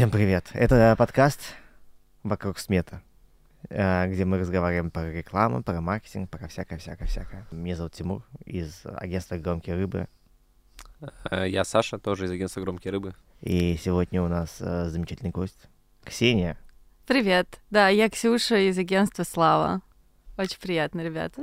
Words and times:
Всем 0.00 0.10
привет. 0.10 0.46
Это 0.54 0.94
подкаст 0.96 1.56
«Вокруг 2.22 2.58
смета», 2.58 3.02
э, 3.68 4.06
где 4.10 4.24
мы 4.24 4.38
разговариваем 4.38 4.90
про 4.90 5.12
рекламу, 5.12 5.62
про 5.62 5.78
маркетинг, 5.82 6.30
про 6.30 6.48
всякое-всякое-всякое. 6.48 7.46
Меня 7.50 7.76
зовут 7.76 7.92
Тимур 7.92 8.24
из 8.46 8.80
агентства 8.86 9.36
«Громкие 9.36 9.76
рыбы». 9.76 10.08
Э, 11.30 11.46
я 11.46 11.64
Саша, 11.64 11.98
тоже 11.98 12.24
из 12.24 12.30
агентства 12.30 12.62
«Громкие 12.62 12.92
рыбы». 12.92 13.14
И 13.42 13.76
сегодня 13.76 14.22
у 14.22 14.28
нас 14.28 14.56
э, 14.60 14.88
замечательный 14.88 15.32
гость 15.32 15.68
Ксения. 16.02 16.56
Привет. 17.06 17.60
Да, 17.68 17.90
я 17.90 18.08
Ксюша 18.08 18.56
из 18.56 18.78
агентства 18.78 19.24
«Слава». 19.24 19.82
Очень 20.38 20.60
приятно, 20.60 21.02
ребят. 21.02 21.34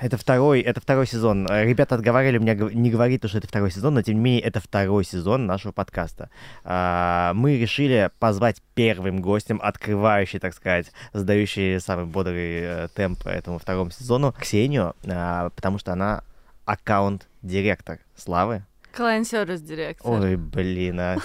Это 0.00 0.16
второй, 0.16 0.60
это 0.60 0.80
второй 0.80 1.06
сезон. 1.06 1.46
Ребята 1.46 1.94
отговаривали 1.94 2.38
меня 2.38 2.54
не 2.54 2.90
говорить, 2.90 3.28
что 3.28 3.36
это 3.36 3.46
второй 3.46 3.70
сезон, 3.70 3.94
но 3.94 4.02
тем 4.02 4.14
не 4.14 4.20
менее 4.20 4.40
это 4.40 4.58
второй 4.58 5.04
сезон 5.04 5.44
нашего 5.44 5.72
подкаста. 5.72 6.30
А, 6.64 7.32
мы 7.34 7.58
решили 7.58 8.10
позвать 8.18 8.62
первым 8.74 9.20
гостем, 9.20 9.60
открывающий, 9.62 10.38
так 10.38 10.54
сказать, 10.54 10.90
сдающий 11.12 11.80
самый 11.80 12.06
бодрый 12.06 12.60
э, 12.62 12.88
темп 12.94 13.26
этому 13.26 13.58
второму 13.58 13.90
сезону, 13.90 14.34
Ксению, 14.40 14.94
а, 15.06 15.50
потому 15.50 15.78
что 15.78 15.92
она 15.92 16.24
аккаунт-директор 16.64 17.98
Славы. 18.16 18.64
Client 18.96 19.22
Service 19.22 19.60
директор. 19.60 20.10
Ой, 20.10 20.36
блин, 20.36 20.98
а. 20.98 21.16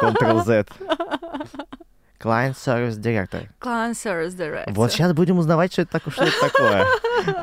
Ctrl-Z. 0.00 0.66
Client 2.24 2.54
Service 2.54 2.98
Director. 2.98 3.48
Client 3.60 3.92
Service 3.92 4.34
Director. 4.34 4.72
Вот 4.72 4.90
сейчас 4.90 5.12
будем 5.12 5.38
узнавать, 5.38 5.72
что 5.72 5.82
это, 5.82 5.92
такое, 5.92 6.12
что 6.12 6.24
это 6.24 6.40
такое. 6.40 6.86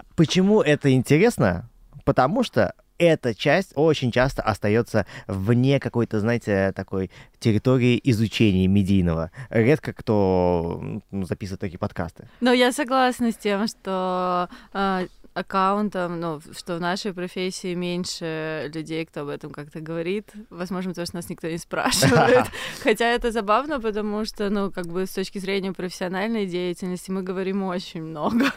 Почему 0.16 0.62
это 0.62 0.92
интересно? 0.92 1.70
Потому 2.04 2.44
что 2.44 2.74
эта 2.98 3.34
часть 3.34 3.74
очень 3.76 4.12
часто 4.12 4.42
остается 4.44 5.06
вне 5.28 5.80
какой-то, 5.80 6.20
знаете, 6.20 6.72
такой 6.76 7.10
территории 7.40 8.00
изучения 8.04 8.68
медийного. 8.68 9.32
Редко 9.50 9.94
кто 9.94 11.02
записывает 11.12 11.62
такие 11.62 11.80
подкасты. 11.80 12.28
Но 12.42 12.52
я 12.54 12.72
согласна 12.72 13.32
с 13.32 13.36
тем, 13.36 13.68
что 13.68 14.50
э, 14.74 15.08
аккаунтом, 15.34 16.20
ну, 16.20 16.42
что 16.58 16.76
в 16.76 16.82
нашей 16.82 17.14
профессии 17.14 17.74
меньше 17.74 18.70
людей, 18.74 19.06
кто 19.06 19.22
об 19.22 19.30
этом 19.30 19.52
как-то 19.52 19.80
говорит. 19.80 20.32
Возможно, 20.50 20.92
потому 20.92 21.08
что 21.08 21.16
нас 21.16 21.30
никто 21.30 21.48
не 21.48 21.58
спрашивает. 21.58 22.46
Хотя 22.84 23.06
это 23.06 23.32
забавно, 23.32 23.80
потому 23.80 24.26
что, 24.26 24.50
ну, 24.50 24.72
как 24.72 24.88
бы 24.88 25.06
с 25.06 25.12
точки 25.12 25.40
зрения 25.40 25.72
профессиональной 25.74 26.46
деятельности 26.46 27.12
мы 27.12 27.24
говорим 27.24 27.64
очень 27.64 28.04
много. 28.04 28.52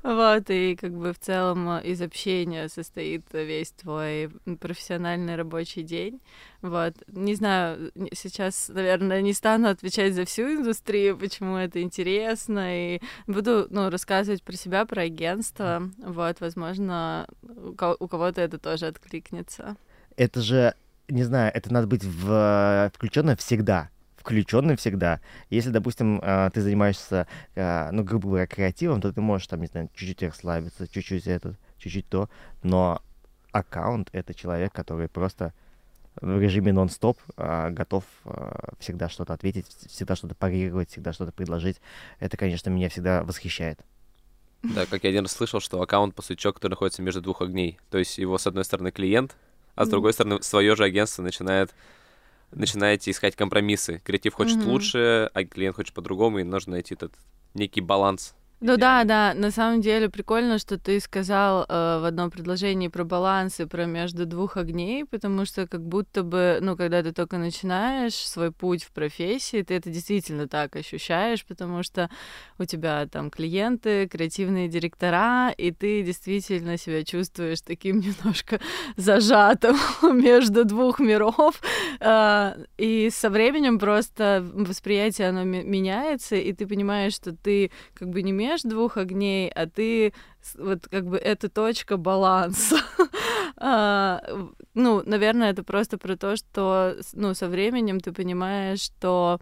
Вот, 0.10 0.48
и 0.48 0.76
как 0.76 0.92
бы 0.92 1.12
в 1.12 1.18
целом 1.18 1.78
из 1.78 2.00
общения 2.00 2.68
состоит 2.68 3.24
весь 3.32 3.70
твой 3.72 4.30
профессиональный 4.58 5.36
рабочий 5.36 5.82
день. 5.82 6.20
Вот. 6.62 6.94
Не 7.08 7.34
знаю, 7.34 7.92
сейчас, 8.14 8.70
наверное, 8.72 9.20
не 9.20 9.34
стану 9.34 9.68
отвечать 9.68 10.14
за 10.14 10.24
всю 10.24 10.42
индустрию, 10.54 11.18
почему 11.18 11.56
это 11.56 11.82
интересно, 11.82 12.94
и 12.94 13.00
буду, 13.26 13.66
ну, 13.70 13.90
рассказывать 13.90 14.42
про 14.42 14.56
себя, 14.56 14.86
про 14.86 15.02
агентство. 15.02 15.90
Вот, 15.98 16.40
возможно, 16.40 17.28
у 17.42 18.08
кого-то 18.08 18.40
это 18.40 18.58
тоже 18.58 18.86
откликнется. 18.86 19.76
Это 20.16 20.40
же, 20.40 20.74
не 21.08 21.24
знаю, 21.24 21.52
это 21.54 21.72
надо 21.72 21.86
быть 21.86 22.04
в... 22.04 22.90
включенным 22.94 23.36
всегда 23.36 23.90
включенным 24.20 24.76
всегда. 24.76 25.20
Если, 25.48 25.70
допустим, 25.70 26.20
а, 26.22 26.50
ты 26.50 26.60
занимаешься, 26.60 27.26
а, 27.56 27.90
ну, 27.90 28.04
грубо 28.04 28.28
говоря, 28.28 28.46
креативом, 28.46 29.00
то 29.00 29.12
ты 29.12 29.20
можешь 29.20 29.46
там, 29.46 29.60
не 29.60 29.66
знаю, 29.66 29.88
чуть-чуть 29.94 30.22
расслабиться, 30.22 30.86
чуть-чуть 30.86 31.26
это, 31.26 31.56
чуть-чуть 31.78 32.08
то, 32.08 32.28
но 32.62 33.02
аккаунт— 33.50 34.10
это 34.12 34.34
человек, 34.34 34.72
который 34.72 35.08
просто 35.08 35.54
в 36.20 36.40
режиме 36.40 36.72
нон-стоп, 36.72 37.18
а, 37.36 37.70
готов 37.70 38.04
всегда 38.78 39.08
что-то 39.08 39.32
ответить, 39.32 39.66
всегда 39.88 40.16
что-то 40.16 40.34
парировать, 40.34 40.90
всегда 40.90 41.12
что-то 41.12 41.32
предложить. 41.32 41.80
Это, 42.18 42.36
конечно, 42.36 42.68
меня 42.68 42.90
всегда 42.90 43.24
восхищает. 43.24 43.80
Да, 44.62 44.84
как 44.84 45.04
я 45.04 45.10
один 45.10 45.22
раз 45.22 45.32
слышал, 45.32 45.60
что 45.60 45.80
аккаунт, 45.80 46.14
по 46.14 46.20
сути, 46.20 46.38
человек, 46.38 46.56
который 46.56 46.72
находится 46.72 47.00
между 47.00 47.22
двух 47.22 47.40
огней. 47.40 47.78
То 47.90 47.96
есть 47.96 48.18
его, 48.18 48.36
с 48.36 48.46
одной 48.46 48.66
стороны, 48.66 48.90
клиент, 48.90 49.34
а 49.74 49.86
с 49.86 49.88
другой 49.88 50.12
стороны, 50.12 50.42
свое 50.42 50.76
же 50.76 50.84
агентство 50.84 51.22
начинает 51.22 51.74
начинаете 52.52 53.10
искать 53.10 53.36
компромиссы. 53.36 54.00
Креатив 54.04 54.34
хочет 54.34 54.58
mm-hmm. 54.58 54.66
лучше, 54.66 55.30
а 55.32 55.44
клиент 55.44 55.76
хочет 55.76 55.94
по-другому, 55.94 56.38
и 56.38 56.44
нужно 56.44 56.72
найти 56.72 56.94
этот 56.94 57.12
некий 57.54 57.80
баланс 57.80 58.34
ну 58.62 58.76
да, 58.76 59.04
да, 59.04 59.32
на 59.34 59.50
самом 59.50 59.80
деле 59.80 60.10
прикольно, 60.10 60.58
что 60.58 60.78
ты 60.78 61.00
сказал 61.00 61.62
э, 61.62 62.00
в 62.00 62.04
одном 62.04 62.30
предложении 62.30 62.88
про 62.88 63.04
баланс 63.04 63.58
и 63.58 63.64
про 63.64 63.86
между 63.86 64.26
двух 64.26 64.58
огней, 64.58 65.06
потому 65.06 65.46
что 65.46 65.66
как 65.66 65.80
будто 65.82 66.22
бы, 66.22 66.58
ну, 66.60 66.76
когда 66.76 67.02
ты 67.02 67.12
только 67.12 67.38
начинаешь 67.38 68.12
свой 68.14 68.52
путь 68.52 68.84
в 68.84 68.92
профессии, 68.92 69.62
ты 69.62 69.74
это 69.74 69.88
действительно 69.88 70.46
так 70.46 70.76
ощущаешь, 70.76 71.46
потому 71.46 71.82
что 71.82 72.10
у 72.58 72.66
тебя 72.66 73.06
там 73.06 73.30
клиенты, 73.30 74.06
креативные 74.08 74.68
директора, 74.68 75.54
и 75.56 75.70
ты 75.70 76.02
действительно 76.02 76.76
себя 76.76 77.02
чувствуешь 77.02 77.62
таким 77.62 78.00
немножко 78.00 78.60
зажатым 78.96 79.76
между 80.02 80.66
двух 80.66 81.00
миров, 81.00 81.62
э, 81.98 82.64
и 82.76 83.08
со 83.10 83.30
временем 83.30 83.78
просто 83.78 84.46
восприятие 84.52 85.30
оно 85.30 85.44
меняется, 85.44 86.36
и 86.36 86.52
ты 86.52 86.66
понимаешь, 86.66 87.14
что 87.14 87.34
ты 87.34 87.70
как 87.94 88.10
бы 88.10 88.20
не 88.20 88.34
между 88.50 88.70
двух 88.70 88.96
огней, 88.96 89.50
а 89.50 89.66
ты 89.66 90.12
вот 90.58 90.88
как 90.88 91.06
бы 91.06 91.16
эта 91.16 91.48
точка 91.48 91.96
баланса. 91.96 92.78
а, 93.56 94.20
ну, 94.74 95.02
наверное, 95.04 95.50
это 95.50 95.62
просто 95.62 95.98
про 95.98 96.16
то, 96.16 96.36
что 96.36 96.96
ну, 97.12 97.34
со 97.34 97.48
временем 97.48 98.00
ты 98.00 98.12
понимаешь, 98.12 98.80
что 98.80 99.40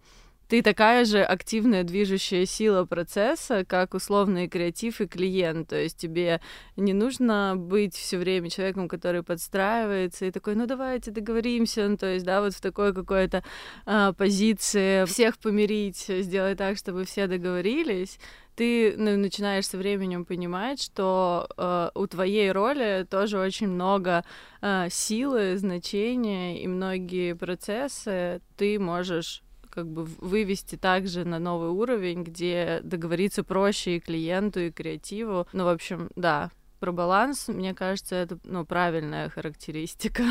ты 0.49 0.63
такая 0.63 1.05
же 1.05 1.23
активная 1.23 1.85
движущая 1.85 2.47
сила 2.47 2.87
процесса, 2.87 3.67
как 3.67 3.93
условный 3.93 4.49
креатив 4.49 5.01
и 5.03 5.07
клиент. 5.07 5.69
То 5.69 5.77
есть 5.77 5.99
тебе 5.99 6.41
не 6.77 6.95
нужно 6.95 7.55
быть 7.55 7.95
все 7.95 8.17
время 8.17 8.49
человеком, 8.49 8.89
который 8.89 9.23
подстраивается 9.23 10.25
и 10.25 10.31
такой, 10.31 10.55
ну 10.55 10.67
давайте 10.67 11.11
договоримся, 11.11 11.87
ну, 11.87 11.99
то 11.99 12.07
есть, 12.07 12.25
да, 12.25 12.41
вот 12.41 12.55
в 12.55 12.61
такой 12.63 12.95
какой-то 12.95 13.45
а, 13.85 14.15
позиции 14.15 15.05
всех 15.05 15.39
помирить, 15.39 16.07
сделать 16.09 16.57
так, 16.57 16.79
чтобы 16.79 17.05
все 17.05 17.27
договорились 17.27 18.19
ты 18.59 18.95
ну, 18.97 19.17
начинаешь 19.17 19.69
со 19.69 19.79
временем 19.79 20.25
понимать, 20.25 20.83
что 20.83 21.49
э, 21.57 21.91
у 21.95 22.07
твоей 22.09 22.51
роли 22.51 23.07
тоже 23.09 23.39
очень 23.39 23.69
много 23.69 24.25
э, 24.61 24.89
силы, 24.91 25.57
значения 25.57 26.61
и 26.61 26.67
многие 26.67 27.37
процессы 27.37 28.41
ты 28.57 28.81
можешь 28.81 29.45
как 29.71 29.87
бы 29.87 30.05
вывести 30.05 30.75
также 30.75 31.25
на 31.25 31.39
новый 31.39 31.71
уровень, 31.71 32.25
где 32.25 32.81
договориться 32.83 33.45
проще 33.45 33.97
и 33.97 34.01
клиенту, 34.01 34.59
и 34.59 34.73
креативу. 34.73 35.47
Ну, 35.53 35.65
в 35.65 35.69
общем, 35.69 36.11
да, 36.17 36.51
про 36.81 36.91
баланс, 36.91 37.47
мне 37.47 37.75
кажется, 37.75 38.17
это 38.17 38.41
ну, 38.43 38.67
правильная 38.67 39.29
характеристика. 39.29 40.25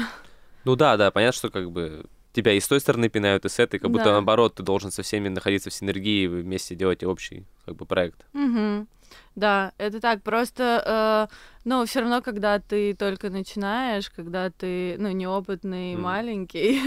Ну 0.65 0.75
да, 0.75 0.97
да, 0.97 1.11
понятно, 1.11 1.37
что 1.37 1.49
как 1.49 1.71
бы 1.71 2.07
тебя 2.37 2.53
и 2.53 2.59
с 2.59 2.67
той 2.67 2.79
стороны 2.79 3.09
пинают, 3.09 3.45
и 3.45 3.49
с 3.49 3.59
этой, 3.59 3.79
как 3.79 3.89
будто 3.91 4.05
да. 4.05 4.11
наоборот, 4.11 4.55
ты 4.55 4.63
должен 4.63 4.91
со 4.91 5.01
всеми 5.01 5.27
находиться 5.27 5.69
в 5.69 5.73
синергии, 5.73 6.23
и 6.23 6.27
вместе 6.27 6.75
делать 6.75 7.03
общий 7.03 7.45
как 7.65 7.75
бы 7.75 7.85
проект. 7.85 8.25
Угу. 8.33 8.87
Да, 9.35 9.71
это 9.77 9.99
так, 9.99 10.21
просто, 10.21 11.29
э, 11.29 11.35
ну, 11.67 11.85
все 11.85 11.99
равно, 11.99 12.21
когда 12.21 12.59
ты 12.59 12.93
только 12.93 13.29
начинаешь, 13.29 14.09
когда 14.09 14.49
ты, 14.49 14.95
ну, 14.99 15.11
неопытный, 15.11 15.95
mm. 15.95 15.97
маленький, 15.97 16.79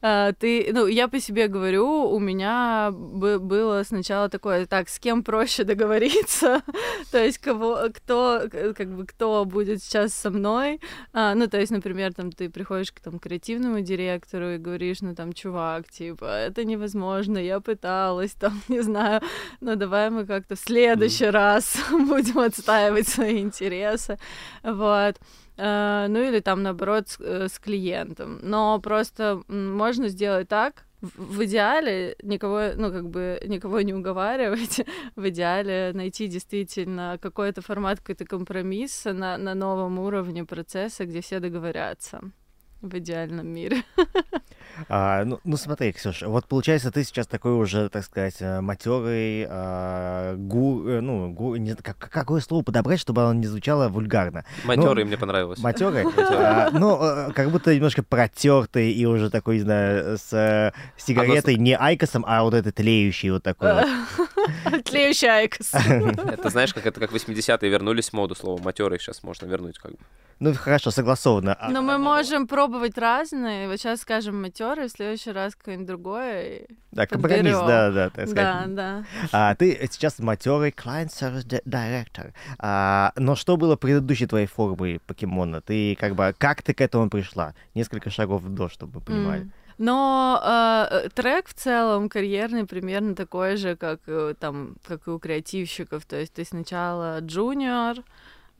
э, 0.00 0.32
ты, 0.38 0.68
ну, 0.72 0.86
я 0.86 1.08
по 1.08 1.18
себе 1.18 1.48
говорю, 1.48 2.08
у 2.08 2.20
меня 2.20 2.92
бы 2.92 3.40
было 3.40 3.82
сначала 3.82 4.28
такое, 4.28 4.66
так, 4.66 4.88
с 4.88 5.00
кем 5.00 5.24
проще 5.24 5.64
договориться, 5.64 6.62
то 7.10 7.18
есть 7.18 7.38
кого, 7.38 7.88
кто, 7.92 8.44
как 8.76 8.94
бы, 8.94 9.06
кто 9.06 9.44
будет 9.44 9.82
сейчас 9.82 10.14
со 10.14 10.30
мной, 10.30 10.80
а, 11.12 11.34
ну, 11.34 11.48
то 11.48 11.58
есть, 11.58 11.72
например, 11.72 12.14
там, 12.14 12.30
ты 12.30 12.48
приходишь 12.48 12.92
к 12.92 13.00
там 13.00 13.18
креативному 13.18 13.80
директору 13.80 14.50
и 14.50 14.58
говоришь, 14.58 15.00
ну, 15.00 15.16
там, 15.16 15.32
чувак, 15.32 15.88
типа, 15.88 16.26
это 16.26 16.64
невозможно, 16.64 17.38
я 17.38 17.58
пыталась, 17.58 18.34
там, 18.34 18.62
не 18.68 18.82
знаю, 18.82 19.20
ну, 19.60 19.74
давай 19.74 20.10
мы 20.10 20.26
как-то 20.26 20.54
в 20.54 20.60
следующий 20.60 21.24
mm. 21.24 21.30
раз 21.30 21.76
будем 21.90 22.38
отстаивать 22.38 23.08
свои 23.08 23.40
интересы, 23.40 24.16
вот. 24.62 25.16
Uh, 25.56 26.06
ну 26.06 26.22
или 26.22 26.38
там 26.38 26.62
наоборот 26.62 27.08
с, 27.08 27.16
э, 27.18 27.48
с 27.48 27.58
клиентом. 27.58 28.38
Но 28.42 28.78
просто 28.78 29.42
можно 29.48 30.06
сделать 30.06 30.48
так, 30.48 30.84
в 31.00 31.44
идеале 31.44 32.16
никого, 32.22 32.70
ну, 32.76 32.90
как 32.90 33.08
бы 33.08 33.40
никого 33.46 33.80
не 33.82 33.94
уговаривать, 33.94 34.80
в 35.16 35.28
идеале 35.28 35.92
найти 35.94 36.26
действительно 36.26 37.18
какой-то 37.20 37.62
формат, 37.62 37.98
какой-то 37.98 38.24
компромисс 38.24 39.04
на, 39.04 39.38
на 39.38 39.54
новом 39.54 39.98
уровне 39.98 40.44
процесса, 40.44 41.06
где 41.06 41.20
все 41.20 41.40
договорятся. 41.40 42.20
В 42.80 42.96
идеальном 42.98 43.48
мире. 43.48 43.82
А, 44.88 45.24
ну, 45.24 45.40
ну 45.42 45.56
смотри, 45.56 45.92
Ксюша, 45.92 46.28
вот 46.28 46.46
получается, 46.46 46.92
ты 46.92 47.02
сейчас 47.02 47.26
такой 47.26 47.52
уже, 47.52 47.88
так 47.88 48.04
сказать, 48.04 48.36
э, 48.38 48.60
матерый, 48.60 49.44
а, 49.48 50.36
гу, 50.36 50.86
э, 50.86 51.00
ну, 51.00 51.32
гу, 51.32 51.56
не, 51.56 51.74
как, 51.74 51.98
какое 51.98 52.40
слово 52.40 52.62
подобрать, 52.62 53.00
чтобы 53.00 53.22
оно 53.22 53.34
не 53.34 53.46
звучало 53.46 53.88
вульгарно. 53.88 54.44
Матерый 54.64 55.02
ну, 55.02 55.08
мне 55.08 55.18
понравилось. 55.18 55.58
Матерый? 55.58 56.04
а, 56.16 56.70
ну, 56.70 56.96
э, 57.02 57.32
как 57.32 57.50
будто 57.50 57.74
немножко 57.74 58.04
протертый 58.04 58.92
и 58.92 59.04
уже 59.04 59.30
такой, 59.30 59.56
не 59.56 59.62
знаю, 59.62 60.16
с 60.16 60.72
сигаретой 60.96 61.56
не 61.56 61.76
айкосом, 61.76 62.24
а 62.26 62.44
вот 62.44 62.54
этой 62.54 62.70
тлеющий 62.70 63.30
вот 63.30 63.42
такой 63.42 63.70
Тлеющий 64.84 65.28
айкос. 65.28 65.74
Это 65.74 66.50
знаешь, 66.50 66.74
как 66.74 66.86
это 66.86 67.00
как 67.00 67.12
80-е 67.12 67.68
вернулись 67.68 68.10
в 68.10 68.12
моду 68.12 68.34
слово 68.34 68.60
матерый, 68.62 68.98
сейчас 68.98 69.22
можно 69.22 69.46
вернуть 69.46 69.78
как 69.78 69.92
бы. 69.92 69.98
Ну, 70.40 70.54
хорошо, 70.54 70.92
согласованно. 70.92 71.56
А 71.58 71.68
Но 71.68 71.82
мы 71.82 71.98
можем 71.98 72.46
пробовать 72.46 72.96
разные. 72.96 73.68
Вот 73.68 73.78
сейчас 73.78 74.02
скажем 74.02 74.40
матерый, 74.40 74.86
в 74.86 74.92
следующий 74.92 75.32
раз 75.32 75.56
какое-нибудь 75.56 75.88
другое. 75.88 76.66
Да, 76.92 77.06
компромисс, 77.06 77.58
да, 77.58 77.90
да, 77.90 78.10
так 78.10 78.28
сказать. 78.28 78.36
Да, 78.36 78.64
да. 78.66 79.04
А, 79.32 79.54
ты 79.56 79.88
сейчас 79.90 80.20
матерый 80.20 80.70
client 80.70 81.08
service 81.08 81.44
director. 81.64 82.32
А, 82.60 83.12
но 83.16 83.34
что 83.34 83.56
было 83.56 83.74
предыдущей 83.74 84.26
твоей 84.26 84.46
формой 84.46 85.00
покемона? 85.00 85.60
Ты 85.60 85.96
как 85.96 86.14
бы, 86.14 86.32
как 86.38 86.62
ты 86.62 86.72
к 86.72 86.80
этому 86.80 87.10
пришла? 87.10 87.54
Несколько 87.74 88.10
шагов 88.10 88.42
до, 88.44 88.68
чтобы 88.68 89.00
вы 89.00 89.00
понимали. 89.00 89.42
Mm. 89.42 89.50
Но 89.78 90.40
э, 90.44 91.08
трек 91.14 91.46
в 91.48 91.54
целом 91.54 92.08
карьерный 92.08 92.66
примерно 92.66 93.14
такой 93.14 93.56
же, 93.56 93.76
как 93.76 94.00
э, 94.06 94.34
там, 94.38 94.76
как 94.86 95.06
и 95.06 95.10
у 95.10 95.18
креативщиков. 95.18 96.04
То 96.04 96.16
есть 96.16 96.34
ты 96.34 96.44
сначала 96.44 97.20
джуниор, 97.20 98.02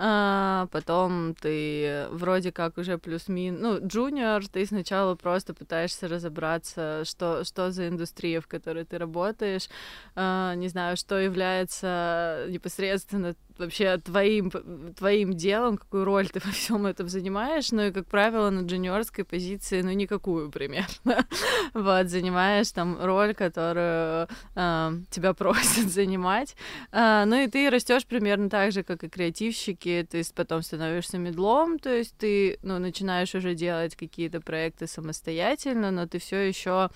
а, 0.00 0.68
потом 0.70 1.34
ты 1.34 2.06
вроде 2.10 2.52
как 2.52 2.78
уже 2.78 2.98
плюс-мин, 2.98 3.60
ну, 3.60 3.84
джуниор, 3.84 4.46
ты 4.46 4.64
сначала 4.64 5.16
просто 5.16 5.54
пытаешься 5.54 6.06
разобраться, 6.06 7.04
что, 7.04 7.42
что 7.42 7.72
за 7.72 7.88
индустрия, 7.88 8.40
в 8.40 8.46
которой 8.46 8.84
ты 8.84 8.96
работаешь, 8.96 9.68
а, 10.14 10.54
не 10.54 10.68
знаю, 10.68 10.96
что 10.96 11.18
является 11.18 12.46
непосредственно 12.48 13.34
вообще 13.58 13.98
твоим, 13.98 14.50
твоим 14.94 15.32
делом, 15.34 15.76
какую 15.78 16.04
роль 16.04 16.28
ты 16.28 16.40
во 16.44 16.50
всем 16.52 16.86
этом 16.86 17.08
занимаешь, 17.08 17.72
ну 17.72 17.86
и, 17.86 17.92
как 17.92 18.06
правило, 18.06 18.50
на 18.50 18.66
джуниорской 18.66 19.24
позиции, 19.24 19.82
ну, 19.82 19.90
никакую 19.92 20.50
примерно. 20.50 20.88
вот, 21.74 22.08
занимаешь 22.08 22.70
там 22.72 22.98
роль, 23.00 23.34
которую 23.34 24.28
э, 24.54 24.92
тебя 25.10 25.34
просят 25.34 25.88
занимать. 25.92 26.56
Э, 26.92 27.24
ну 27.26 27.36
и 27.36 27.48
ты 27.48 27.70
растешь 27.70 28.06
примерно 28.06 28.48
так 28.48 28.72
же, 28.72 28.82
как 28.82 29.04
и 29.04 29.08
креативщики, 29.08 30.06
ты 30.10 30.22
потом 30.34 30.62
становишься 30.62 31.18
медлом, 31.18 31.78
то 31.78 31.90
есть 31.90 32.16
ты, 32.18 32.58
ну, 32.62 32.78
начинаешь 32.78 33.34
уже 33.34 33.54
делать 33.54 33.96
какие-то 33.96 34.40
проекты 34.40 34.86
самостоятельно, 34.86 35.90
но 35.90 36.06
ты 36.06 36.18
все 36.18 36.48
еще, 36.48 36.90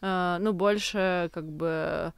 э, 0.00 0.36
ну, 0.40 0.52
больше 0.52 1.30
как 1.32 1.50
бы 1.50 2.12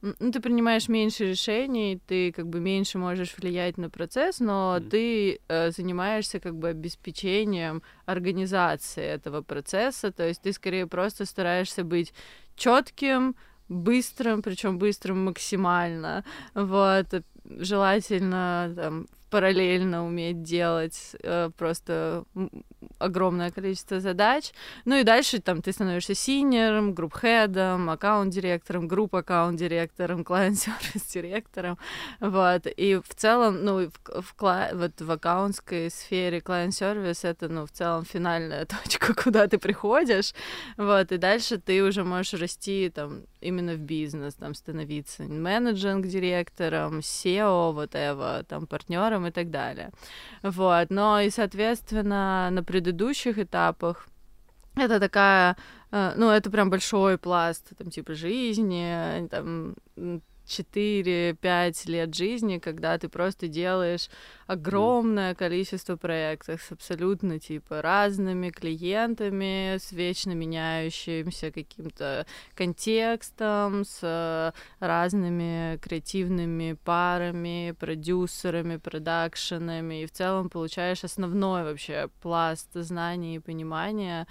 ну, 0.00 0.30
ты 0.30 0.40
принимаешь 0.40 0.88
меньше 0.88 1.26
решений, 1.30 2.00
ты 2.06 2.30
как 2.32 2.46
бы 2.46 2.60
меньше 2.60 2.98
можешь 2.98 3.34
влиять 3.36 3.78
на 3.78 3.90
процесс, 3.90 4.38
но 4.38 4.76
mm. 4.78 4.88
ты 4.90 5.40
э, 5.48 5.70
занимаешься 5.70 6.38
как 6.38 6.54
бы 6.54 6.68
обеспечением 6.68 7.82
организации 8.06 9.04
этого 9.04 9.42
процесса, 9.42 10.12
то 10.12 10.26
есть 10.26 10.42
ты 10.42 10.52
скорее 10.52 10.86
просто 10.86 11.24
стараешься 11.24 11.82
быть 11.82 12.14
четким, 12.54 13.34
быстрым, 13.68 14.42
причем 14.42 14.78
быстрым 14.78 15.24
максимально, 15.24 16.24
вот, 16.54 17.06
желательно 17.44 18.72
там 18.76 19.06
параллельно 19.30 20.06
уметь 20.06 20.42
делать 20.42 21.16
э, 21.22 21.50
просто 21.56 22.24
огромное 22.98 23.50
количество 23.50 24.00
задач. 24.00 24.52
Ну 24.84 24.96
и 24.96 25.04
дальше 25.04 25.40
там 25.40 25.62
ты 25.62 25.72
становишься 25.72 26.14
senior 26.14 26.67
ом, 26.67 26.94
group 26.94 27.34
head 27.34 27.66
ом, 27.66 27.90
аккаунт-директором, 27.90 28.88
group-аккаунт-директором, 28.88 30.24
client 30.24 30.63
service 30.63 31.07
директором. 31.07 31.78
Вот. 32.20 32.66
И 32.66 32.96
в 32.96 33.14
целом, 33.14 33.64
ну, 33.64 33.88
в, 33.88 34.22
в, 34.22 34.70
вот 34.74 35.00
в 35.00 35.10
аккаунтской 35.10 35.90
сфере 35.90 36.40
client 36.40 36.79
service 36.79 37.24
это, 37.24 37.48
ну, 37.48 37.66
в 37.66 37.70
целом 37.70 38.04
финальная 38.04 38.66
точка, 38.84 39.14
куда 39.14 39.46
ты 39.46 39.58
приходишь. 39.58 40.32
Вот. 40.76 41.12
И 41.12 41.16
дальше 41.16 41.58
ты 41.58 41.82
уже 41.82 42.04
можешь 42.04 42.40
расти 42.40 42.90
там 42.94 43.22
именно 43.40 43.74
в 43.74 43.78
бизнес, 43.78 44.34
там 44.34 44.54
становиться 44.54 45.22
менеджинг-директором, 45.24 46.98
SEO, 46.98 47.72
вот 47.72 47.94
это, 47.94 48.44
там 48.48 48.66
партнером 48.66 49.26
и 49.26 49.30
так 49.30 49.50
далее. 49.50 49.90
Вот. 50.42 50.90
Но 50.90 51.20
и, 51.20 51.30
соответственно, 51.30 52.48
на 52.50 52.62
предыдущих 52.62 53.38
этапах 53.38 54.08
это 54.76 55.00
такая, 55.00 55.56
э, 55.90 56.12
ну, 56.16 56.30
это 56.30 56.50
прям 56.50 56.70
большой 56.70 57.18
пласт, 57.18 57.64
там, 57.76 57.90
типа, 57.90 58.14
жизни, 58.14 59.26
там, 59.28 59.74
4-5 60.48 61.90
лет 61.90 62.14
жизни, 62.14 62.58
когда 62.58 62.98
ты 62.98 63.08
просто 63.08 63.48
делаешь 63.48 64.08
огромное 64.46 65.34
количество 65.34 65.96
проектов 65.96 66.62
с 66.62 66.72
абсолютно 66.72 67.38
типа 67.38 67.82
разными 67.82 68.50
клиентами, 68.50 69.76
с 69.76 69.92
вечно 69.92 70.32
меняющимся 70.32 71.52
каким-то 71.52 72.26
контекстом, 72.54 73.84
с 73.84 74.52
разными 74.80 75.76
креативными 75.78 76.78
парами, 76.84 77.74
продюсерами, 77.78 78.76
продакшенами, 78.76 80.02
и 80.02 80.06
в 80.06 80.12
целом 80.12 80.48
получаешь 80.48 81.04
основной 81.04 81.64
вообще 81.64 82.08
пласт 82.22 82.68
знаний 82.72 83.36
и 83.36 83.40
понимания, 83.40 84.26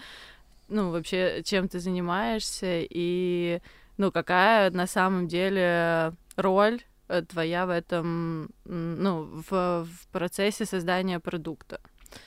ну, 0.67 0.91
вообще, 0.91 1.43
чем 1.43 1.69
ты 1.69 1.79
занимаешься, 1.79 2.81
и 2.81 3.61
ну, 3.97 4.11
какая 4.11 4.71
на 4.71 4.87
самом 4.87 5.27
деле 5.27 6.13
роль 6.35 6.81
э, 7.07 7.21
твоя 7.23 7.65
в 7.65 7.69
этом, 7.69 8.49
ну, 8.65 9.23
в, 9.49 9.85
в 9.85 10.07
процессе 10.11 10.65
создания 10.65 11.19
продукта. 11.19 11.79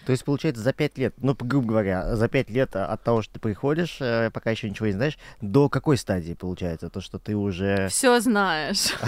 То 0.05 0.13
есть, 0.13 0.25
получается, 0.25 0.63
за 0.63 0.73
пять 0.73 0.99
лет, 0.99 1.15
ну, 1.19 1.37
грубо 1.39 1.69
говоря, 1.69 2.15
за 2.17 2.29
пять 2.29 2.51
лет 2.51 2.77
от 2.77 3.03
того, 3.03 3.23
что 3.23 3.35
ты 3.35 3.41
приходишь, 3.41 3.99
э, 4.01 4.31
пока 4.31 4.51
еще 4.51 4.69
ничего 4.69 4.87
не 4.87 4.93
знаешь, 4.93 5.19
до 5.41 5.69
какой 5.69 5.97
стадии 5.97 6.35
получается? 6.35 6.91
То, 6.91 7.01
что 7.01 7.19
ты 7.19 7.37
уже... 7.37 7.89
Все 7.89 8.21
знаешь. 8.21 8.93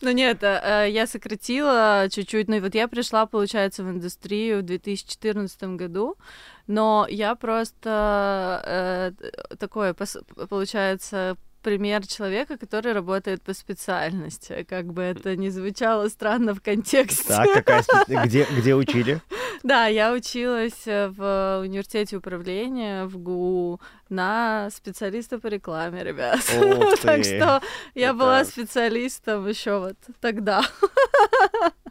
Ну 0.00 0.10
нет, 0.10 0.42
э, 0.42 0.88
я 0.90 1.06
сократила 1.06 2.08
чуть-чуть. 2.10 2.48
Ну 2.48 2.56
и 2.56 2.60
вот 2.60 2.74
я 2.74 2.88
пришла, 2.88 3.26
получается, 3.26 3.82
в 3.82 3.90
индустрию 3.90 4.60
в 4.60 4.62
2014 4.62 5.62
году, 5.76 6.16
но 6.66 7.06
я 7.10 7.34
просто 7.34 9.14
э, 9.20 9.56
такое, 9.56 9.94
получается, 10.48 11.36
пример 11.64 12.06
человека, 12.06 12.56
который 12.58 12.92
работает 12.92 13.42
по 13.42 13.54
специальности. 13.54 14.64
Как 14.68 14.92
бы 14.92 15.02
это 15.02 15.34
ни 15.34 15.48
звучало 15.48 16.08
странно 16.08 16.54
в 16.54 16.60
контексте. 16.60 17.26
Так, 17.26 17.52
какая 17.52 17.82
спе... 17.82 18.20
где, 18.24 18.46
где 18.56 18.74
учили? 18.74 19.20
Да, 19.62 19.86
я 19.86 20.12
училась 20.12 20.84
в 20.84 21.62
университете 21.64 22.18
управления 22.18 23.06
в 23.06 23.16
ГУ 23.16 23.80
на 24.10 24.68
специалиста 24.70 25.38
по 25.38 25.46
рекламе, 25.48 26.04
ребят. 26.04 26.40
Так 27.02 27.24
что 27.24 27.62
я 27.94 28.12
была 28.12 28.44
специалистом 28.44 29.46
еще 29.48 29.78
вот 29.78 29.96
тогда. 30.20 30.62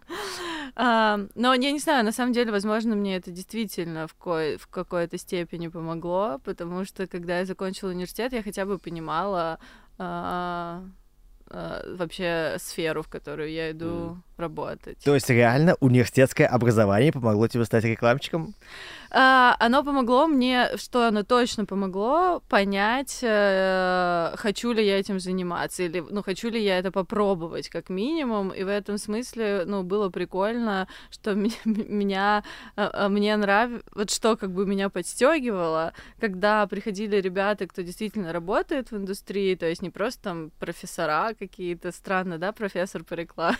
Но 0.75 1.53
я 1.53 1.71
не 1.71 1.79
знаю, 1.79 2.03
на 2.03 2.11
самом 2.11 2.33
деле, 2.33 2.51
возможно, 2.51 2.95
мне 2.95 3.15
это 3.17 3.31
действительно 3.31 4.07
в, 4.07 4.15
ко- 4.15 4.57
в 4.57 4.67
какой-то 4.67 5.17
степени 5.17 5.67
помогло, 5.67 6.39
потому 6.43 6.85
что 6.85 7.05
когда 7.07 7.39
я 7.39 7.45
закончила 7.45 7.89
университет, 7.89 8.33
я 8.33 8.41
хотя 8.43 8.65
бы 8.65 8.77
понимала 8.79 9.59
а, 9.99 10.83
а, 11.47 11.95
вообще 11.95 12.55
сферу, 12.59 13.03
в 13.03 13.07
которую 13.09 13.51
я 13.51 13.71
иду. 13.71 14.17
Работать. 14.37 14.97
То 15.03 15.13
есть 15.13 15.29
реально 15.29 15.75
университетское 15.79 16.47
образование 16.47 17.11
помогло 17.11 17.47
тебе 17.47 17.65
стать 17.65 17.83
рекламщиком? 17.83 18.53
А, 19.15 19.55
оно 19.59 19.83
помогло 19.83 20.25
мне, 20.25 20.75
что 20.75 21.07
оно 21.07 21.21
точно 21.21 21.65
помогло 21.65 22.41
понять, 22.49 23.19
э, 23.21 24.33
хочу 24.37 24.71
ли 24.71 24.83
я 24.83 24.99
этим 24.99 25.19
заниматься, 25.19 25.83
или, 25.83 26.03
ну, 26.09 26.23
хочу 26.23 26.49
ли 26.49 26.59
я 26.59 26.79
это 26.79 26.91
попробовать, 26.91 27.69
как 27.69 27.89
минимум, 27.89 28.49
и 28.49 28.63
в 28.63 28.67
этом 28.67 28.97
смысле, 28.97 29.65
ну, 29.67 29.83
было 29.83 30.09
прикольно, 30.09 30.87
что 31.11 31.35
меня, 31.65 32.43
э, 32.75 32.89
э, 32.91 33.07
мне 33.07 33.37
нравилось, 33.37 33.83
вот 33.93 34.09
что 34.09 34.35
как 34.35 34.51
бы 34.51 34.65
меня 34.65 34.89
подстегивало, 34.89 35.93
когда 36.19 36.65
приходили 36.65 37.17
ребята, 37.17 37.67
кто 37.67 37.83
действительно 37.83 38.33
работает 38.33 38.89
в 38.89 38.97
индустрии, 38.97 39.53
то 39.53 39.67
есть 39.67 39.83
не 39.83 39.91
просто 39.91 40.23
там 40.23 40.51
профессора 40.57 41.35
какие-то, 41.37 41.91
странно, 41.91 42.39
да, 42.39 42.51
профессор 42.51 43.03
по 43.03 43.13
рекламе, 43.13 43.57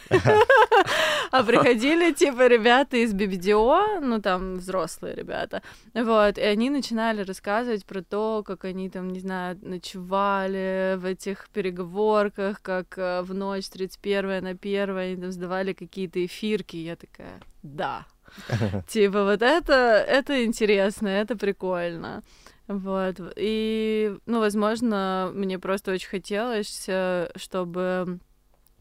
а 1.32 1.44
приходили, 1.44 2.12
типа, 2.12 2.48
ребята 2.48 2.98
из 2.98 3.14
BBDO, 3.14 4.00
ну, 4.02 4.22
там, 4.22 4.56
взрослые 4.56 5.16
ребята, 5.16 5.34
ребята. 5.34 5.62
Вот, 5.94 6.38
и 6.38 6.42
они 6.42 6.70
начинали 6.70 7.24
рассказывать 7.24 7.86
про 7.86 8.02
то, 8.02 8.44
как 8.46 8.66
они 8.66 8.90
там, 8.90 9.10
не 9.10 9.20
знаю, 9.20 9.58
ночевали 9.62 10.96
в 10.98 11.06
этих 11.06 11.50
переговорках, 11.50 12.62
как 12.62 12.98
э, 12.98 13.22
в 13.22 13.34
ночь 13.34 13.68
31 13.70 14.44
на 14.44 14.50
1 14.52 14.98
они 14.98 15.16
там 15.16 15.32
сдавали 15.32 15.74
какие-то 15.74 16.24
эфирки. 16.26 16.78
Я 16.78 16.96
такая, 16.96 17.40
да, 17.64 18.06
Типа 18.88 19.24
вот 19.24 19.42
это, 19.42 19.74
это 20.08 20.44
интересно, 20.44 21.08
это 21.08 21.36
прикольно. 21.36 22.24
Вот. 22.68 23.16
И, 23.36 24.16
ну, 24.26 24.40
возможно, 24.40 25.30
мне 25.34 25.60
просто 25.60 25.92
очень 25.92 26.10
хотелось, 26.10 26.86
э, 26.88 27.30
чтобы, 27.36 28.20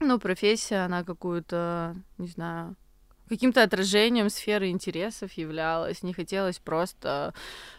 ну, 0.02 0.18
профессия, 0.18 0.85
она 0.85 1.04
какую-то, 1.04 1.97
не 2.18 2.28
знаю, 2.28 2.76
каким-то 3.28 3.62
отражением 3.62 4.28
сферы 4.28 4.68
интересов 4.68 5.32
являлась. 5.32 6.02
Не 6.02 6.12
хотелось 6.12 6.59
просто, 6.59 7.35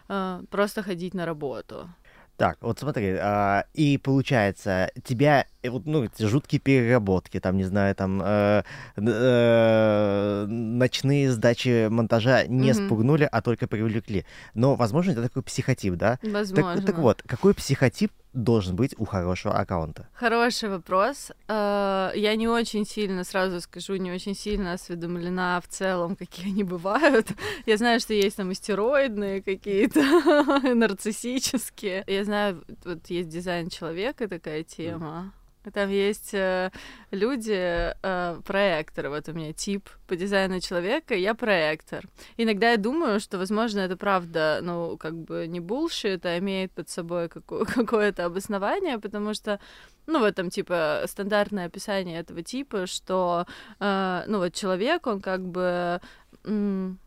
э, 0.09 0.41
просто 0.49 0.83
ходить 0.83 1.13
на 1.13 1.25
работу. 1.25 1.89
Так, 2.37 2.57
вот 2.61 2.79
смотри, 2.79 3.15
а, 3.19 3.65
и 3.73 3.97
получается, 3.97 4.89
тебя, 5.03 5.45
э, 5.63 5.69
вот, 5.69 5.85
ну, 5.85 6.03
эти 6.03 6.23
жуткие 6.25 6.59
переработки, 6.59 7.39
там, 7.39 7.57
не 7.57 7.63
знаю, 7.63 7.95
там, 7.95 8.21
э, 8.23 8.63
э, 8.97 10.45
ночные 10.47 11.31
сдачи 11.31 11.87
монтажа 11.89 12.45
не 12.47 12.71
Мгм. 12.73 12.85
спугнули, 12.85 13.27
а 13.31 13.41
только 13.41 13.67
привлекли. 13.67 14.25
Но, 14.53 14.75
возможно, 14.75 15.11
это 15.11 15.23
такой 15.23 15.43
психотип, 15.43 15.95
да? 15.95 16.19
Возможно. 16.23 16.75
Так, 16.77 16.85
так 16.85 16.97
вот, 16.99 17.23
какой 17.27 17.53
психотип 17.53 18.11
должен 18.33 18.75
быть 18.75 18.95
у 18.97 19.05
хорошего 19.05 19.53
аккаунта? 19.59 20.07
Хороший 20.13 20.69
вопрос. 20.69 21.31
Э, 21.47 22.11
Я 22.15 22.35
не 22.35 22.47
очень 22.47 22.85
сильно, 22.85 23.23
сразу 23.23 23.61
скажу, 23.61 23.95
не 23.95 24.11
очень 24.11 24.35
сильно 24.35 24.73
осведомлена 24.73 25.61
в 25.61 25.67
целом, 25.67 26.15
какие 26.19 26.47
они 26.51 26.63
бывают. 26.63 27.27
Я 27.65 27.77
знаю, 27.77 27.99
что 27.99 28.13
есть 28.13 28.37
там 28.37 28.51
истероидные 28.51 29.41
какие-то, 29.43 30.01
нарциссические. 30.75 32.03
Я 32.07 32.23
знаю, 32.23 32.63
вот 32.85 33.05
есть 33.07 33.29
дизайн 33.29 33.69
человека, 33.69 34.27
такая 34.27 34.63
тема. 34.63 35.31
Там 35.71 35.89
есть 35.89 36.33
э, 36.33 36.71
люди, 37.11 37.93
э, 38.01 38.41
проекторы. 38.45 39.09
Вот 39.09 39.29
у 39.29 39.33
меня 39.33 39.53
тип 39.53 39.89
по 40.07 40.15
дизайну 40.15 40.59
человека, 40.59 41.15
я 41.15 41.33
проектор. 41.33 42.05
Иногда 42.37 42.71
я 42.71 42.77
думаю, 42.77 43.19
что, 43.19 43.37
возможно, 43.37 43.79
это 43.79 43.95
правда, 43.95 44.59
ну, 44.61 44.97
как 44.97 45.15
бы 45.15 45.47
не 45.47 45.59
булшит, 45.59 46.25
а 46.25 46.37
имеет 46.39 46.71
под 46.71 46.89
собой 46.89 47.29
какое- 47.29 47.65
какое-то 47.75 48.25
обоснование, 48.25 48.99
потому 48.99 49.33
что, 49.33 49.59
ну, 50.07 50.19
в 50.19 50.23
этом, 50.23 50.49
типа, 50.49 51.03
стандартное 51.07 51.67
описание 51.67 52.19
этого 52.19 52.43
типа, 52.43 52.85
что, 52.87 53.45
э, 53.79 54.23
ну, 54.27 54.39
вот 54.39 54.53
человек, 54.53 55.07
он 55.07 55.21
как 55.21 55.41
бы 55.47 56.01
м, 56.45 56.99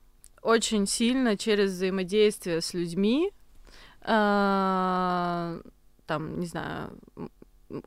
очень 0.42 0.86
сильно 0.86 1.36
через 1.36 1.72
взаимодействие 1.72 2.60
с 2.60 2.72
людьми, 2.72 3.32
э, 4.02 5.60
там, 6.06 6.40
не 6.40 6.46
знаю, 6.46 6.98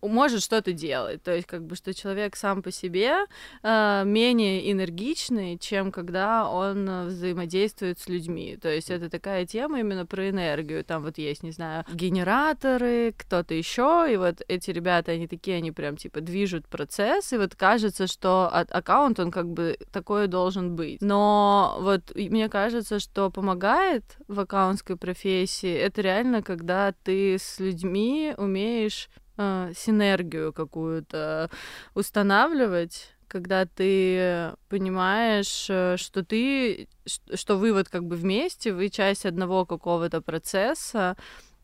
может 0.02 0.44
что-то 0.44 0.74
делать. 0.74 1.24
То 1.24 1.34
есть, 1.36 1.48
как 1.48 1.66
бы, 1.66 1.76
что 1.76 1.94
человек 1.94 2.36
сам 2.36 2.62
по 2.62 2.72
себе 2.72 3.26
э, 3.64 4.04
менее 4.06 4.72
энергичный, 4.72 5.58
чем 5.58 5.92
когда 5.92 6.50
он 6.50 6.88
э, 6.90 7.06
взаимодействует 7.06 8.00
с 8.00 8.08
людьми. 8.08 8.58
То 8.62 8.70
есть, 8.70 8.90
это 8.90 9.10
такая 9.10 9.46
тема 9.46 9.80
именно 9.80 10.06
про 10.06 10.30
энергию. 10.30 10.84
Там 10.84 11.04
вот 11.04 11.18
есть, 11.18 11.44
не 11.44 11.52
знаю, 11.52 11.86
генераторы, 11.92 13.14
кто-то 13.18 13.54
еще, 13.54 14.08
и 14.12 14.18
вот 14.18 14.42
эти 14.48 14.72
ребята, 14.72 15.12
они 15.12 15.28
такие, 15.28 15.58
они 15.58 15.72
прям 15.72 15.98
типа 15.98 16.22
движут 16.22 16.68
процесс, 16.68 17.34
и 17.34 17.38
вот 17.38 17.56
кажется, 17.56 18.08
что 18.08 18.50
от- 18.52 18.72
аккаунт, 18.72 19.20
он 19.20 19.32
как 19.32 19.48
бы 19.48 19.78
такой 19.92 20.28
должен 20.28 20.76
быть. 20.76 21.02
Но 21.02 21.78
вот 21.82 22.16
мне 22.16 22.50
кажется, 22.50 23.00
что 23.00 23.30
помогает 23.30 24.04
в 24.28 24.40
аккаунтской 24.40 24.98
профессии, 24.98 25.74
это 25.74 26.02
реально, 26.02 26.42
когда 26.42 26.94
ты 27.04 27.38
с 27.38 27.60
людьми 27.60 28.34
умеешь 28.38 29.10
э, 29.40 29.72
синергию 29.76 30.54
какую-то 30.54 31.50
устанавливать, 31.96 33.16
когда 33.28 33.66
ты 33.66 34.54
понимаешь, 34.68 35.68
э, 35.70 35.98
что 35.98 36.24
ты, 36.24 36.88
что 37.34 37.58
вы 37.58 37.74
вот 37.74 37.90
как 37.90 38.04
бы 38.04 38.16
вместе, 38.16 38.74
вы 38.74 38.90
часть 38.90 39.26
одного 39.26 39.66
какого-то 39.66 40.22
процесса, 40.22 41.16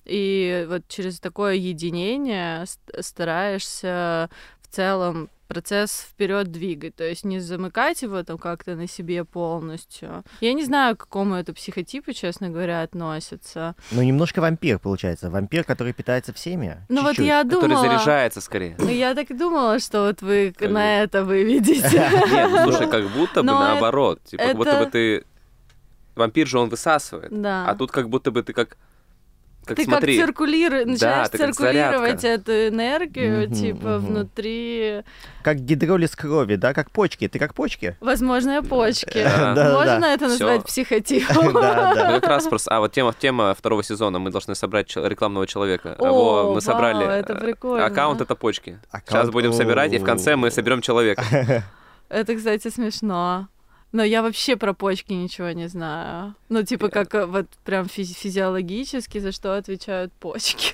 и 0.06 0.66
вот 0.70 0.88
через 0.88 1.20
такое 1.20 1.56
единение 1.56 2.66
ст- 2.66 3.04
стараешься 3.04 4.30
целом 4.76 5.30
процесс 5.48 6.08
вперед 6.10 6.52
двигать, 6.52 6.96
то 6.96 7.04
есть 7.04 7.24
не 7.24 7.40
замыкать 7.40 8.02
его 8.02 8.24
там 8.24 8.38
как-то 8.38 8.76
на 8.76 8.88
себе 8.88 9.24
полностью. 9.24 10.24
Я 10.42 10.54
не 10.54 10.66
знаю, 10.66 10.98
к 10.98 11.02
какому 11.02 11.36
это 11.36 11.54
психотипу, 11.54 12.14
честно 12.14 12.50
говоря, 12.50 12.82
относится. 12.82 13.76
Ну, 13.92 14.02
немножко 14.02 14.42
вампир, 14.42 14.80
получается. 14.80 15.30
Вампир, 15.30 15.64
который 15.64 15.94
питается 15.94 16.34
всеми. 16.34 16.78
Ну 16.90 17.04
вот 17.04 17.20
я 17.20 17.44
Который 17.44 17.70
думала... 17.70 17.88
заряжается 17.88 18.42
скорее. 18.42 18.76
Ну, 18.80 18.90
я 18.90 19.14
так 19.14 19.30
и 19.32 19.34
думала, 19.34 19.80
что 19.80 20.08
вот 20.08 20.22
вы 20.22 20.54
Как 20.58 20.70
на 20.70 20.80
бы- 20.80 21.04
это 21.04 21.24
выведете. 21.24 22.00
Нет, 22.32 22.50
ну, 22.52 22.64
слушай, 22.64 22.90
как 22.90 23.08
будто 23.10 23.42
бы 23.42 23.48
наоборот. 23.48 24.24
Типа, 24.24 24.44
как 24.44 24.58
будто 24.58 24.80
бы 24.84 24.92
ты... 24.92 25.26
Вампир 26.16 26.48
же 26.48 26.60
он 26.60 26.70
высасывает. 26.70 27.30
Да. 27.30 27.70
А 27.70 27.76
тут 27.76 27.92
как 27.92 28.10
будто 28.10 28.32
бы 28.32 28.42
ты 28.42 28.54
как... 28.54 28.78
Как 29.66 29.78
ты 29.78 29.84
смотри, 29.84 30.18
как 30.18 30.26
циркулируешь, 30.28 30.86
начинаешь 30.86 31.30
ты 31.30 31.38
как 31.38 31.54
циркулировать 31.56 32.24
эту 32.24 32.52
энергию, 32.70 33.46
Мгм, 33.48 33.54
типа, 33.56 33.88
мгм. 33.98 34.06
внутри, 34.06 35.02
Как 35.44 35.58
гидролиз 35.58 36.16
крови, 36.16 36.56
да, 36.56 36.74
как 36.74 36.92
почки. 36.92 37.28
Ты 37.28 37.40
как 37.40 37.54
почки? 37.54 37.96
возможно, 38.00 38.62
почки. 38.64 39.24
Да, 39.24 39.54
да, 39.56 39.74
Можно 39.74 40.00
да. 40.02 40.14
это 40.14 40.26
Всё. 40.30 40.46
назвать 40.46 40.66
психотипом? 40.66 41.54
Да, 41.54 41.90
Ну, 41.90 41.96
да. 41.96 42.20
как 42.20 42.28
раз 42.30 42.48
просто... 42.48 42.72
А, 42.76 42.80
вот 42.80 42.92
тема, 42.92 43.14
тема 43.18 43.54
второго 43.54 43.84
сезона. 43.84 44.20
Мы 44.20 44.30
должны 44.32 44.56
собрать 44.56 44.96
рекламного 44.96 45.48
человека. 45.48 45.96
О, 46.00 46.06
Его 46.06 46.34
вау, 46.34 46.54
мы 46.56 46.62
собрали. 46.62 47.06
это 47.08 47.34
э, 47.34 47.40
прикольно. 47.42 47.86
Аккаунт— 47.86 48.22
это 48.22 48.36
почки. 48.36 48.80
Сейчас 49.08 49.30
будем 49.30 49.54
собирать, 49.54 49.94
и 49.94 49.98
в 49.98 50.04
конце 50.04 50.36
мы 50.36 50.52
соберем 50.52 50.82
человека. 50.82 51.24
Это, 52.08 52.36
кстати, 52.36 52.70
смешно. 52.70 53.48
Но 53.96 54.04
я 54.04 54.22
вообще 54.22 54.58
про 54.58 54.74
почки 54.74 55.14
ничего 55.14 55.52
не 55.52 55.70
знаю. 55.70 56.36
Ну, 56.50 56.64
типа, 56.64 56.90
как 56.90 57.16
э, 57.16 57.26
вот 57.26 57.46
прям 57.64 57.86
физи- 57.86 58.14
физиологически, 58.14 59.20
за 59.20 59.32
что 59.32 59.56
отвечают 59.56 60.12
почки. 60.12 60.74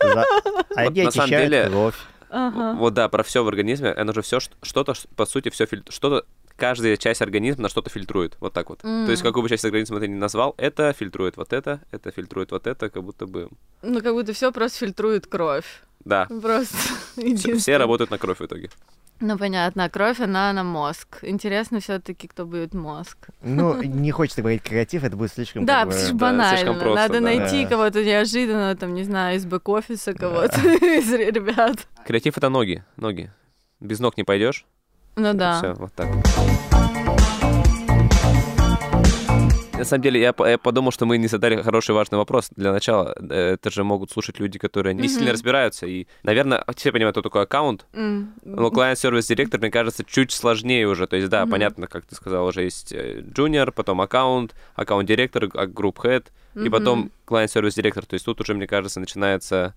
За- 0.00 0.24
Они 0.76 1.02
на 1.02 1.10
самом 1.10 1.24
очищают 1.24 1.50
деле- 1.50 1.68
кровь. 1.68 1.96
Ага. 2.28 2.74
Вот 2.78 2.94
да, 2.94 3.08
про 3.08 3.24
все 3.24 3.42
в 3.42 3.48
организме. 3.48 3.90
Оно 3.90 4.12
же 4.12 4.22
все 4.22 4.38
что-то, 4.38 4.94
по 5.16 5.26
сути, 5.26 5.48
все 5.50 5.66
что-то 5.88 6.24
каждая 6.56 6.96
часть 6.96 7.22
организма 7.22 7.62
на 7.64 7.68
что-то 7.68 7.90
фильтрует. 7.90 8.36
Вот 8.38 8.52
так 8.52 8.70
вот. 8.70 8.82
То 8.82 9.10
есть, 9.10 9.24
какую 9.24 9.42
бы 9.42 9.48
часть 9.48 9.64
организма 9.64 9.98
ты 9.98 10.06
ни 10.06 10.14
назвал, 10.14 10.54
это 10.56 10.92
фильтрует 10.92 11.36
вот 11.38 11.52
это, 11.52 11.80
это 11.90 12.12
фильтрует 12.12 12.52
вот 12.52 12.68
это, 12.68 12.88
как 12.88 13.02
будто 13.02 13.26
бы. 13.26 13.48
Ну, 13.82 14.00
как 14.00 14.12
будто 14.12 14.32
все 14.32 14.52
просто 14.52 14.78
фильтрует 14.78 15.26
кровь. 15.26 15.82
Да. 16.04 16.26
Просто 16.40 16.76
Все, 17.58 17.76
работают 17.78 18.12
на 18.12 18.18
кровь 18.18 18.38
в 18.38 18.44
итоге. 18.44 18.70
Ну, 19.20 19.36
понятно, 19.36 19.90
кровь, 19.90 20.20
она 20.20 20.52
на 20.52 20.64
мозг. 20.64 21.18
Интересно 21.22 21.80
все 21.80 21.98
таки 21.98 22.26
кто 22.26 22.46
будет 22.46 22.72
мозг. 22.72 23.28
Ну, 23.42 23.82
не 23.82 24.10
хочется 24.10 24.40
говорить 24.40 24.62
креатив, 24.62 25.04
это 25.04 25.16
будет 25.16 25.32
слишком... 25.32 25.66
Да, 25.66 25.80
как 25.80 25.88
бы, 25.88 25.92
слишком 25.92 26.18
да, 26.18 26.26
банально. 26.26 26.56
слишком 26.56 26.78
просто, 26.78 26.96
Надо 26.96 27.14
да. 27.14 27.20
найти 27.20 27.62
Да. 27.64 27.68
кого-то 27.68 28.04
неожиданного, 28.04 28.74
там, 28.76 28.94
не 28.94 29.04
знаю, 29.04 29.36
из 29.36 29.44
бэк-офиса 29.44 30.14
кого-то, 30.14 30.58
из 30.60 31.12
ребят. 31.12 31.86
Креатив 32.06 32.38
это 32.38 32.48
ноги. 32.48 32.82
Ноги. 32.96 33.30
Без 33.78 34.00
ног 34.00 34.16
не 34.16 34.24
пойдешь. 34.24 34.64
Ну 35.16 35.34
да. 35.34 35.58
Все, 35.58 35.72
вот 35.74 35.92
так. 35.92 36.08
На 39.80 39.86
самом 39.86 40.02
деле, 40.02 40.20
я, 40.20 40.34
я 40.46 40.58
подумал, 40.58 40.92
что 40.92 41.06
мы 41.06 41.16
не 41.16 41.26
задали 41.26 41.62
хороший 41.62 41.94
важный 41.94 42.18
вопрос 42.18 42.50
для 42.54 42.70
начала. 42.70 43.14
Это 43.30 43.70
же 43.70 43.82
могут 43.82 44.10
слушать 44.10 44.38
люди, 44.38 44.58
которые 44.58 44.94
не 44.94 45.08
сильно 45.08 45.32
разбираются. 45.32 45.86
И, 45.86 46.06
наверное, 46.22 46.62
все 46.76 46.92
понимают, 46.92 47.14
кто 47.14 47.22
такой 47.22 47.42
аккаунт. 47.42 47.86
Но 48.44 48.70
Director, 49.30 49.58
мне 49.58 49.70
кажется, 49.70 50.04
чуть 50.04 50.32
сложнее 50.32 50.86
уже. 50.86 51.06
То 51.06 51.16
есть, 51.16 51.30
да, 51.30 51.46
понятно, 51.46 51.86
как 51.86 52.04
ты 52.04 52.14
сказал, 52.14 52.46
уже 52.46 52.62
есть 52.64 52.92
э, 52.92 53.20
junior, 53.20 53.72
потом 53.72 54.02
аккаунт, 54.02 54.54
аккаунт 54.74 55.08
директор, 55.08 55.46
групп 55.46 56.00
head, 56.00 56.26
и 56.54 56.68
потом 56.68 57.10
Director. 57.70 58.04
То 58.06 58.14
есть 58.14 58.26
тут 58.26 58.40
уже, 58.42 58.54
мне 58.54 58.66
кажется, 58.66 59.00
начинается 59.00 59.74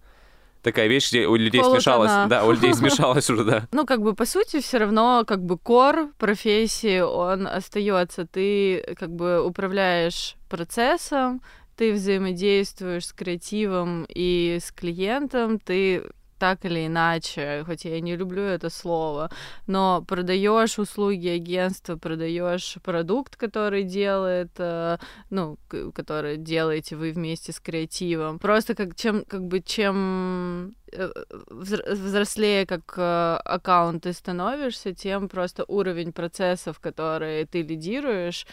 такая 0.63 0.87
вещь, 0.87 1.09
где 1.09 1.27
у 1.27 1.35
людей 1.35 1.61
Полутона. 1.61 1.81
смешалось. 1.81 2.29
Да, 2.29 2.45
у 2.45 2.51
людей 2.51 2.73
смешалось 2.73 3.29
уже, 3.29 3.43
да. 3.43 3.67
Ну, 3.71 3.85
как 3.85 4.01
бы, 4.01 4.15
по 4.15 4.25
сути, 4.25 4.61
все 4.61 4.77
равно, 4.79 5.23
как 5.27 5.43
бы, 5.43 5.57
кор 5.57 6.09
профессии, 6.17 7.01
он 7.01 7.45
остается. 7.45 8.25
Ты, 8.25 8.95
как 8.97 9.11
бы, 9.11 9.45
управляешь 9.45 10.35
процессом, 10.49 11.41
ты 11.75 11.93
взаимодействуешь 11.93 13.07
с 13.07 13.13
креативом 13.13 14.05
и 14.07 14.59
с 14.61 14.71
клиентом, 14.71 15.59
ты 15.59 16.03
так 16.43 16.65
или 16.65 16.87
иначе, 16.87 17.63
хоть 17.65 17.85
я 17.85 18.01
не 18.01 18.17
люблю 18.17 18.41
это 18.41 18.69
слово, 18.69 19.29
но 19.65 20.03
продаешь 20.05 20.77
услуги 20.77 21.29
агентства, 21.29 21.95
продаешь 21.95 22.77
продукт, 22.83 23.37
который 23.37 23.83
делает, 23.83 24.51
э, 24.57 24.97
ну, 25.29 25.57
который 25.95 26.35
делаете 26.35 26.97
вы 26.97 27.13
вместе 27.13 27.53
с 27.53 27.61
креативом. 27.61 28.39
Просто 28.39 28.75
как 28.75 28.93
чем, 28.95 29.23
как 29.23 29.41
бы 29.47 29.61
чем 29.61 30.75
э, 30.91 31.09
взр- 31.49 31.93
взрослее 31.93 32.65
как 32.65 32.93
э, 32.97 33.37
аккаунт 33.45 34.03
ты 34.03 34.11
становишься, 34.11 34.93
тем 34.93 35.29
просто 35.29 35.63
уровень 35.69 36.11
процессов, 36.11 36.79
которые 36.81 37.45
ты 37.45 37.61
лидируешь, 37.61 38.45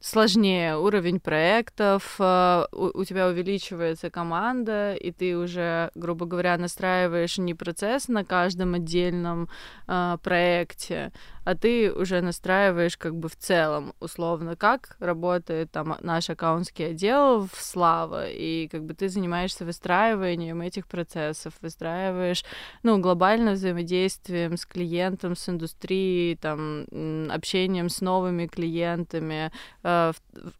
сложнее 0.00 0.78
уровень 0.78 1.20
проектов, 1.20 2.16
э, 2.18 2.64
у, 2.72 3.04
тебя 3.04 3.28
увеличивается 3.28 4.10
команда, 4.10 4.94
и 4.94 5.12
ты 5.12 5.36
уже, 5.36 5.90
грубо 5.94 6.26
говоря, 6.26 6.56
настраиваешь 6.56 7.38
не 7.38 7.54
процесс 7.54 8.08
на 8.08 8.24
каждом 8.24 8.74
отдельном 8.74 9.48
э, 9.86 10.16
проекте, 10.22 11.12
а 11.44 11.54
ты 11.54 11.92
уже 11.92 12.22
настраиваешь 12.22 12.96
как 12.96 13.14
бы 13.14 13.28
в 13.28 13.36
целом, 13.36 13.92
условно, 14.00 14.56
как 14.56 14.96
работает 15.00 15.70
там 15.70 15.96
наш 16.00 16.30
аккаунтский 16.30 16.90
отдел 16.90 17.46
в 17.52 17.60
Слава, 17.60 18.28
и 18.28 18.68
как 18.68 18.84
бы 18.84 18.94
ты 18.94 19.08
занимаешься 19.08 19.64
выстраиванием 19.64 20.62
этих 20.62 20.86
процессов, 20.86 21.52
выстраиваешь, 21.60 22.44
ну, 22.82 22.98
глобально 22.98 23.52
взаимодействием 23.52 24.56
с 24.56 24.64
клиентом, 24.64 25.36
с 25.36 25.48
индустрией, 25.48 26.36
там, 26.36 26.84
общением 27.30 27.90
с 27.90 28.00
новыми 28.00 28.46
клиентами. 28.46 29.52
Э, 29.82 29.89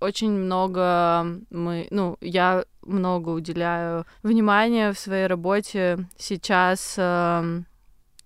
очень 0.00 0.32
много 0.32 1.26
мы, 1.50 1.88
ну, 1.90 2.16
я 2.20 2.64
много 2.82 3.30
уделяю 3.30 4.06
внимания 4.22 4.92
в 4.92 4.98
своей 4.98 5.26
работе 5.26 6.06
сейчас 6.16 6.94
эм, 6.98 7.66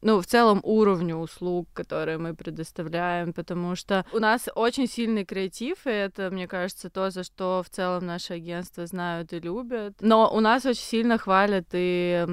ну, 0.05 0.21
в 0.21 0.27
целом 0.27 0.61
уровню 0.63 1.17
услуг, 1.17 1.67
которые 1.73 2.19
мы 2.19 2.35
предоставляем, 2.35 3.33
потому 3.33 3.75
что 3.75 4.05
у 4.13 4.19
нас 4.19 4.49
очень 4.55 4.87
сильный 4.87 5.25
креатив, 5.25 5.87
и 5.87 5.91
это, 5.91 6.31
мне 6.31 6.47
кажется, 6.47 6.91
то, 6.91 7.11
за 7.11 7.25
что 7.25 7.63
в 7.65 7.71
целом 7.71 8.05
наше 8.05 8.35
агентство 8.35 8.87
знают 8.87 9.33
и 9.33 9.41
любят. 9.41 9.95
Но 10.01 10.31
у 10.31 10.41
нас 10.41 10.67
очень 10.67 10.83
сильно 10.83 11.17
хвалят 11.17 11.69
и 11.73 12.27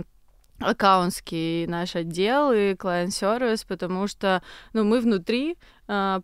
аккаунтский 0.60 1.66
наш 1.68 1.96
отдел 1.96 2.52
и 2.52 2.76
клиент-сервис, 2.76 3.64
потому 3.64 4.08
что, 4.08 4.44
ну, 4.74 4.84
мы 4.84 5.00
внутри 5.00 5.52
э, 5.52 5.56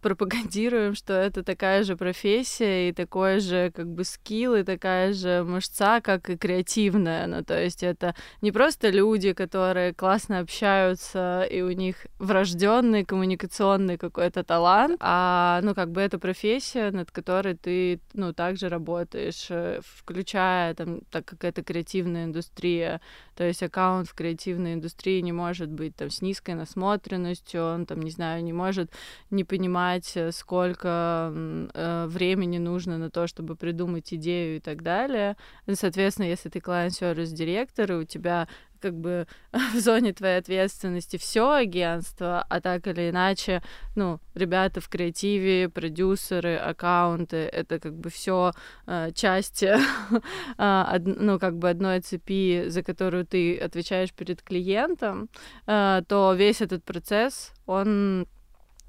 пропагандируем, 0.01 0.95
что 0.95 1.13
это 1.13 1.43
такая 1.43 1.83
же 1.83 1.97
профессия 1.97 2.89
и 2.89 2.93
такой 2.93 3.39
же 3.39 3.71
как 3.75 3.88
бы 3.88 4.05
скилл 4.05 4.55
и 4.55 4.63
такая 4.63 5.12
же 5.12 5.43
мышца, 5.43 6.00
как 6.00 6.29
и 6.29 6.38
креативная. 6.38 7.27
Ну, 7.27 7.43
то 7.43 7.62
есть 7.62 7.83
это 7.83 8.15
не 8.41 8.51
просто 8.51 8.89
люди, 8.89 9.33
которые 9.33 9.93
классно 9.93 10.39
общаются 10.39 11.45
и 11.50 11.62
у 11.62 11.71
них 11.71 12.07
врожденный 12.17 13.03
коммуникационный 13.03 13.97
какой-то 13.97 14.43
талант, 14.43 14.97
а 15.01 15.59
ну 15.63 15.75
как 15.75 15.91
бы 15.91 16.00
это 16.00 16.17
профессия, 16.17 16.91
над 16.91 17.12
которой 17.12 17.55
ты 17.55 18.00
ну 18.13 18.33
также 18.33 18.69
работаешь, 18.69 19.47
э, 19.50 19.81
включая 19.83 20.75
там 20.75 21.01
так 21.12 21.25
как 21.25 21.43
это 21.43 21.63
креативная 21.63 22.25
индустрия, 22.25 23.01
то 23.36 23.43
есть 23.43 23.62
аккаунт 23.63 24.07
в 24.07 24.13
креативной 24.13 24.75
индустрии 24.75 25.19
не 25.19 25.33
может 25.33 25.69
быть 25.69 25.95
там 25.95 26.09
с 26.09 26.21
низкой 26.21 26.55
насмотренностью, 26.55 27.63
он 27.63 27.86
там 27.86 28.01
не 28.01 28.12
знаю 28.12 28.43
не 28.43 28.53
может 28.53 28.91
не 29.29 29.43
понимать, 29.57 30.11
э, 30.15 30.31
сколько 30.31 31.31
э, 31.73 32.05
времени 32.07 32.59
нужно 32.59 32.97
на 32.97 33.09
то, 33.09 33.25
чтобы 33.25 33.55
придумать 33.55 34.13
идею 34.13 34.57
и 34.57 34.59
так 34.59 34.83
далее. 34.83 35.35
Соответственно, 35.73 36.27
если 36.27 36.49
ты 36.49 36.59
клиент-сервис 36.59 37.31
директор, 37.31 37.91
и 37.91 37.95
у 37.95 38.03
тебя 38.03 38.47
как 38.79 38.93
бы 38.93 39.27
в 39.73 39.79
зоне 39.79 40.13
твоей 40.13 40.37
ответственности 40.37 41.17
все 41.17 41.51
агентство, 41.51 42.45
а 42.49 42.61
так 42.61 42.87
или 42.87 43.09
иначе, 43.09 43.63
ну, 43.95 44.19
ребята 44.35 44.79
в 44.79 44.89
креативе, 44.89 45.69
продюсеры, 45.69 46.55
аккаунты, 46.55 47.37
это 47.37 47.79
как 47.79 47.93
бы 47.93 48.09
все 48.09 48.51
э, 48.85 49.11
части, 49.13 49.75
э, 50.57 50.99
ну, 51.03 51.39
как 51.39 51.57
бы 51.57 51.69
одной 51.69 52.01
цепи, 52.01 52.69
за 52.69 52.83
которую 52.83 53.25
ты 53.25 53.57
отвечаешь 53.57 54.13
перед 54.13 54.43
клиентом, 54.43 55.29
э, 55.65 56.01
то 56.07 56.33
весь 56.33 56.61
этот 56.61 56.83
процесс, 56.83 57.53
он 57.65 58.27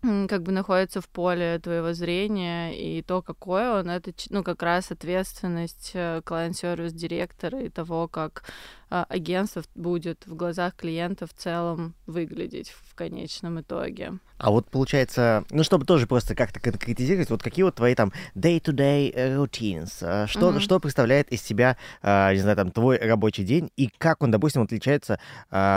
как 0.02 0.42
бы 0.42 0.52
находится 0.52 1.00
в 1.00 1.08
поле 1.08 1.58
твоего 1.58 1.92
зрения, 1.92 2.72
и 2.72 3.02
то, 3.02 3.20
какой 3.22 3.68
он, 3.68 3.90
это, 3.90 4.12
ну, 4.30 4.44
как 4.44 4.62
раз 4.62 4.90
ответственность 4.90 5.92
клиент-сервис 5.92 6.92
директора 6.92 7.60
и 7.60 7.68
того, 7.68 8.06
как 8.08 8.44
а, 8.90 9.04
агентство 9.08 9.62
будет 9.74 10.26
в 10.26 10.34
глазах 10.34 10.76
клиента 10.76 11.26
в 11.26 11.34
целом 11.34 11.94
выглядеть 12.06 12.72
конечном 12.98 13.60
итоге. 13.60 14.18
А 14.38 14.50
вот 14.50 14.70
получается, 14.70 15.44
ну, 15.50 15.64
чтобы 15.64 15.84
тоже 15.84 16.06
просто 16.06 16.34
как-то 16.34 16.60
конкретизировать, 16.60 17.30
вот 17.30 17.42
какие 17.42 17.64
вот 17.64 17.74
твои 17.74 17.94
там 17.94 18.12
day-to-day 18.36 19.36
routines, 19.36 19.90
а, 20.02 20.26
что, 20.26 20.50
mm-hmm. 20.50 20.60
что 20.60 20.80
представляет 20.80 21.32
из 21.32 21.42
себя, 21.42 21.76
а, 22.02 22.32
не 22.32 22.40
знаю, 22.40 22.56
там, 22.56 22.70
твой 22.70 22.98
рабочий 22.98 23.44
день, 23.44 23.70
и 23.76 23.88
как 23.98 24.22
он, 24.22 24.30
допустим, 24.30 24.62
отличается 24.62 25.18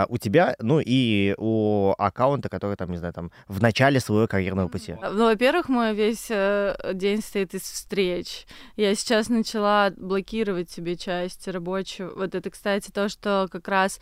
у 0.10 0.18
тебя, 0.18 0.56
ну, 0.60 0.80
и 0.80 1.34
у 1.38 1.94
аккаунта, 1.98 2.50
который, 2.50 2.75
там, 2.75 2.92
не 2.92 2.98
знаю, 2.98 3.13
там, 3.13 3.32
в 3.48 3.62
начале 3.62 4.00
своего 4.00 4.28
карьерного 4.28 4.68
пути? 4.68 4.96
Ну, 5.01 5.25
во-первых, 5.25 5.70
мой 5.70 5.94
весь 5.94 6.28
э, 6.30 6.75
день 6.94 7.22
состоит 7.22 7.54
из 7.54 7.62
встреч. 7.62 8.46
Я 8.75 8.96
сейчас 8.96 9.29
начала 9.29 9.92
блокировать 9.96 10.70
себе 10.70 10.96
часть 10.96 11.48
рабочего. 11.48 12.12
Вот 12.16 12.36
это, 12.36 12.50
кстати, 12.50 12.92
то, 12.92 13.10
что 13.10 13.48
как 13.51 13.68
раз 13.68 14.00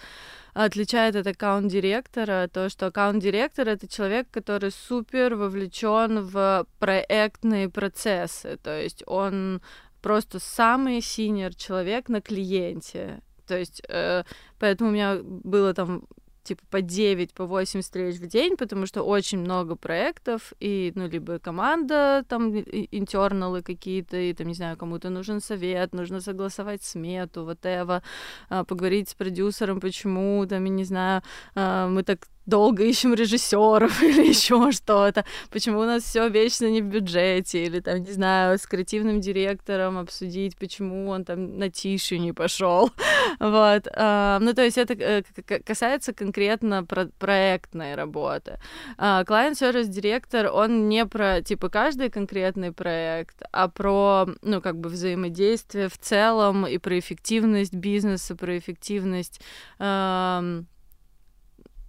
отличает 0.53 1.15
от 1.15 1.27
аккаунт-директора, 1.27 2.49
то, 2.51 2.69
что 2.69 2.87
аккаунт-директор— 2.87 3.67
это 3.69 3.87
человек, 3.87 4.27
который 4.31 4.71
супер 4.71 5.35
вовлечен 5.35 6.21
в 6.21 6.65
проектные 6.79 7.69
процессы, 7.69 8.57
то 8.61 8.79
есть 8.79 9.03
он 9.05 9.61
просто 10.01 10.39
самый 10.39 11.01
синер 11.01 11.55
человек 11.55 12.09
на 12.09 12.21
клиенте. 12.21 13.21
То 13.47 13.57
есть, 13.57 13.81
э, 13.89 14.23
поэтому 14.59 14.91
у 14.91 14.93
меня 14.93 15.17
было 15.23 15.73
там 15.73 16.03
типа 16.49 16.63
по 16.69 16.81
9, 16.81 17.33
по 17.33 17.45
8 17.45 17.81
встреч 17.81 18.15
в 18.15 18.27
день, 18.27 18.57
потому 18.57 18.87
что 18.87 19.03
очень 19.03 19.39
много 19.39 19.75
проектов, 19.75 20.53
и, 20.59 20.91
ну, 20.95 21.07
либо 21.07 21.39
команда, 21.39 22.23
там, 22.27 22.57
интерналы 22.91 23.61
какие-то, 23.61 24.17
и, 24.17 24.33
там, 24.33 24.47
не 24.47 24.55
знаю, 24.55 24.77
кому-то 24.77 25.09
нужен 25.09 25.41
совет, 25.41 25.93
нужно 25.93 26.21
согласовать 26.21 26.83
смету, 26.83 27.45
вот 27.45 27.65
это, 27.65 28.01
поговорить 28.49 29.09
с 29.09 29.13
продюсером, 29.13 29.79
почему, 29.79 30.45
там, 30.47 30.65
я 30.65 30.71
не 30.71 30.85
знаю, 30.85 31.21
а, 31.55 31.87
мы 31.87 32.03
так 32.03 32.27
долго 32.49 32.83
ищем 32.83 33.13
режиссеров 33.13 34.03
или 34.03 34.27
еще 34.27 34.71
что-то, 34.71 35.23
почему 35.51 35.79
у 35.79 35.85
нас 35.85 36.03
все 36.03 36.27
вечно 36.27 36.69
не 36.69 36.81
в 36.81 36.85
бюджете, 36.85 37.63
или 37.63 37.79
там, 37.79 38.03
не 38.03 38.11
знаю, 38.11 38.57
с 38.57 38.65
креативным 38.65 39.21
директором 39.21 39.97
обсудить, 39.97 40.57
почему 40.57 41.09
он 41.09 41.23
там 41.23 41.57
на 41.57 41.69
тише 41.69 42.17
не 42.17 42.33
пошел. 42.33 42.91
вот. 43.39 43.87
А, 43.95 44.39
ну, 44.41 44.53
то 44.53 44.63
есть 44.63 44.77
это 44.77 44.93
э, 44.93 45.23
касается 45.65 46.13
конкретно 46.13 46.83
про 46.83 47.05
проектной 47.19 47.95
работы. 47.95 48.59
Client 48.97 49.53
Service 49.53 49.87
директор, 49.87 50.47
он 50.51 50.89
не 50.89 51.05
про, 51.05 51.41
типа, 51.41 51.69
каждый 51.69 52.09
конкретный 52.09 52.71
проект, 52.71 53.41
а 53.51 53.67
про, 53.67 54.27
ну, 54.41 54.61
как 54.61 54.77
бы 54.77 54.89
взаимодействие 54.89 55.87
в 55.87 55.97
целом 55.97 56.65
и 56.65 56.77
про 56.77 56.97
эффективность 56.97 57.73
бизнеса, 57.73 58.35
про 58.35 58.57
эффективность 58.57 59.41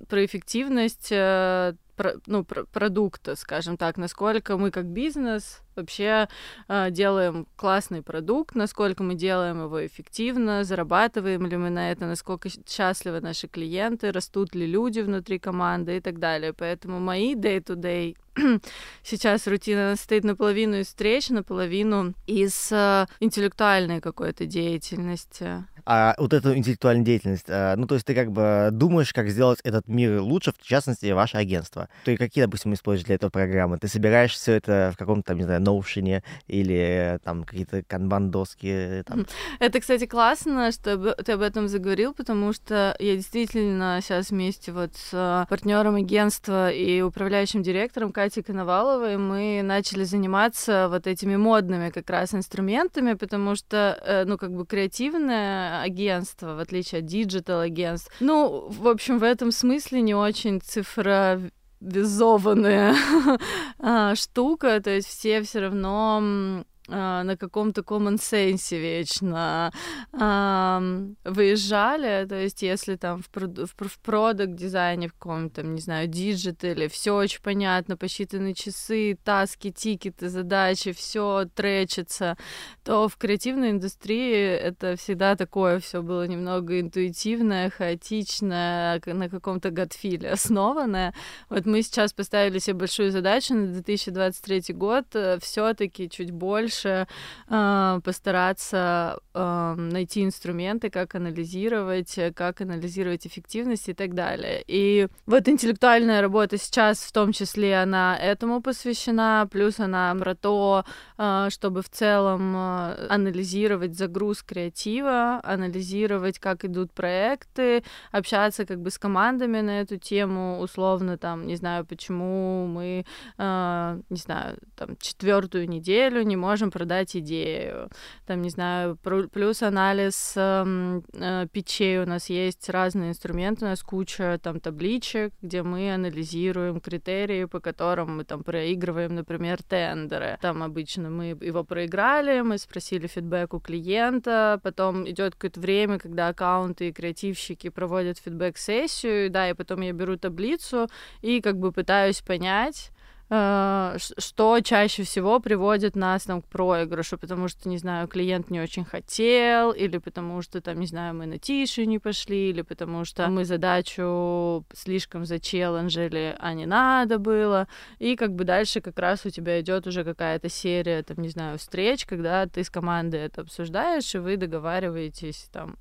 про 0.09 0.25
эффективность 0.25 1.09
э, 1.11 1.75
про, 2.01 2.15
ну, 2.27 2.45
про, 2.45 2.65
продукта, 2.65 3.37
скажем 3.37 3.77
так, 3.77 3.99
насколько 3.99 4.57
мы 4.57 4.71
как 4.71 4.87
бизнес 4.87 5.61
вообще 5.77 6.29
э, 6.67 6.91
делаем 6.91 7.47
классный 7.57 8.01
продукт, 8.01 8.55
насколько 8.55 9.03
мы 9.03 9.15
делаем 9.15 9.63
его 9.63 9.87
эффективно, 9.87 10.65
зарабатываем 10.65 11.47
ли 11.47 11.59
мы 11.59 11.69
на 11.69 11.93
это, 11.93 12.07
насколько 12.07 12.49
счастливы 12.49 13.21
наши 13.21 13.49
клиенты, 13.49 14.13
растут 14.13 14.55
ли 14.55 14.67
люди 14.67 15.01
внутри 15.01 15.39
команды 15.39 15.99
и 15.99 16.01
так 16.01 16.19
далее. 16.19 16.55
Поэтому 16.55 17.01
мои 17.01 17.35
day-to-day 17.35 18.17
сейчас 19.03 19.47
рутина 19.47 19.95
состоит 19.95 20.25
наполовину 20.25 20.77
из 20.77 20.87
встреч, 20.87 21.29
наполовину 21.29 22.15
из 22.27 22.73
э, 22.73 23.07
интеллектуальной 23.21 24.01
какой-то 24.01 24.47
деятельности. 24.47 25.67
А 25.87 26.15
вот 26.19 26.33
эту 26.33 26.57
интеллектуальную 26.57 27.05
деятельность, 27.05 27.47
э, 27.49 27.75
ну, 27.77 27.87
то 27.87 27.95
есть 27.95 28.07
ты 28.07 28.15
как 28.15 28.33
бы 28.33 28.69
думаешь, 28.73 29.13
как 29.13 29.29
сделать 29.29 29.61
этот 29.65 29.89
мир 29.89 30.21
лучше, 30.21 30.53
в 30.53 30.63
частности, 30.67 31.11
ваше 31.13 31.37
агентство. 31.37 31.89
Ты 32.05 32.17
какие, 32.17 32.45
допустим, 32.45 32.75
используешь 32.75 33.07
для 33.07 33.17
этого 33.17 33.31
программы? 33.31 33.79
Ты 33.79 33.89
собираешь 33.89 34.33
все 34.33 34.53
это 34.55 34.93
в 34.95 34.99
каком-то, 34.99 35.29
там, 35.29 35.39
не 35.39 35.45
знаю, 35.45 35.61
Notion 35.61 36.14
е 36.14 36.23
или 36.47 37.19
там 37.25 37.45
какие-то 37.45 37.83
канбан-доски? 37.83 39.05
Там. 39.07 39.27
Это, 39.59 39.81
кстати, 39.81 40.07
классно, 40.07 40.73
что 40.73 41.15
ты 41.15 41.33
об 41.33 41.41
этом 41.41 41.69
заговорил, 41.69 42.15
потому 42.15 42.53
что 42.53 42.97
я 42.99 43.17
действительно 43.17 44.01
сейчас 44.03 44.31
вместе 44.31 44.73
вот 44.73 44.93
с 44.97 45.47
партнером 45.49 45.97
агентства 45.97 46.71
и 46.71 47.01
управляющим 47.01 47.63
директором 47.63 48.13
Катей 48.13 48.43
Коноваловой 48.43 49.17
мы 49.17 49.61
начали 49.63 50.05
заниматься 50.05 50.89
вот 50.89 51.07
этими 51.07 51.37
модными 51.37 51.91
как 51.91 52.09
раз 52.11 52.35
инструментами, 52.35 53.15
потому 53.15 53.55
что, 53.55 53.99
э, 54.05 54.25
ну, 54.25 54.39
как 54.39 54.53
бы 54.53 54.67
креативное 54.67 55.80
агентство, 55.83 56.55
в 56.55 56.61
отличие 56.61 57.01
от 57.01 57.07
digital 57.07 57.61
агентств, 57.61 58.11
ну, 58.21 58.67
в 58.69 58.89
общем, 58.89 59.19
в 59.19 59.23
этом 59.23 59.53
смысле 59.53 60.01
не 60.01 60.15
очень 60.15 60.61
цифровизованная 60.61 62.95
а, 63.79 64.15
штука, 64.15 64.81
то 64.81 64.89
есть 64.91 65.09
все 65.09 65.43
все 65.43 65.61
равно 65.61 66.65
а, 66.93 67.23
на 67.23 67.37
каком-то 67.37 67.83
common 67.83 68.17
sense 68.17 68.77
вечно 68.77 69.73
а, 70.13 70.83
выезжали, 71.25 72.27
то 72.27 72.35
есть 72.35 72.63
если 72.63 72.97
там 72.97 73.23
в, 73.23 73.29
в, 73.33 73.89
в 73.89 73.99
продукт 74.01 74.55
дизайне, 74.55 75.09
в 75.09 75.13
каком-то, 75.13 75.63
не 75.63 75.81
знаю, 75.81 76.09
диджитале, 76.09 76.89
все 76.89 77.15
очень 77.15 77.41
понятно, 77.43 77.97
посчитаны 77.97 78.55
часы, 78.55 79.17
таски, 79.23 79.71
тикеты, 79.71 80.29
задачи, 80.29 80.93
все 80.93 81.47
трекится, 81.55 82.37
то 82.85 83.09
в 83.09 83.17
креативной 83.17 83.71
индустрии 83.71 84.35
это 84.35 84.97
всегда 84.97 85.37
такое 85.37 85.79
все 85.79 86.03
было 86.03 86.27
немного 86.27 86.81
интуитивное, 86.81 87.71
хаотичное, 87.71 89.01
на 89.07 89.29
каком-то 89.29 89.71
gut 89.71 89.93
feel 89.93 90.23
е 90.23 90.31
основанное. 90.31 91.15
Вот 91.49 91.67
мы 91.67 91.83
сейчас 91.83 92.13
поставили 92.13 92.59
себе 92.59 92.75
большую 92.75 93.13
задачу 93.13 93.55
на 93.55 93.69
2023 93.69 94.75
год 94.75 95.05
э, 95.15 95.39
все-таки 95.41 96.09
чуть 96.09 96.31
больше 96.31 96.80
э, 96.87 98.01
постараться 98.05 99.19
э, 99.35 99.75
найти 99.77 100.25
инструменты, 100.25 100.91
как 100.91 101.15
анализировать, 101.15 102.19
как 102.35 102.61
анализировать 102.61 103.27
эффективность 103.27 103.89
и 103.89 103.95
так 103.95 104.15
далее. 104.15 104.63
И 104.67 105.09
вот 105.27 105.49
интеллектуальная 105.49 106.21
работа 106.21 106.59
сейчас 106.59 107.01
в 107.01 107.13
том 107.13 107.33
числе 107.33 107.81
она 107.81 108.17
этому 108.17 108.61
посвящена, 108.61 109.49
плюс 109.51 109.81
она 109.81 110.15
про 110.15 110.35
то, 110.35 110.85
э, 111.19 111.49
чтобы 111.51 111.83
в 111.83 111.89
целом 111.89 112.55
э, 112.57 113.07
анализировать 113.09 113.97
загруз 113.97 114.43
креатива, 114.43 115.41
анализировать, 115.43 116.39
как 116.39 116.65
идут 116.65 116.93
проекты, 116.93 117.83
общаться 118.13 118.65
как 118.67 118.81
бы 118.81 118.91
с 118.91 118.99
командами 118.99 119.61
на 119.61 119.81
эту 119.81 119.97
тему, 119.97 120.61
условно 120.61 121.19
там, 121.19 121.47
не 121.47 121.57
знаю, 121.57 121.85
почему 121.85 122.67
мы, 122.67 123.05
э, 123.39 124.01
не 124.11 124.17
знаю, 124.17 124.59
там 124.77 124.97
четвертую 125.01 125.69
неделю 125.69 126.23
не 126.23 126.37
можем 126.37 126.70
продать 126.71 127.17
идею, 127.17 127.91
там, 128.27 128.43
не 128.43 128.51
знаю, 128.51 128.97
плюс 128.97 129.63
анализ 129.63 130.35
э, 130.37 131.01
э, 131.13 131.47
печей 131.53 131.99
у 132.01 132.07
нас 132.07 132.31
есть 132.31 132.69
разные 132.69 133.11
инструменты, 133.11 133.65
у 133.65 133.69
нас 133.69 133.83
куча 133.83 134.39
там 134.43 134.61
табличек, 134.61 135.33
где 135.43 135.63
мы 135.63 135.93
анализируем 135.93 136.81
критерии, 136.81 137.45
по 137.45 137.61
которым 137.61 138.19
мы 138.19 138.25
там 138.25 138.43
проигрываем, 138.43 139.15
например, 139.15 139.63
тендеры. 139.63 140.39
Там 140.41 140.63
обычно 140.63 141.11
мы 141.11 141.37
его 141.41 141.65
проиграли, 141.65 142.41
мы 142.41 142.59
спросили 142.59 143.07
фидбэк 143.07 143.55
у 143.55 143.61
клиента, 143.61 144.61
потом 144.63 145.09
идет 145.09 145.35
какое-то 145.35 145.61
время, 145.61 145.99
когда 145.99 146.29
аккаунты 146.29 146.89
и 146.89 146.93
креативщики 146.93 147.69
проводят 147.69 148.19
фидбэк-сессию, 148.19 149.31
да, 149.31 149.51
и 149.51 149.55
потом 149.55 149.81
я 149.81 149.93
беру 149.93 150.17
таблицу 150.17 150.89
и 151.23 151.41
как 151.41 151.59
бы 151.59 151.73
пытаюсь 151.73 152.21
понять, 152.21 152.91
что 153.31 154.59
чаще 154.61 155.05
всего 155.05 155.39
приводит 155.39 155.95
нас 155.95 156.25
там, 156.25 156.43
к 156.43 156.47
проигрышу, 156.47 157.17
потому 157.17 157.47
что, 157.47 157.69
не 157.69 157.79
знаю, 157.79 158.09
клиент 158.09 158.51
не 158.51 158.61
очень 158.61 158.85
хотел, 158.85 159.71
или 159.71 159.99
потому 159.99 160.43
что, 160.43 160.61
там, 160.61 160.81
не 160.81 160.87
знаю, 160.87 161.15
мы 161.15 161.27
на 161.27 161.39
тише 161.39 161.87
не 161.87 162.01
пошли, 162.01 162.51
или 162.51 162.63
потому 162.63 163.05
что 163.05 163.29
мы 163.29 163.45
задачу 163.45 164.65
слишком 164.75 165.27
зачелленджили, 165.27 166.35
а 166.41 166.55
не 166.55 166.67
надо 166.67 167.21
было. 167.21 167.69
И 168.01 168.17
как 168.17 168.35
бы 168.35 168.43
дальше 168.43 168.81
как 168.81 168.99
раз 168.99 169.25
у 169.25 169.31
тебя 169.31 169.61
идет 169.61 169.87
уже 169.87 170.03
какая-то 170.03 170.49
серия, 170.49 171.05
там, 171.05 171.19
не 171.19 171.29
знаю, 171.29 171.59
встреч, 171.59 172.07
когда 172.07 172.47
ты 172.47 172.65
с 172.65 172.71
командой 172.71 173.21
это 173.21 173.43
обсуждаешь, 173.43 174.13
и 174.13 174.19
вы 174.19 174.39
договариваетесь 174.39 175.49
там 175.53 175.77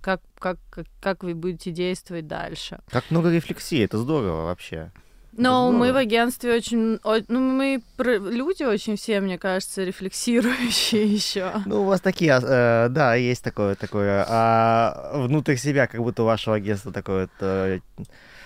как, 0.00 0.20
как, 0.38 0.58
как, 0.70 0.86
как 1.00 1.22
вы 1.22 1.34
будете 1.34 1.70
действовать 1.70 2.26
дальше. 2.26 2.80
Как 2.90 3.10
много 3.10 3.30
рефлексии, 3.30 3.84
это 3.84 3.98
здорово 3.98 4.46
вообще. 4.46 4.90
Но 5.38 5.70
мы 5.70 5.92
в 5.92 5.96
агентстве 5.96 6.54
очень, 6.54 6.98
ну 7.28 7.40
мы 7.40 7.80
люди 7.96 8.64
очень 8.64 8.96
все, 8.96 9.20
мне 9.20 9.38
кажется, 9.38 9.84
рефлексирующие 9.84 11.06
еще. 11.14 11.52
Ну 11.64 11.82
у 11.82 11.84
вас 11.84 12.00
такие, 12.00 12.40
э, 12.42 12.88
да, 12.90 13.14
есть 13.14 13.44
такое, 13.44 13.76
такое, 13.76 14.26
а 14.28 15.12
внутрь 15.14 15.54
себя, 15.54 15.86
как 15.86 16.00
будто 16.02 16.24
у 16.24 16.26
вашего 16.26 16.56
агентства 16.56 16.92
такое 16.92 17.22
вот, 17.22 17.30
э, 17.40 17.78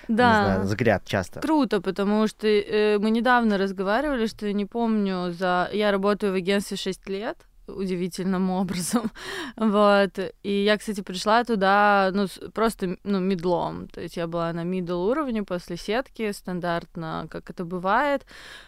да. 0.09 0.39
не 0.39 0.45
знаю, 0.45 0.63
взгляд 0.65 1.03
часто. 1.07 1.41
Круто, 1.41 1.81
потому 1.81 2.29
что 2.29 2.47
э, 2.47 2.99
мы 2.99 3.11
недавно 3.11 3.57
разговаривали, 3.57 4.27
что 4.27 4.47
я 4.47 4.53
не 4.53 4.67
помню, 4.67 5.33
за 5.33 5.71
я 5.73 5.91
работаю 5.91 6.33
в 6.33 6.37
агентстве 6.37 6.77
6 6.77 7.09
лет, 7.09 7.39
удивительным 7.77 8.51
образом. 8.51 9.11
вот. 9.57 10.19
И 10.43 10.65
я, 10.65 10.77
кстати, 10.77 11.01
пришла 11.01 11.45
туда, 11.45 12.11
ну, 12.15 12.27
просто, 12.53 12.97
ну, 13.05 13.21
медлом. 13.21 13.89
То 13.89 14.01
есть 14.01 14.17
я 14.17 14.27
была 14.27 14.53
на 14.53 14.65
middle 14.65 15.09
уровне 15.11 15.43
после 15.43 15.77
сетки, 15.77 16.33
стандартно, 16.33 17.27
как 17.31 17.51
это 17.51 17.65
бывает. 17.65 18.27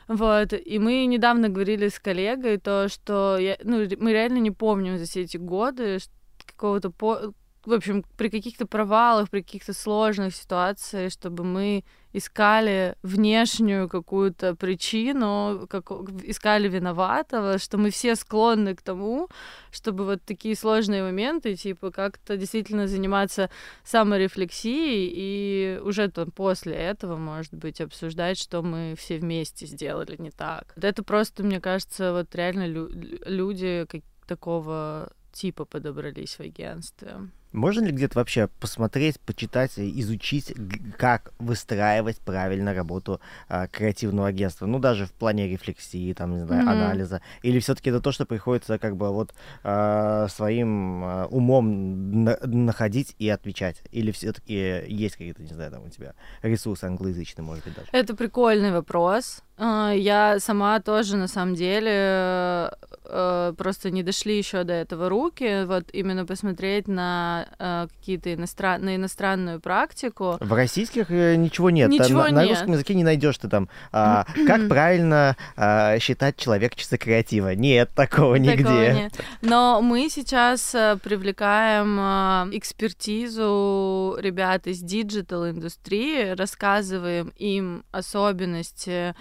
Вот. 0.08 0.52
И 0.52 0.78
мы 0.78 1.06
недавно 1.06 1.48
говорили 1.48 1.88
с 1.88 1.98
коллегой 1.98 2.58
то, 2.58 2.88
что 2.88 3.38
я, 3.38 3.56
ну, 3.62 3.86
мы 3.98 4.12
реально 4.12 4.38
не 4.38 4.50
помним 4.50 4.98
за 4.98 5.04
все 5.04 5.22
эти 5.22 5.36
годы 5.36 5.98
какого-то 6.46 6.90
по 6.90 7.32
в 7.66 7.72
общем, 7.72 8.04
при 8.16 8.28
каких-то 8.28 8.66
провалах, 8.66 9.30
при 9.30 9.42
каких-то 9.42 9.72
сложных 9.72 10.34
ситуациях, 10.34 11.12
чтобы 11.12 11.44
мы 11.44 11.84
искали 12.14 12.94
внешнюю 13.02 13.88
какую-то 13.88 14.54
причину, 14.54 15.66
как, 15.68 15.90
искали 16.22 16.68
виноватого, 16.68 17.58
что 17.58 17.76
мы 17.76 17.90
все 17.90 18.14
склонны 18.14 18.76
к 18.76 18.82
тому, 18.82 19.28
чтобы 19.72 20.04
вот 20.04 20.22
такие 20.22 20.54
сложные 20.54 21.02
моменты, 21.02 21.56
типа, 21.56 21.90
как-то 21.90 22.36
действительно 22.36 22.86
заниматься 22.86 23.50
саморефлексией 23.82 25.12
и 25.12 25.80
уже 25.82 26.08
там 26.08 26.30
после 26.30 26.74
этого, 26.74 27.16
может 27.16 27.52
быть, 27.52 27.80
обсуждать, 27.80 28.38
что 28.38 28.62
мы 28.62 28.94
все 28.96 29.18
вместе 29.18 29.66
сделали 29.66 30.14
не 30.16 30.30
так. 30.30 30.72
Это 30.76 31.02
просто, 31.02 31.42
мне 31.42 31.60
кажется, 31.60 32.12
вот 32.12 32.32
реально 32.34 32.66
лю- 32.68 32.90
люди 33.26 33.86
как- 33.88 34.02
такого 34.28 35.12
типа 35.32 35.64
подобрались 35.64 36.36
в 36.36 36.40
агентстве. 36.40 37.28
Можно 37.54 37.84
ли 37.84 37.92
где-то 37.92 38.18
вообще 38.18 38.48
посмотреть, 38.58 39.20
почитать, 39.20 39.78
изучить, 39.78 40.52
как 40.98 41.32
выстраивать 41.38 42.18
правильно 42.18 42.74
работу 42.74 43.20
а, 43.48 43.68
креативного 43.68 44.26
агентства? 44.26 44.66
Ну, 44.66 44.80
даже 44.80 45.06
в 45.06 45.12
плане 45.12 45.46
рефлексии, 45.46 46.12
там, 46.14 46.32
не 46.32 46.40
знаю, 46.40 46.64
mm-hmm. 46.64 46.72
анализа. 46.72 47.22
Или 47.42 47.60
все-таки 47.60 47.90
это 47.90 48.00
то, 48.00 48.10
что 48.10 48.26
приходится 48.26 48.76
как 48.78 48.96
бы 48.96 49.08
вот 49.10 49.34
а, 49.62 50.26
своим 50.26 51.04
а, 51.04 51.26
умом 51.30 52.24
на- 52.24 52.38
находить 52.42 53.14
и 53.20 53.28
отвечать? 53.28 53.84
Или 53.92 54.10
все-таки 54.10 54.82
есть 54.88 55.14
какие-то, 55.14 55.40
не 55.42 55.54
знаю, 55.54 55.70
там 55.70 55.84
у 55.84 55.90
тебя 55.90 56.14
ресурсы 56.42 56.86
англоязычные, 56.86 57.44
может 57.44 57.64
быть, 57.64 57.74
даже? 57.76 57.86
Это 57.92 58.16
прикольный 58.16 58.72
вопрос. 58.72 59.43
А, 59.56 59.92
я 59.92 60.40
сама 60.40 60.80
тоже, 60.80 61.16
на 61.16 61.28
самом 61.28 61.54
деле, 61.54 62.70
э, 63.04 63.52
просто 63.56 63.90
не 63.90 64.02
дошли 64.02 64.36
еще 64.36 64.64
до 64.64 64.72
этого 64.72 65.08
руки, 65.08 65.64
вот 65.64 65.84
именно 65.92 66.26
посмотреть 66.26 66.88
на 66.88 67.46
э, 67.58 67.86
какие-то 67.96 68.34
иностран... 68.34 68.84
на 68.84 68.96
иностранную 68.96 69.60
практику. 69.60 70.38
В 70.40 70.52
российских 70.52 71.10
э, 71.10 71.36
ничего 71.36 71.70
нет. 71.70 71.88
Ничего 71.88 72.22
на, 72.22 72.26
нет. 72.26 72.34
на 72.34 72.48
русском 72.48 72.72
языке 72.72 72.94
не 72.94 73.04
найдешь 73.04 73.38
ты 73.38 73.48
там. 73.48 73.68
А, 73.92 74.26
как 74.46 74.68
правильно 74.68 75.36
а, 75.56 75.98
считать 76.00 76.36
человек 76.36 76.74
часа 76.74 76.98
креатива? 76.98 77.54
Нет, 77.54 77.90
такого 77.94 78.34
нигде. 78.34 78.64
Такого 78.64 78.90
нет. 78.90 79.12
Но 79.42 79.80
мы 79.82 80.08
сейчас 80.08 80.70
привлекаем 81.02 82.50
экспертизу 82.56 84.16
ребят 84.18 84.66
из 84.66 84.80
digital 84.80 85.48
индустрии, 85.48 86.34
рассказываем 86.34 87.32
им 87.36 87.84
особенности 87.92 89.14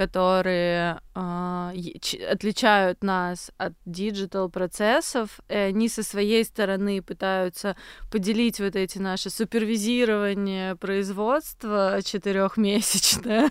которые 0.00 0.98
э, 1.14 1.72
отличают 2.32 3.04
нас 3.04 3.50
от 3.58 3.74
digital 3.84 4.48
процессов. 4.48 5.40
И 5.50 5.54
они 5.54 5.90
со 5.90 6.02
своей 6.02 6.42
стороны 6.42 7.02
пытаются 7.02 7.76
поделить 8.10 8.60
вот 8.60 8.76
эти 8.76 8.96
наши 8.96 9.28
супервизирование 9.28 10.74
производства 10.76 11.98
четырехмесячное, 12.02 13.50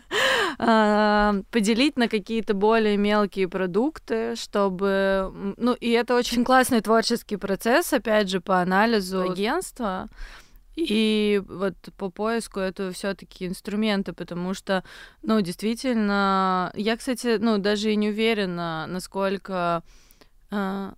э, 0.58 1.44
поделить 1.52 1.98
на 1.98 2.08
какие-то 2.08 2.56
более 2.56 2.98
мелкие 2.98 3.48
продукты, 3.48 4.36
чтобы... 4.36 5.54
Ну, 5.58 5.74
и 5.74 5.92
это 5.92 6.16
очень 6.16 6.44
классный 6.44 6.82
творческий 6.82 7.38
процесс, 7.38 7.94
опять 7.94 8.28
же, 8.28 8.42
по 8.42 8.60
анализу 8.60 9.22
агентства. 9.22 10.10
И 10.88 11.42
вот 11.48 11.76
по 11.98 12.10
поиску 12.10 12.60
это 12.60 12.92
все-таки 12.92 13.48
инструменты, 13.48 14.14
потому 14.14 14.54
что, 14.54 14.84
ну, 15.22 15.42
действительно, 15.42 16.72
я, 16.76 16.98
кстати, 16.98 17.38
ну, 17.40 17.58
даже 17.58 17.92
и 17.92 17.96
не 17.96 18.10
уверена, 18.10 18.86
насколько 18.88 19.84
э, 20.52 20.94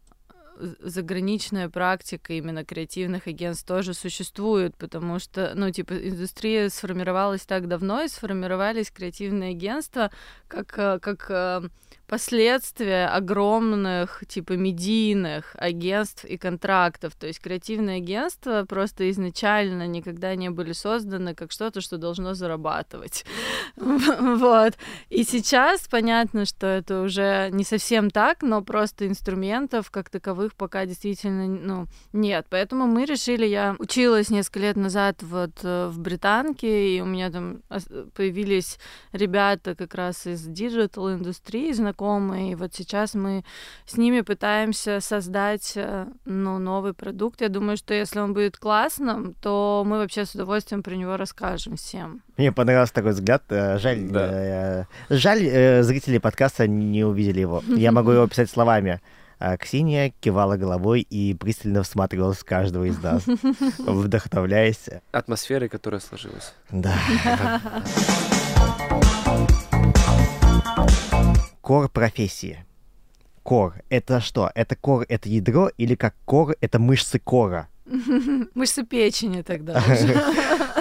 заграничная 0.80 1.70
практика 1.70 2.34
именно 2.34 2.64
креативных 2.64 3.28
агентств 3.28 3.66
тоже 3.68 3.94
существует, 3.94 4.76
потому 4.78 5.20
что, 5.20 5.54
ну, 5.56 5.72
типа, 5.72 5.94
индустрия 5.94 6.70
сформировалась 6.70 7.46
так 7.46 7.68
давно, 7.68 8.04
и 8.04 8.08
сформировались 8.08 8.92
креативные 8.92 9.52
агентства 9.52 10.12
как, 10.48 10.78
э, 10.78 11.00
как 11.00 11.26
э, 11.30 11.62
последствия 12.12 13.08
огромных, 13.08 14.24
типа, 14.28 14.54
медийных 14.54 15.56
агентств 15.58 16.26
и 16.26 16.38
контрактов. 16.38 17.16
То 17.16 17.28
есть 17.28 17.40
креативные 17.40 17.98
агентства 17.98 18.66
просто 18.68 19.10
изначально 19.12 19.88
никогда 19.88 20.36
не 20.36 20.50
были 20.50 20.74
созданы 20.74 21.34
как 21.36 21.54
что-то, 21.54 21.80
что 21.80 21.98
должно 21.98 22.34
зарабатывать. 22.34 23.26
Вот. 24.42 24.74
И 25.10 25.24
сейчас 25.24 25.88
понятно, 25.88 26.46
что 26.46 26.68
это 26.68 27.02
уже 27.02 27.50
не 27.52 27.64
совсем 27.64 28.10
так, 28.10 28.42
но 28.42 28.62
просто 28.62 29.08
инструментов 29.08 29.90
как 29.90 30.10
таковых 30.10 30.51
пока 30.56 30.86
действительно 30.86 31.48
ну, 31.48 31.88
нет. 32.14 32.48
Поэтому 32.50 32.88
мы 32.88 33.06
решили, 33.06 33.46
я 33.46 33.76
училась 33.80 34.30
несколько 34.30 34.60
лет 34.60 34.76
назад 34.76 35.22
вот 35.22 35.52
э, 35.64 35.88
в 35.88 36.00
Британке, 36.00 36.96
и 36.96 37.02
у 37.02 37.06
меня 37.06 37.30
там 37.30 37.62
появились 38.16 38.78
ребята 39.12 39.76
как 39.76 39.96
раз 39.96 40.28
из 40.28 40.42
digital-индустрии, 40.46 41.72
знакомые, 41.74 42.52
и 42.52 42.56
вот 42.56 42.74
сейчас 42.74 43.14
мы 43.14 43.44
с 43.86 43.98
ними 43.98 44.22
пытаемся 44.22 45.00
создать 45.02 45.74
э, 45.76 46.08
ну, 46.26 46.60
новый 46.60 46.94
продукт. 46.94 47.42
Я 47.42 47.50
думаю, 47.50 47.78
что 47.78 47.94
если 47.94 48.20
он 48.20 48.34
будет 48.34 48.58
классным, 48.58 49.36
то 49.42 49.84
мы 49.86 49.98
вообще 49.98 50.26
с 50.26 50.36
удовольствием 50.36 50.84
про 50.84 50.96
него 50.96 51.18
расскажем 51.18 51.76
всем. 51.76 52.22
Мне 52.38 52.52
понравился 52.52 52.94
такой 52.94 53.12
взгляд. 53.12 53.44
Э, 53.50 53.78
жаль, 53.78 54.10
да. 54.10 54.88
жаль, 55.10 55.84
зрители 55.84 56.18
подкаста 56.18 56.68
не 56.68 57.04
увидели 57.04 57.40
его. 57.42 57.64
Я 57.68 57.92
могу 57.92 58.12
его 58.12 58.28
писать 58.28 58.50
словами. 58.50 59.02
А 59.44 59.58
Ксения 59.58 60.14
кивала 60.20 60.56
головой 60.56 61.02
и 61.02 61.34
пристально 61.34 61.82
всматривалась 61.82 62.38
в 62.38 62.46
каждого 62.46 62.84
из 62.84 63.02
нас, 63.02 63.24
вдохновляясь. 63.80 64.88
Атмосферой, 65.12 65.68
которая 65.68 66.00
сложилась. 66.00 66.54
Да. 66.70 66.96
Кор 71.62 71.90
профессии. 71.90 72.64
Кор— 73.42 73.74
это 73.90 74.22
что? 74.22 74.52
Это 74.54 74.76
кор— 74.76 75.08
это 75.10 75.28
ядро 75.28 75.72
или 75.76 75.96
как 75.96 76.14
кор— 76.26 76.56
это 76.62 76.78
мышцы 76.78 77.18
кора? 77.18 77.68
Мышцы 78.56 78.84
печени 78.84 79.42
тогда. 79.42 79.82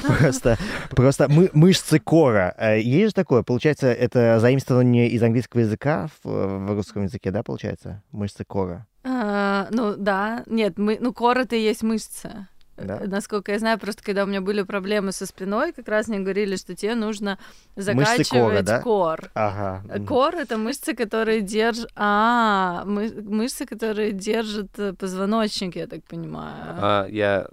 Просто, 0.00 0.56
просто 0.90 1.28
мы, 1.28 1.50
мышцы 1.52 1.98
кора. 1.98 2.54
Э, 2.56 2.80
есть 2.80 3.08
же 3.08 3.14
такое? 3.14 3.42
Получается, 3.42 3.88
это 3.88 4.40
заимствование 4.40 5.08
из 5.08 5.22
английского 5.22 5.60
языка 5.60 6.08
в, 6.22 6.28
в 6.30 6.74
русском 6.74 7.02
языке, 7.02 7.30
да, 7.30 7.42
получается? 7.42 8.02
Мышцы 8.10 8.44
кора. 8.44 8.86
А, 9.04 9.68
ну 9.70 9.96
да, 9.96 10.44
нет, 10.46 10.78
мы, 10.78 10.96
ну 11.00 11.12
кора 11.12 11.42
это 11.42 11.56
и 11.56 11.60
есть 11.60 11.82
мышцы. 11.82 12.46
Да. 12.82 12.98
Э, 13.00 13.06
насколько 13.06 13.52
я 13.52 13.58
знаю, 13.58 13.78
просто 13.78 14.02
когда 14.02 14.24
у 14.24 14.26
меня 14.26 14.40
были 14.40 14.62
проблемы 14.62 15.12
со 15.12 15.26
спиной, 15.26 15.72
как 15.72 15.88
раз 15.88 16.08
мне 16.08 16.20
говорили, 16.20 16.56
что 16.56 16.74
тебе 16.74 16.94
нужно 16.94 17.38
закачивать 17.76 18.28
кора, 18.28 18.62
да? 18.62 18.80
кор. 18.80 19.30
Ага. 19.34 19.84
Э, 19.88 20.00
кор 20.04 20.34
это 20.36 20.56
мышцы, 20.56 20.94
которые 20.94 21.40
держат. 21.40 21.90
А, 21.96 22.84
мы... 22.86 23.12
мышцы, 23.22 23.66
которые 23.66 24.12
держат 24.12 24.70
позвоночник, 24.98 25.76
я 25.76 25.86
так 25.86 26.04
понимаю. 26.04 26.76
А, 26.80 27.06
я 27.08 27.48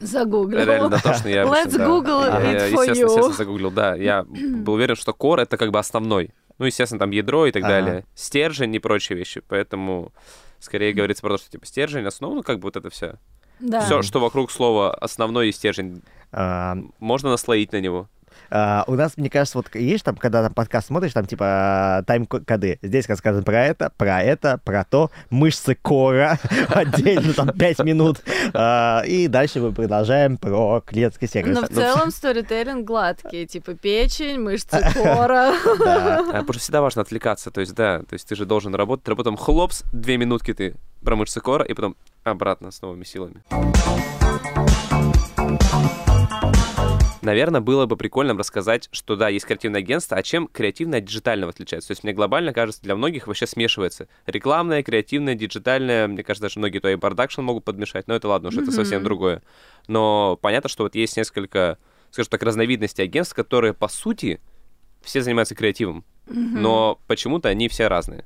Загуглил. 0.00 0.64
Реально 0.64 0.90
дотошно 0.90 1.28
я 1.28 1.44
Let's 1.44 1.62
обычно, 1.62 1.86
Google 1.86 2.20
да. 2.20 2.42
it 2.42 2.52
я, 2.52 2.68
for 2.68 2.82
естественно, 2.82 2.92
you. 2.92 3.04
естественно, 3.04 3.32
загуглил, 3.32 3.70
да. 3.70 3.94
Я 3.94 4.24
был 4.28 4.74
уверен, 4.74 4.96
что 4.96 5.12
core— 5.12 5.42
это 5.42 5.56
как 5.56 5.70
бы 5.70 5.78
основной. 5.78 6.30
Ну, 6.58 6.66
естественно, 6.66 6.98
там 6.98 7.10
ядро 7.10 7.46
и 7.46 7.52
так 7.52 7.64
ага. 7.64 7.72
далее. 7.72 8.04
Стержень 8.14 8.74
и 8.74 8.78
прочие 8.78 9.16
вещи. 9.16 9.42
Поэтому 9.46 10.12
скорее 10.58 10.92
говорится 10.92 11.22
про 11.22 11.30
то, 11.30 11.38
что 11.38 11.50
типа 11.50 11.66
стержень, 11.66 12.06
основа, 12.06 12.34
ну, 12.34 12.42
как 12.42 12.58
бы 12.58 12.64
вот 12.64 12.76
это 12.76 12.90
все. 12.90 13.16
Да. 13.60 13.80
Все, 13.80 14.02
что 14.02 14.20
вокруг 14.20 14.50
слова 14.50 14.92
основной 14.94 15.48
и 15.48 15.52
стержень, 15.52 16.02
а... 16.32 16.76
можно 16.98 17.30
наслоить 17.30 17.72
на 17.72 17.80
него. 17.80 18.08
Uh, 18.50 18.84
у 18.86 18.94
нас, 18.94 19.16
мне 19.16 19.28
кажется, 19.28 19.58
вот 19.58 19.74
есть 19.74 20.04
там, 20.04 20.16
когда 20.16 20.42
там 20.42 20.54
подкаст 20.54 20.88
смотришь, 20.88 21.12
там 21.12 21.26
типа 21.26 22.04
тайм-коды. 22.06 22.78
Здесь 22.82 23.08
рассказано 23.08 23.42
про 23.42 23.64
это, 23.64 23.92
про 23.96 24.22
это, 24.22 24.58
про 24.64 24.84
то, 24.84 25.10
мышцы 25.30 25.74
кора 25.74 26.38
отдельно, 26.68 27.32
там 27.32 27.48
5 27.48 27.80
минут. 27.80 28.22
Uh, 28.52 29.06
и 29.06 29.28
дальше 29.28 29.60
мы 29.60 29.72
продолжаем 29.72 30.36
про 30.36 30.80
клиентский 30.80 31.28
сервис. 31.28 31.56
Но 31.60 31.66
в 31.66 31.68
целом 31.68 32.10
сторителлинг 32.10 32.86
гладкий, 32.86 33.46
типа 33.46 33.74
печень, 33.74 34.40
мышцы 34.40 34.80
кора. 34.94 35.52
Да, 35.78 36.22
потому 36.26 36.52
что 36.52 36.60
всегда 36.60 36.82
важно 36.82 37.02
отвлекаться, 37.02 37.50
то 37.50 37.60
есть 37.60 37.74
да, 37.74 38.00
то 38.00 38.14
есть 38.14 38.28
ты 38.28 38.36
же 38.36 38.46
должен 38.46 38.74
работать, 38.74 39.08
а 39.08 39.16
потом 39.16 39.36
хлопс, 39.36 39.82
две 39.92 40.16
минутки 40.16 40.54
ты 40.54 40.76
про 41.02 41.16
мышцы 41.16 41.40
кора, 41.40 41.64
и 41.64 41.74
потом 41.74 41.96
обратно 42.24 42.70
с 42.70 42.82
новыми 42.82 43.04
силами. 43.04 43.42
Наверное, 47.26 47.60
было 47.60 47.86
бы 47.86 47.96
прикольно 47.96 48.34
рассказать, 48.34 48.88
что 48.92 49.16
да, 49.16 49.28
есть 49.28 49.46
креативное 49.46 49.80
агентство, 49.80 50.16
а 50.16 50.22
чем 50.22 50.46
креативное 50.46 51.00
от 51.00 51.06
диджитального 51.06 51.50
отличается. 51.50 51.88
То 51.88 51.90
есть 51.90 52.04
мне 52.04 52.12
глобально 52.12 52.52
кажется, 52.52 52.80
для 52.82 52.94
многих 52.94 53.26
вообще 53.26 53.48
смешивается. 53.48 54.06
Рекламное, 54.26 54.84
креативное, 54.84 55.34
диджитальное, 55.34 56.06
мне 56.06 56.22
кажется, 56.22 56.42
даже 56.42 56.60
многие 56.60 56.78
то 56.78 56.88
и 56.88 56.94
продакшн 56.94 57.42
могут 57.42 57.64
подмешать, 57.64 58.06
но 58.06 58.14
это 58.14 58.28
ладно, 58.28 58.50
уже 58.50 58.60
mm-hmm. 58.60 58.62
это 58.62 58.70
совсем 58.70 59.02
другое. 59.02 59.42
Но 59.88 60.38
понятно, 60.40 60.68
что 60.70 60.84
вот 60.84 60.94
есть 60.94 61.16
несколько, 61.16 61.78
скажем 62.12 62.30
так, 62.30 62.44
разновидностей 62.44 63.02
агентств, 63.02 63.34
которые, 63.34 63.74
по 63.74 63.88
сути, 63.88 64.40
все 65.02 65.20
занимаются 65.20 65.56
креативом, 65.56 66.04
mm-hmm. 66.28 66.58
но 66.60 67.00
почему-то 67.08 67.48
они 67.48 67.66
все 67.66 67.88
разные. 67.88 68.24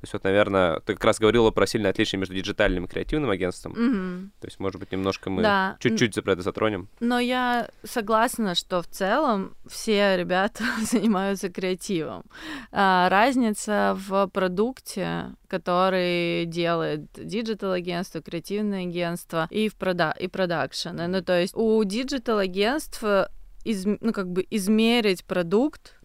То 0.00 0.04
есть 0.04 0.12
вот, 0.12 0.22
наверное, 0.22 0.78
ты 0.80 0.94
как 0.94 1.04
раз 1.04 1.18
говорила 1.18 1.50
про 1.50 1.66
сильное 1.66 1.90
отличие 1.90 2.20
между 2.20 2.34
диджитальным 2.34 2.84
и 2.84 2.88
креативным 2.88 3.30
агентством. 3.30 3.72
Mm-hmm. 3.72 4.40
То 4.40 4.46
есть, 4.46 4.60
может 4.60 4.78
быть, 4.78 4.92
немножко 4.92 5.28
мы 5.28 5.42
да. 5.42 5.76
чуть-чуть 5.80 6.14
за 6.14 6.20
это 6.20 6.42
затронем. 6.42 6.88
Но 7.00 7.18
я 7.18 7.68
согласна, 7.82 8.54
что 8.54 8.80
в 8.80 8.86
целом 8.86 9.56
все 9.66 10.16
ребята 10.16 10.62
занимаются 10.82 11.48
креативом. 11.48 12.22
А, 12.70 13.08
разница 13.08 13.96
в 13.98 14.28
продукте, 14.28 15.34
который 15.48 16.44
делает 16.46 17.08
digital 17.14 17.72
агентство, 17.72 18.22
креативное 18.22 18.82
агентство 18.82 19.48
и 19.50 19.68
в 19.68 19.74
прода 19.74 20.12
и 20.12 20.28
продакшн. 20.28 20.90
Ну, 21.08 21.22
то 21.22 21.40
есть 21.40 21.56
у 21.56 21.82
digital 21.82 22.38
агентств 22.38 23.02
из, 23.64 23.84
ну, 23.84 24.12
как 24.12 24.30
бы 24.30 24.46
измерить 24.50 25.24
продукт 25.24 25.97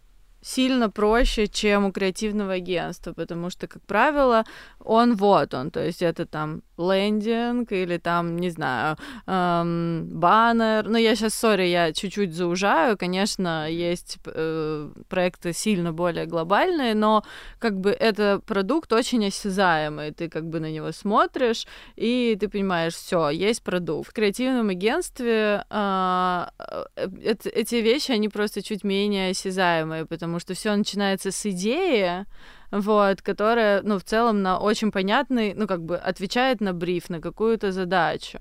сильно 0.44 0.90
проще, 0.90 1.46
чем 1.46 1.86
у 1.86 1.92
креативного 1.92 2.54
агентства, 2.54 3.14
потому 3.14 3.50
что, 3.50 3.66
как 3.66 3.82
правило, 3.82 4.44
он 4.78 5.16
вот 5.16 5.54
он, 5.54 5.70
то 5.70 5.82
есть 5.82 6.02
это 6.02 6.26
там 6.26 6.62
лендинг 6.78 7.72
или 7.72 7.98
там, 7.98 8.36
не 8.36 8.50
знаю, 8.50 8.96
эм, 9.26 10.08
баннер. 10.10 10.88
Ну, 10.88 10.98
я 10.98 11.14
сейчас, 11.14 11.34
сори, 11.34 11.66
я 11.68 11.92
чуть-чуть 11.92 12.34
заужаю, 12.34 12.98
конечно, 12.98 13.70
есть 13.70 14.18
э, 14.26 14.90
проекты 15.08 15.52
сильно 15.52 15.92
более 15.92 16.26
глобальные, 16.26 16.94
но 16.94 17.24
как 17.58 17.78
бы 17.78 17.90
это 17.90 18.40
продукт 18.46 18.92
очень 18.92 19.26
осязаемый, 19.26 20.12
ты 20.12 20.28
как 20.28 20.44
бы 20.44 20.60
на 20.60 20.70
него 20.70 20.92
смотришь, 20.92 21.66
и 21.96 22.36
ты 22.38 22.48
понимаешь, 22.48 22.94
все, 22.94 23.30
есть 23.30 23.62
продукт. 23.62 24.10
В 24.10 24.12
креативном 24.12 24.68
агентстве 24.68 25.64
э, 25.70 26.46
э, 26.96 27.06
эти 27.54 27.76
вещи, 27.76 28.12
они 28.12 28.28
просто 28.28 28.62
чуть 28.62 28.84
менее 28.84 29.30
осязаемые, 29.30 30.06
потому 30.06 30.33
что 30.40 30.54
все 30.54 30.74
начинается 30.74 31.30
с 31.30 31.46
идеи, 31.46 32.26
вот, 32.70 33.22
которая, 33.22 33.82
ну, 33.82 33.98
в 33.98 34.04
целом 34.04 34.42
на 34.42 34.58
очень 34.58 34.90
понятный, 34.90 35.54
ну, 35.54 35.66
как 35.66 35.82
бы 35.82 35.96
отвечает 35.96 36.60
на 36.60 36.72
бриф, 36.72 37.08
на 37.08 37.20
какую-то 37.20 37.72
задачу. 37.72 38.38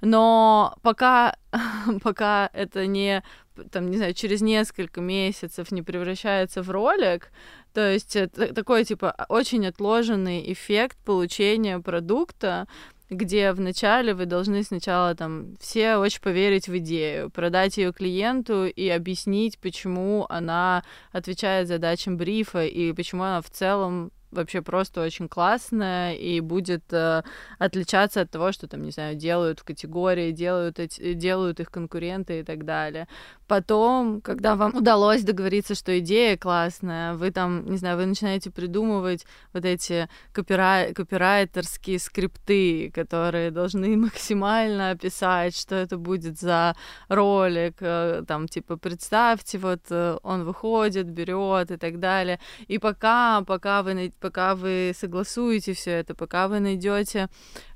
Но 0.00 0.76
пока, 0.82 1.36
пока 2.02 2.48
это 2.52 2.86
не, 2.86 3.22
там, 3.70 3.90
не 3.90 3.96
знаю, 3.96 4.14
через 4.14 4.40
несколько 4.40 5.00
месяцев 5.00 5.72
не 5.72 5.82
превращается 5.82 6.62
в 6.62 6.70
ролик, 6.70 7.30
то 7.72 7.90
есть 7.90 8.16
это 8.16 8.54
такой, 8.54 8.84
типа, 8.84 9.14
очень 9.28 9.66
отложенный 9.66 10.52
эффект 10.52 10.98
получения 11.04 11.78
продукта, 11.78 12.68
где 13.12 13.52
вначале 13.52 14.14
вы 14.14 14.26
должны 14.26 14.62
сначала 14.62 15.14
там 15.14 15.56
все 15.60 15.96
очень 15.96 16.20
поверить 16.20 16.68
в 16.68 16.76
идею, 16.78 17.30
продать 17.30 17.76
ее 17.76 17.92
клиенту 17.92 18.66
и 18.66 18.88
объяснить, 18.88 19.58
почему 19.58 20.26
она 20.28 20.82
отвечает 21.12 21.68
задачам 21.68 22.16
брифа 22.16 22.64
и 22.64 22.92
почему 22.92 23.22
она 23.22 23.40
в 23.40 23.50
целом 23.50 24.10
вообще 24.32 24.62
просто 24.62 25.02
очень 25.02 25.28
классная 25.28 26.14
и 26.14 26.40
будет 26.40 26.92
э, 26.92 27.22
отличаться 27.58 28.22
от 28.22 28.30
того, 28.30 28.52
что 28.52 28.66
там, 28.66 28.82
не 28.82 28.90
знаю, 28.90 29.14
делают 29.14 29.60
в 29.60 29.64
категории, 29.64 30.32
делают, 30.32 30.78
эти, 30.78 31.12
делают 31.12 31.60
их 31.60 31.70
конкуренты 31.70 32.40
и 32.40 32.42
так 32.42 32.64
далее. 32.64 33.06
Потом, 33.46 34.22
когда 34.22 34.56
вам 34.56 34.76
удалось 34.76 35.22
договориться, 35.22 35.74
что 35.74 35.98
идея 35.98 36.36
классная, 36.38 37.14
вы 37.14 37.30
там, 37.30 37.70
не 37.70 37.76
знаю, 37.76 37.98
вы 37.98 38.06
начинаете 38.06 38.50
придумывать 38.50 39.26
вот 39.52 39.64
эти 39.64 40.08
копирай... 40.32 40.94
копирайтерские 40.94 41.98
скрипты, 41.98 42.90
которые 42.94 43.50
должны 43.50 43.96
максимально 43.98 44.90
описать, 44.90 45.54
что 45.56 45.74
это 45.74 45.98
будет 45.98 46.40
за 46.40 46.74
ролик, 47.08 47.76
э, 47.80 48.22
там, 48.26 48.48
типа, 48.48 48.76
представьте, 48.78 49.58
вот 49.58 49.80
э, 49.90 50.16
он 50.22 50.44
выходит, 50.44 51.06
берет 51.06 51.70
и 51.70 51.76
так 51.76 52.00
далее. 52.00 52.38
И 52.68 52.78
пока, 52.78 53.42
пока 53.42 53.82
вы 53.82 54.12
пока 54.22 54.54
вы 54.54 54.92
согласуете 54.94 55.72
все 55.72 55.90
это, 55.90 56.14
пока 56.14 56.48
вы 56.48 56.60
найдете 56.60 57.28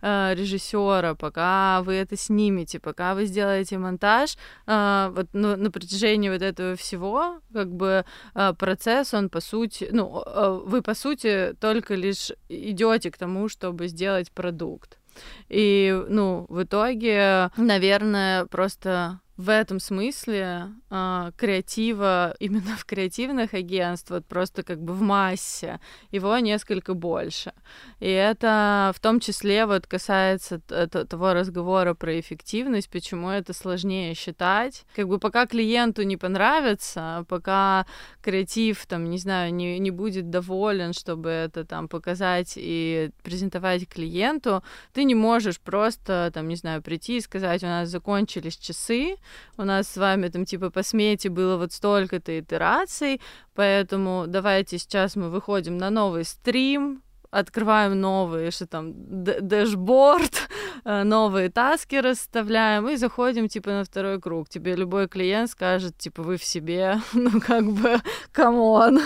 э, 0.02 0.34
режиссера, 0.34 1.14
пока 1.14 1.82
вы 1.82 1.94
это 1.94 2.16
снимете, 2.16 2.78
пока 2.78 3.14
вы 3.14 3.26
сделаете 3.26 3.78
монтаж, 3.78 4.36
э, 4.66 5.12
вот 5.14 5.26
ну, 5.32 5.56
на 5.56 5.70
протяжении 5.70 6.30
вот 6.30 6.42
этого 6.42 6.76
всего, 6.76 7.40
как 7.52 7.68
бы 7.72 8.04
э, 8.34 8.54
процесс, 8.58 9.14
он 9.14 9.28
по 9.28 9.40
сути, 9.40 9.88
ну, 9.92 10.22
э, 10.24 10.60
вы 10.64 10.82
по 10.82 10.94
сути 10.94 11.54
только 11.60 11.94
лишь 11.94 12.32
идете 12.48 13.10
к 13.10 13.18
тому, 13.18 13.48
чтобы 13.48 13.88
сделать 13.88 14.30
продукт. 14.30 14.98
И, 15.48 16.04
ну, 16.08 16.46
в 16.48 16.62
итоге, 16.62 17.50
наверное, 17.56 18.44
просто 18.46 19.20
в 19.36 19.50
этом 19.50 19.80
смысле 19.80 20.68
э, 20.90 21.30
креатива 21.36 22.34
именно 22.40 22.74
в 22.76 22.86
креативных 22.86 23.52
агентствах 23.52 24.24
просто 24.24 24.62
как 24.62 24.80
бы 24.80 24.94
в 24.94 25.02
массе 25.02 25.78
его 26.10 26.38
несколько 26.38 26.94
больше. 26.94 27.52
И 28.00 28.08
это 28.08 28.92
в 28.96 29.00
том 29.00 29.20
числе 29.20 29.66
вот 29.66 29.86
касается 29.86 30.60
того 30.60 31.34
разговора 31.34 31.92
про 31.92 32.18
эффективность 32.18 32.88
почему 32.88 33.28
это 33.28 33.52
сложнее 33.52 34.14
считать. 34.14 34.86
Как 34.94 35.06
бы 35.06 35.18
пока 35.18 35.46
клиенту 35.46 36.02
не 36.02 36.16
понравится 36.16 37.26
пока 37.28 37.86
креатив 38.22 38.86
там 38.86 39.10
не 39.10 39.18
знаю 39.18 39.52
не, 39.52 39.78
не 39.78 39.90
будет 39.90 40.30
доволен 40.30 40.94
чтобы 40.94 41.28
это 41.28 41.64
там 41.64 41.88
показать 41.88 42.54
и 42.56 43.10
презентовать 43.22 43.86
клиенту 43.86 44.62
ты 44.94 45.04
не 45.04 45.14
можешь 45.14 45.60
просто 45.60 46.30
там 46.32 46.48
не 46.48 46.56
знаю 46.56 46.80
прийти 46.80 47.18
и 47.18 47.20
сказать 47.20 47.62
у 47.62 47.66
нас 47.66 47.88
закончились 47.90 48.56
часы 48.56 49.16
у 49.56 49.64
нас 49.64 49.88
с 49.88 49.96
вами 49.96 50.28
там 50.28 50.44
типа 50.44 50.70
по 50.70 50.82
смете 50.82 51.28
было 51.28 51.56
вот 51.56 51.72
столько-то 51.72 52.38
итераций, 52.38 53.20
поэтому 53.54 54.24
давайте 54.26 54.78
сейчас 54.78 55.16
мы 55.16 55.30
выходим 55.30 55.78
на 55.78 55.90
новый 55.90 56.24
стрим, 56.24 57.02
открываем 57.30 58.00
новые, 58.00 58.50
что 58.50 58.66
там, 58.66 58.92
дэшборд, 58.94 60.48
э, 60.84 61.02
новые 61.02 61.50
таски 61.50 61.96
расставляем 61.96 62.88
и 62.88 62.96
заходим, 62.96 63.48
типа, 63.48 63.70
на 63.70 63.84
второй 63.84 64.20
круг. 64.20 64.48
Тебе 64.48 64.74
любой 64.74 65.08
клиент 65.08 65.50
скажет, 65.50 65.96
типа, 65.98 66.22
вы 66.22 66.36
в 66.36 66.44
себе, 66.44 67.00
ну, 67.12 67.40
как 67.40 67.64
бы, 67.64 67.96
come 68.32 68.71
on. 68.71 69.00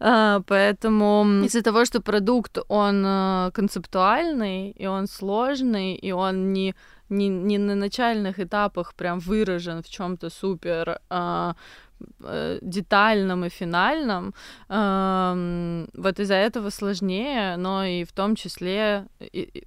А, 0.00 0.40
поэтому 0.46 1.44
из-за 1.44 1.62
того, 1.62 1.84
что 1.84 2.00
продукт, 2.00 2.58
он 2.68 3.04
э, 3.06 3.50
концептуальный, 3.52 4.70
и 4.70 4.86
он 4.86 5.06
сложный, 5.06 5.94
и 5.94 6.12
он 6.12 6.52
не 6.52 6.74
не, 7.08 7.28
не 7.28 7.58
на 7.58 7.74
начальных 7.74 8.40
этапах 8.40 8.94
прям 8.94 9.18
выражен 9.18 9.82
в 9.82 9.88
чем-то 9.88 10.30
супер 10.30 11.00
а, 11.10 11.54
э, 12.20 12.58
детальном 12.62 13.44
и 13.44 13.48
финальном. 13.48 14.34
Э, 14.68 15.86
вот 15.94 16.20
из-за 16.20 16.34
этого 16.34 16.70
сложнее, 16.70 17.56
но 17.56 17.84
и 17.84 18.04
в 18.04 18.12
том 18.12 18.36
числе 18.36 19.06
и, 19.20 19.40
и, 19.40 19.64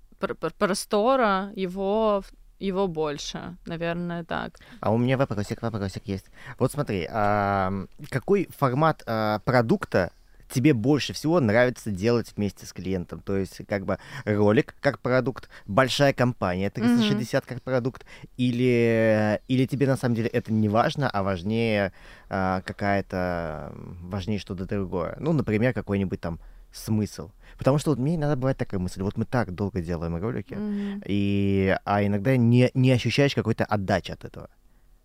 простора 0.58 1.52
его 1.56 2.24
его 2.60 2.88
больше, 2.88 3.56
наверное, 3.66 4.24
так. 4.24 4.58
А 4.80 4.92
у 4.92 4.98
меня 4.98 5.18
вопросик, 5.18 5.62
вопросик 5.62 6.08
есть. 6.08 6.26
Вот 6.58 6.72
смотри, 6.72 7.08
а, 7.12 7.72
какой 8.10 8.50
формат 8.58 9.04
а, 9.06 9.40
продукта 9.40 10.12
тебе 10.50 10.74
больше 10.74 11.14
всего 11.14 11.40
нравится 11.40 11.92
делать 11.92 12.34
вместе 12.36 12.66
с 12.66 12.74
клиентом. 12.74 13.22
То 13.22 13.38
есть 13.38 13.62
как 13.68 13.86
бы 13.86 13.98
ролик 14.26 14.76
как 14.80 15.00
продукт, 15.00 15.50
большая 15.66 16.14
компания 16.14 16.70
360 16.70 17.44
mm-hmm. 17.44 17.48
как 17.48 17.62
продукт, 17.62 18.06
или, 18.38 19.42
или 19.48 19.66
тебе 19.66 19.88
на 19.88 19.98
самом 19.98 20.16
деле 20.16 20.30
это 20.30 20.54
не 20.54 20.70
важно, 20.70 21.10
а 21.10 21.24
важнее 21.24 21.94
а, 22.30 22.62
какая-то, 22.62 23.74
важнее 24.02 24.40
что-то 24.40 24.66
другое. 24.66 25.18
Ну, 25.20 25.34
например, 25.34 25.74
какой-нибудь 25.74 26.22
там 26.22 26.40
смысл. 26.72 27.32
Потому 27.58 27.80
что 27.80 27.92
вот 27.92 28.00
мне 28.00 28.16
иногда 28.16 28.36
бывает 28.36 28.58
такая 28.58 28.80
мысль, 28.80 29.02
вот 29.02 29.18
мы 29.18 29.26
так 29.26 29.54
долго 29.54 29.82
делаем 29.82 30.16
ролики, 30.18 30.54
mm-hmm. 30.54 31.04
и, 31.06 31.76
а 31.86 32.06
иногда 32.06 32.38
не, 32.38 32.70
не 32.74 32.92
ощущаешь 32.92 33.34
какой-то 33.34 33.66
отдачи 33.66 34.12
от 34.12 34.26
этого 34.26 34.50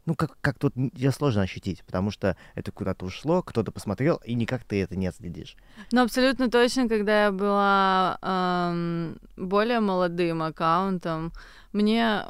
ну, 0.06 0.14
как, 0.14 0.36
как 0.40 0.58
тут 0.58 0.74
ее 0.76 1.12
сложно 1.12 1.42
ощутить, 1.42 1.84
потому 1.84 2.10
что 2.10 2.36
это 2.54 2.72
куда-то 2.72 3.06
ушло, 3.06 3.42
кто-то 3.42 3.70
посмотрел, 3.70 4.20
и 4.24 4.34
никак 4.34 4.64
ты 4.64 4.82
это 4.82 4.96
не 4.96 5.06
отследишь. 5.06 5.56
Ну, 5.92 6.02
абсолютно 6.02 6.50
точно, 6.50 6.88
когда 6.88 7.24
я 7.24 7.32
была 7.32 8.18
эм, 8.22 9.18
более 9.36 9.80
молодым 9.80 10.42
аккаунтом, 10.42 11.32
мне 11.72 12.24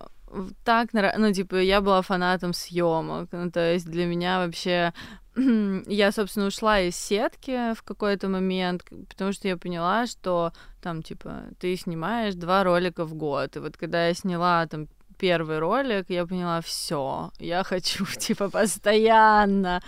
так 0.64 0.92
нравилось, 0.92 1.18
ну, 1.18 1.32
типа, 1.32 1.56
я 1.56 1.80
была 1.80 2.02
фанатом 2.02 2.52
съемок, 2.52 3.28
ну, 3.32 3.50
то 3.50 3.72
есть 3.72 3.86
для 3.86 4.06
меня 4.06 4.38
вообще 4.38 4.92
я, 5.86 6.12
собственно, 6.12 6.46
ушла 6.46 6.80
из 6.80 6.96
сетки 6.96 7.74
в 7.74 7.82
какой-то 7.82 8.28
момент, 8.28 8.84
потому 9.08 9.32
что 9.32 9.48
я 9.48 9.56
поняла, 9.56 10.06
что 10.06 10.52
там, 10.82 11.02
типа, 11.02 11.44
ты 11.58 11.76
снимаешь 11.76 12.34
два 12.34 12.64
ролика 12.64 13.04
в 13.04 13.14
год. 13.14 13.56
И 13.56 13.58
вот 13.60 13.76
когда 13.76 14.08
я 14.08 14.14
сняла 14.14 14.66
там 14.66 14.88
первый 15.22 15.60
ролик, 15.60 16.06
я 16.08 16.26
поняла, 16.26 16.60
все, 16.60 17.30
я 17.38 17.62
хочу, 17.62 18.04
типа, 18.18 18.50
постоянно 18.50 19.80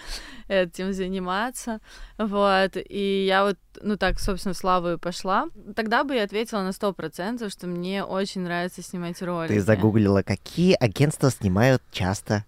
этим 0.46 0.92
заниматься, 0.92 1.80
вот, 2.18 2.76
и 2.76 3.24
я 3.26 3.44
вот, 3.44 3.58
ну 3.82 3.96
так, 3.96 4.20
собственно, 4.20 4.54
славу 4.54 4.92
и 4.92 4.96
пошла. 4.96 5.48
Тогда 5.74 6.04
бы 6.04 6.14
я 6.14 6.22
ответила 6.22 6.62
на 6.62 6.70
сто 6.70 6.92
процентов, 6.92 7.50
что 7.50 7.66
мне 7.66 8.04
очень 8.04 8.42
нравится 8.42 8.80
снимать 8.80 9.20
ролики. 9.22 9.54
Ты 9.54 9.60
загуглила, 9.60 10.22
какие 10.22 10.76
агентства 10.78 11.30
снимают 11.30 11.82
часто? 11.90 12.44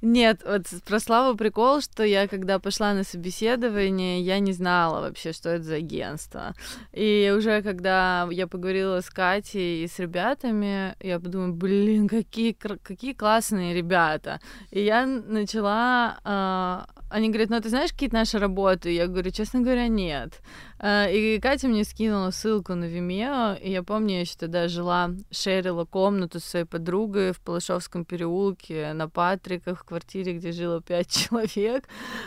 Нет, 0.00 0.42
вот 0.44 0.62
про 0.84 1.00
Славу 1.00 1.36
прикол, 1.36 1.80
что 1.80 2.04
я, 2.04 2.28
когда 2.28 2.60
пошла 2.60 2.94
на 2.94 3.02
собеседование, 3.02 4.20
я 4.20 4.38
не 4.38 4.52
знала 4.52 5.00
вообще, 5.00 5.32
что 5.32 5.48
это 5.48 5.64
за 5.64 5.74
агентство. 5.76 6.54
И 6.92 7.34
уже 7.36 7.62
когда 7.62 8.28
я 8.30 8.46
поговорила 8.46 9.00
с 9.00 9.10
Катей 9.10 9.82
и 9.84 9.88
с 9.88 9.98
ребятами, 9.98 10.94
я 11.00 11.18
подумала, 11.18 11.52
блин, 11.52 12.06
какие, 12.06 12.52
какие 12.52 13.12
классные 13.12 13.74
ребята. 13.74 14.40
И 14.70 14.84
я 14.84 15.04
начала 15.04 16.18
э, 16.24 17.07
они 17.10 17.28
говорят, 17.28 17.50
ну 17.50 17.60
ты 17.60 17.68
знаешь 17.68 17.92
какие-то 17.92 18.16
наши 18.16 18.38
работы? 18.38 18.92
Я 18.92 19.06
говорю, 19.06 19.30
честно 19.30 19.60
говоря, 19.60 19.88
нет. 19.88 20.40
А, 20.78 21.06
и 21.08 21.38
Катя 21.40 21.68
мне 21.68 21.84
скинула 21.84 22.30
ссылку 22.30 22.74
на 22.74 22.84
Vimeo, 22.84 23.58
и 23.60 23.70
я 23.70 23.82
помню, 23.82 24.14
я 24.14 24.20
еще 24.20 24.34
тогда 24.38 24.68
жила, 24.68 25.10
шерила 25.30 25.84
комнату 25.84 26.40
с 26.40 26.44
своей 26.44 26.64
подругой 26.64 27.32
в 27.32 27.40
Палашовском 27.40 28.04
переулке 28.04 28.92
на 28.92 29.08
Патриках, 29.08 29.80
в 29.80 29.84
квартире, 29.84 30.34
где 30.34 30.52
жило 30.52 30.82
пять 30.82 31.10
человек, 31.28 31.84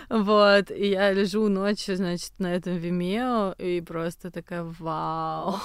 вот, 0.09 0.71
и 0.71 0.89
я 0.89 1.13
лежу 1.13 1.47
ночью, 1.47 1.95
значит, 1.95 2.33
на 2.39 2.53
этом 2.53 2.73
Vimeo, 2.73 3.55
и 3.57 3.81
просто 3.81 4.31
такая, 4.31 4.63
вау. 4.63 5.55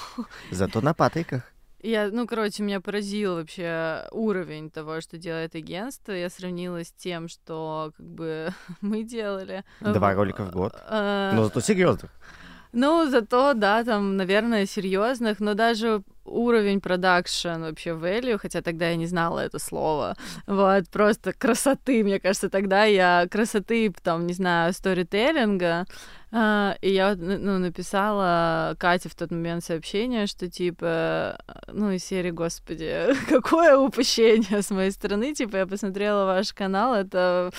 Зато 0.51 0.81
на 0.81 0.93
Патриках. 0.93 1.56
Я, 1.87 2.09
ну, 2.11 2.27
короче, 2.27 2.63
меня 2.63 2.81
поразил 2.81 3.35
вообще 3.35 4.09
уровень 4.11 4.69
того, 4.69 4.99
что 4.99 5.17
делает 5.17 5.55
агентство. 5.55 6.11
Я 6.11 6.29
сравнила 6.29 6.83
с 6.83 6.91
тем, 6.91 7.29
что 7.29 7.93
как 7.95 8.05
бы 8.05 8.49
мы 8.81 9.03
делали. 9.03 9.63
Два 9.79 10.13
ролика 10.13 10.43
в 10.43 10.51
год. 10.51 10.73
А, 10.75 11.31
Но 11.33 11.45
зато 11.45 11.61
серьезных. 11.61 12.11
Ну, 12.73 13.09
зато, 13.09 13.53
да, 13.53 13.85
там, 13.85 14.17
наверное, 14.17 14.65
серьезных, 14.65 15.39
но 15.39 15.53
даже 15.53 16.01
уровень 16.25 16.81
продакшн 16.81 17.61
вообще 17.61 17.91
value, 17.91 18.37
хотя 18.37 18.61
тогда 18.61 18.89
я 18.89 18.97
не 18.97 19.07
знала 19.07 19.39
это 19.39 19.57
слово, 19.57 20.17
вот, 20.45 20.89
просто 20.89 21.31
красоты, 21.31 22.03
мне 22.03 22.19
кажется, 22.19 22.49
тогда 22.49 22.83
я 22.83 23.25
красоты, 23.31 23.93
там, 24.03 24.27
не 24.27 24.33
знаю, 24.33 24.73
сторителлинга, 24.73 25.85
а, 26.31 26.75
и 26.81 26.91
я 26.91 27.15
ну, 27.15 27.57
написала 27.57 28.75
Кате 28.77 29.09
в 29.09 29.15
тот 29.15 29.31
момент 29.31 29.63
сообщение, 29.63 30.27
что 30.27 30.49
типа, 30.49 31.39
ну, 31.71 31.91
из 31.91 32.03
серии, 32.03 32.31
господи, 32.31 33.07
какое 33.29 33.77
упущение 33.77 34.61
с 34.61 34.69
моей 34.71 34.91
стороны, 34.91 35.33
типа, 35.33 35.57
я 35.57 35.67
посмотрела 35.67 36.25
ваш 36.25 36.53
канал, 36.53 36.93
это 36.93 37.51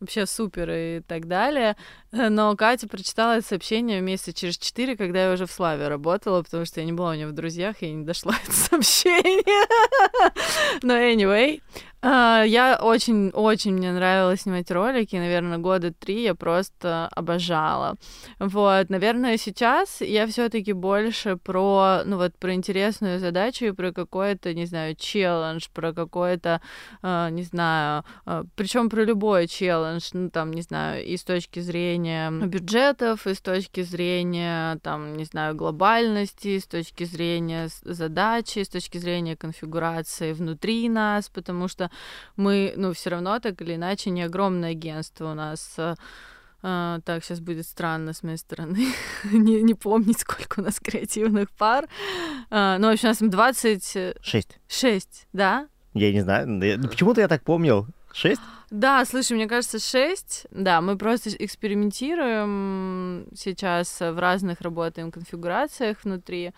вообще 0.00 0.26
супер 0.26 0.70
и 0.70 1.00
так 1.00 1.28
далее. 1.28 1.76
Но 2.10 2.56
Катя 2.56 2.88
прочитала 2.88 3.38
это 3.38 3.46
сообщение 3.46 4.00
месяца 4.00 4.32
через 4.32 4.58
четыре, 4.58 4.96
когда 4.96 5.26
я 5.26 5.32
уже 5.32 5.46
в 5.46 5.52
Славе 5.52 5.88
работала, 5.88 6.42
потому 6.42 6.64
что 6.64 6.80
я 6.80 6.86
не 6.86 6.92
была 6.92 7.10
у 7.10 7.14
нее 7.14 7.26
в 7.26 7.32
друзьях, 7.32 7.82
и 7.82 7.90
не 7.90 8.04
дошла 8.04 8.34
это 8.42 8.52
сообщение. 8.52 9.42
Но 10.82 10.94
anyway, 10.94 11.62
а, 12.02 12.42
я 12.44 12.78
очень-очень 12.80 13.74
мне 13.74 13.92
нравилось 13.92 14.42
снимать 14.42 14.70
ролики, 14.70 15.16
наверное, 15.16 15.58
года 15.58 15.92
три 15.92 16.22
я 16.22 16.34
просто 16.34 17.08
обожала. 17.08 17.96
Вот, 18.38 18.88
наверное, 18.88 19.36
сейчас 19.36 20.00
я 20.00 20.26
все-таки 20.26 20.72
больше 20.72 21.36
про, 21.36 22.00
ну 22.06 22.16
вот, 22.16 22.34
про 22.38 22.54
интересную 22.54 23.18
задачу 23.18 23.66
и 23.66 23.72
про 23.72 23.92
какой-то, 23.92 24.54
не 24.54 24.64
знаю, 24.64 24.96
челлендж, 24.96 25.66
про 25.74 25.92
какой-то, 25.92 26.62
э, 27.02 27.28
не 27.32 27.42
знаю, 27.42 28.04
э, 28.24 28.44
причем 28.56 28.88
про 28.88 29.04
любой 29.04 29.46
челлендж, 29.46 30.08
ну 30.14 30.30
там, 30.30 30.52
не 30.52 30.62
знаю, 30.62 31.04
и 31.04 31.18
с 31.18 31.24
точки 31.24 31.60
зрения 31.60 32.30
бюджетов, 32.30 33.26
и 33.26 33.34
с 33.34 33.42
точки 33.42 33.82
зрения, 33.82 34.78
там, 34.82 35.16
не 35.16 35.24
знаю, 35.24 35.54
глобальности, 35.54 36.58
с 36.58 36.66
точки 36.66 37.04
зрения 37.04 37.68
задачи, 37.82 38.60
с 38.62 38.70
точки 38.70 38.96
зрения 38.96 39.36
конфигурации 39.36 40.32
внутри 40.32 40.88
нас, 40.88 41.28
потому 41.28 41.68
что 41.68 41.89
мы, 42.36 42.72
ну, 42.76 42.92
все 42.92 43.10
равно 43.10 43.38
так 43.38 43.60
или 43.62 43.74
иначе 43.74 44.10
не 44.10 44.22
огромное 44.22 44.70
агентство 44.70 45.32
у 45.32 45.34
нас 45.34 45.74
э, 45.78 45.94
А, 46.62 47.00
так, 47.04 47.24
сейчас 47.24 47.40
будет 47.40 47.66
странно 47.66 48.12
с 48.12 48.22
моей 48.22 48.36
стороны 48.36 48.86
не, 49.32 49.62
не 49.62 49.74
помнить, 49.74 50.20
сколько 50.20 50.60
у 50.60 50.62
нас 50.62 50.78
креативных 50.78 51.50
пар. 51.52 51.88
А, 52.50 52.78
ну, 52.78 52.88
в 52.88 52.92
общем, 52.92 53.08
у 53.08 53.10
нас 53.10 53.18
26. 53.20 54.58
Шесть. 54.68 55.26
да? 55.32 55.68
Я 55.94 56.12
не 56.12 56.20
знаю. 56.20 56.46
ну, 56.46 56.88
Почему-то 56.88 57.20
я 57.20 57.28
так 57.28 57.42
помнил. 57.42 57.86
Шесть? 58.12 58.40
Да, 58.70 59.04
слушай, 59.04 59.32
мне 59.32 59.46
кажется, 59.48 59.78
6. 59.78 60.46
Да, 60.50 60.80
мы 60.80 60.96
просто 60.98 61.30
экспериментируем 61.30 63.26
сейчас 63.34 64.00
в 64.00 64.18
разных 64.18 64.60
работаем 64.60 65.10
конфигурациях 65.10 65.98
внутри. 66.04 66.52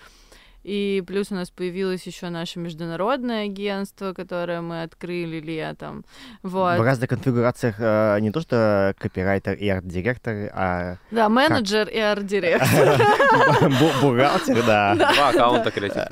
И 0.63 1.03
плюс 1.07 1.31
у 1.33 1.35
нас 1.35 1.51
появилось 1.51 2.07
еще 2.07 2.29
наше 2.29 2.59
международное 2.59 3.45
агентство, 3.47 4.13
которое 4.13 4.61
мы 4.61 4.83
открыли 4.83 5.41
летом. 5.41 6.05
Вот. 6.43 6.79
В 6.79 6.83
разных 6.83 7.09
конфигурациях 7.11 7.77
э, 7.79 8.19
не 8.21 8.31
то 8.31 8.41
что 8.41 8.95
копирайтер 8.99 9.55
и 9.55 9.69
арт-директор, 9.69 10.51
а 10.55 10.97
Да, 11.11 11.29
менеджер 11.29 11.89
и 11.89 11.99
арт-директор. 11.99 12.97
бу- 13.63 14.01
бухгалтер, 14.01 14.63
да. 14.67 14.95
Два 14.95 15.29
аккаунта 15.31 15.71
креативных. 15.71 16.03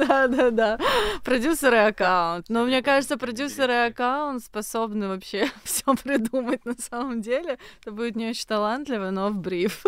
Да, 0.06 0.26
да, 0.28 0.50
да. 0.50 0.78
Продюсер 1.24 1.72
и 1.74 1.78
аккаунт. 1.78 2.46
Но 2.48 2.64
мне 2.64 2.82
кажется, 2.82 3.16
продюсер 3.16 3.70
и 3.70 3.74
аккаунт 3.88 4.42
способны 4.42 5.08
вообще 5.08 5.48
все 5.64 5.94
придумать 5.94 6.64
на 6.64 6.74
самом 6.78 7.20
деле. 7.22 7.58
Это 7.82 7.92
будет 7.92 8.16
не 8.16 8.28
очень 8.30 8.46
талантливо, 8.46 9.10
но 9.10 9.28
в 9.30 9.36
бриф. 9.36 9.82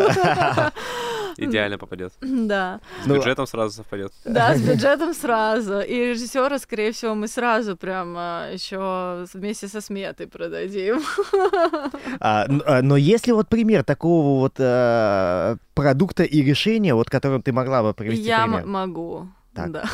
Идеально 1.37 1.79
попадет. 1.79 2.13
Да. 2.21 2.81
С 3.03 3.07
Ну, 3.07 3.15
бюджетом 3.17 3.47
сразу 3.47 3.75
совпадет. 3.89 4.13
Да, 4.25 4.55
с 4.55 4.61
бюджетом 4.69 5.15
сразу. 5.15 5.81
И 5.81 5.95
режиссера, 5.95 6.59
скорее 6.59 6.93
всего, 6.93 7.15
мы 7.15 7.29
сразу 7.29 7.77
прям 7.77 8.15
еще 8.53 9.25
вместе 9.33 9.69
со 9.69 9.81
сметой 9.81 10.27
продадим. 10.27 11.01
А, 12.21 12.47
а, 12.67 12.83
но 12.83 12.97
если 12.97 13.33
вот 13.33 13.49
пример 13.49 13.85
такого 13.85 14.41
вот 14.41 14.55
э, 14.59 15.57
продукта 15.75 16.25
и 16.25 16.43
решения, 16.43 16.95
вот 16.95 17.09
которым 17.11 17.43
ты 17.43 17.53
могла 17.53 17.83
бы 17.83 17.95
привести 17.95 18.25
Я 18.27 18.45
пример, 18.45 18.63
м- 18.63 18.71
могу. 18.71 19.29
Так. 19.55 19.71
Да. 19.71 19.85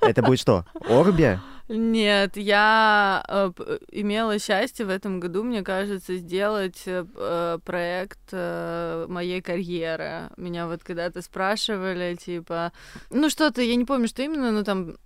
это 0.00 0.22
будет 0.22 0.40
что? 0.40 0.64
Орби? 0.88 1.38
Нет, 1.68 2.38
я 2.38 3.22
э, 3.28 3.50
имела 3.92 4.38
счастье 4.38 4.86
в 4.86 4.88
этом 4.88 5.20
году, 5.20 5.42
мне 5.42 5.62
кажется, 5.62 6.16
сделать 6.16 6.82
э, 6.86 7.04
э, 7.14 7.58
проект 7.62 8.20
э, 8.32 9.06
моей 9.08 9.42
карьеры. 9.42 10.30
Меня 10.38 10.66
вот 10.66 10.82
когда-то 10.82 11.20
спрашивали, 11.20 12.16
типа, 12.16 12.72
ну 13.10 13.28
что-то, 13.28 13.60
я 13.60 13.76
не 13.76 13.84
помню, 13.84 14.08
что 14.08 14.22
именно, 14.22 14.50
но 14.50 14.64
там 14.64 14.96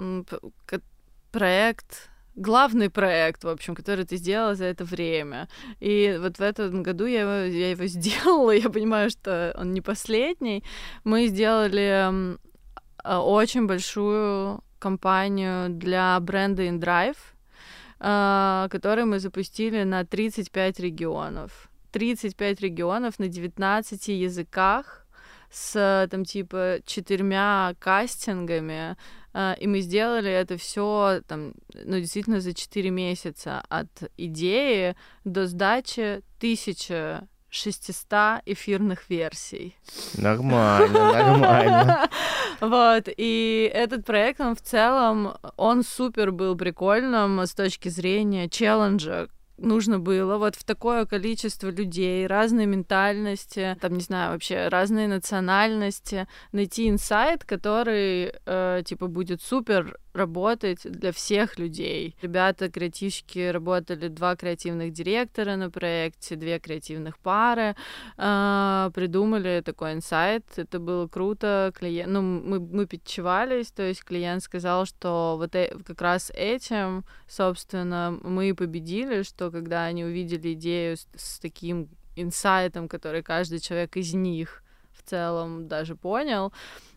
проект 1.33 2.11
главный 2.35 2.91
проект, 2.91 3.45
в 3.45 3.49
общем, 3.49 3.75
который 3.75 4.05
ты 4.05 4.17
сделала 4.17 4.55
за 4.55 4.67
это 4.67 4.85
время. 4.85 5.49
И 5.81 6.17
вот 6.21 6.39
в 6.39 6.41
этом 6.41 6.83
году 6.83 7.07
я 7.07 7.23
его, 7.23 7.55
я 7.55 7.71
его 7.71 7.87
сделала, 7.87 8.53
я 8.53 8.71
понимаю, 8.71 9.11
что 9.11 9.55
он 9.59 9.73
не 9.73 9.81
последний. 9.81 10.65
Мы 11.05 11.27
сделали 11.27 12.37
а, 13.05 13.21
очень 13.21 13.67
большую 13.67 14.63
кампанию 14.83 15.70
для 15.70 16.18
бренда 16.18 16.64
InDrive, 16.64 17.16
а, 18.01 18.66
который 18.68 19.05
мы 19.05 19.20
запустили 19.20 19.85
на 19.85 20.05
35 20.05 20.80
регионов. 20.80 21.70
35 21.93 22.61
регионов 22.61 23.20
на 23.20 23.28
19 23.28 24.09
языках 24.09 25.07
с 25.53 26.09
там 26.11 26.24
типа 26.24 26.78
четырьмя 26.85 27.74
кастингами, 27.78 28.97
а, 29.33 29.55
и 29.61 29.68
мы 29.68 29.80
сделали 29.80 30.33
это 30.33 30.57
все 30.57 31.20
там, 31.28 31.53
ну, 31.74 32.01
действительно 32.01 32.41
за 32.41 32.53
4 32.53 32.91
месяца 32.91 33.62
от 33.68 34.11
идеи 34.16 34.97
до 35.24 35.47
сдачи 35.47 36.22
1600 37.53 38.42
эфирных 38.46 39.11
версий. 39.11 39.76
Нормально, 40.16 41.12
нормально. 41.12 42.09
Вот, 42.61 43.09
и 43.14 43.70
этот 43.72 44.07
проект, 44.07 44.40
он 44.40 44.57
в 44.57 44.62
целом, 44.62 45.34
он 45.57 45.82
супер 45.84 46.32
был 46.32 46.57
прикольным 46.57 47.40
с 47.40 47.53
точки 47.55 47.90
зрения 47.90 48.48
челленджа, 48.48 49.28
нужно 49.59 49.98
было 49.98 50.38
вот 50.38 50.57
в 50.57 50.64
такое 50.64 51.07
количество 51.07 51.68
людей, 51.68 52.26
разные 52.26 52.66
ментальности, 52.66 53.76
там, 53.80 53.94
не 53.94 54.00
знаю, 54.00 54.32
вообще 54.32 54.68
разные 54.68 55.09
национальности, 55.09 56.26
найти 56.53 56.88
инсайт, 56.88 57.44
который, 57.44 58.34
э, 58.44 58.82
типа, 58.84 59.07
будет 59.07 59.42
супер 59.42 59.98
работать 60.13 60.83
для 60.85 61.13
всех 61.13 61.59
людей. 61.59 62.17
Ребята, 62.23 62.71
креативщики, 62.71 63.51
работали 63.51 64.09
два 64.09 64.37
креативных 64.37 64.93
директора 64.93 65.57
на 65.57 65.71
проекте, 65.71 66.37
две 66.37 66.59
креативных 66.59 67.19
пары, 67.19 67.75
э, 68.19 68.91
придумали 68.95 69.63
такой 69.65 69.95
инсайт, 69.95 70.45
это 70.57 70.79
было 70.79 71.09
круто, 71.09 71.73
клиент, 71.75 72.13
ну, 72.13 72.23
мы, 72.23 72.61
мы 72.61 72.87
питчевались, 72.87 73.71
то 73.71 73.83
есть 73.83 74.05
клиент 74.05 74.43
сказал, 74.43 74.87
что 74.87 75.37
вот 75.39 75.55
э- 75.55 75.77
как 75.85 76.01
раз 76.01 76.31
этим, 76.35 77.05
собственно, 77.29 78.19
мы 78.23 78.51
и 78.51 78.53
победили, 78.53 79.23
что 79.23 79.51
когда 79.51 79.85
они 79.85 80.05
увидели 80.05 80.53
идею 80.53 80.97
с, 80.97 81.07
с 81.17 81.39
таким 81.39 81.89
инсайтом, 82.17 82.89
который 82.89 83.23
каждый 83.23 83.61
человек 83.61 83.97
из 83.97 84.13
них 84.15 84.63
в 84.93 85.09
целом 85.09 85.69
даже 85.69 85.97
понял, 85.97 86.53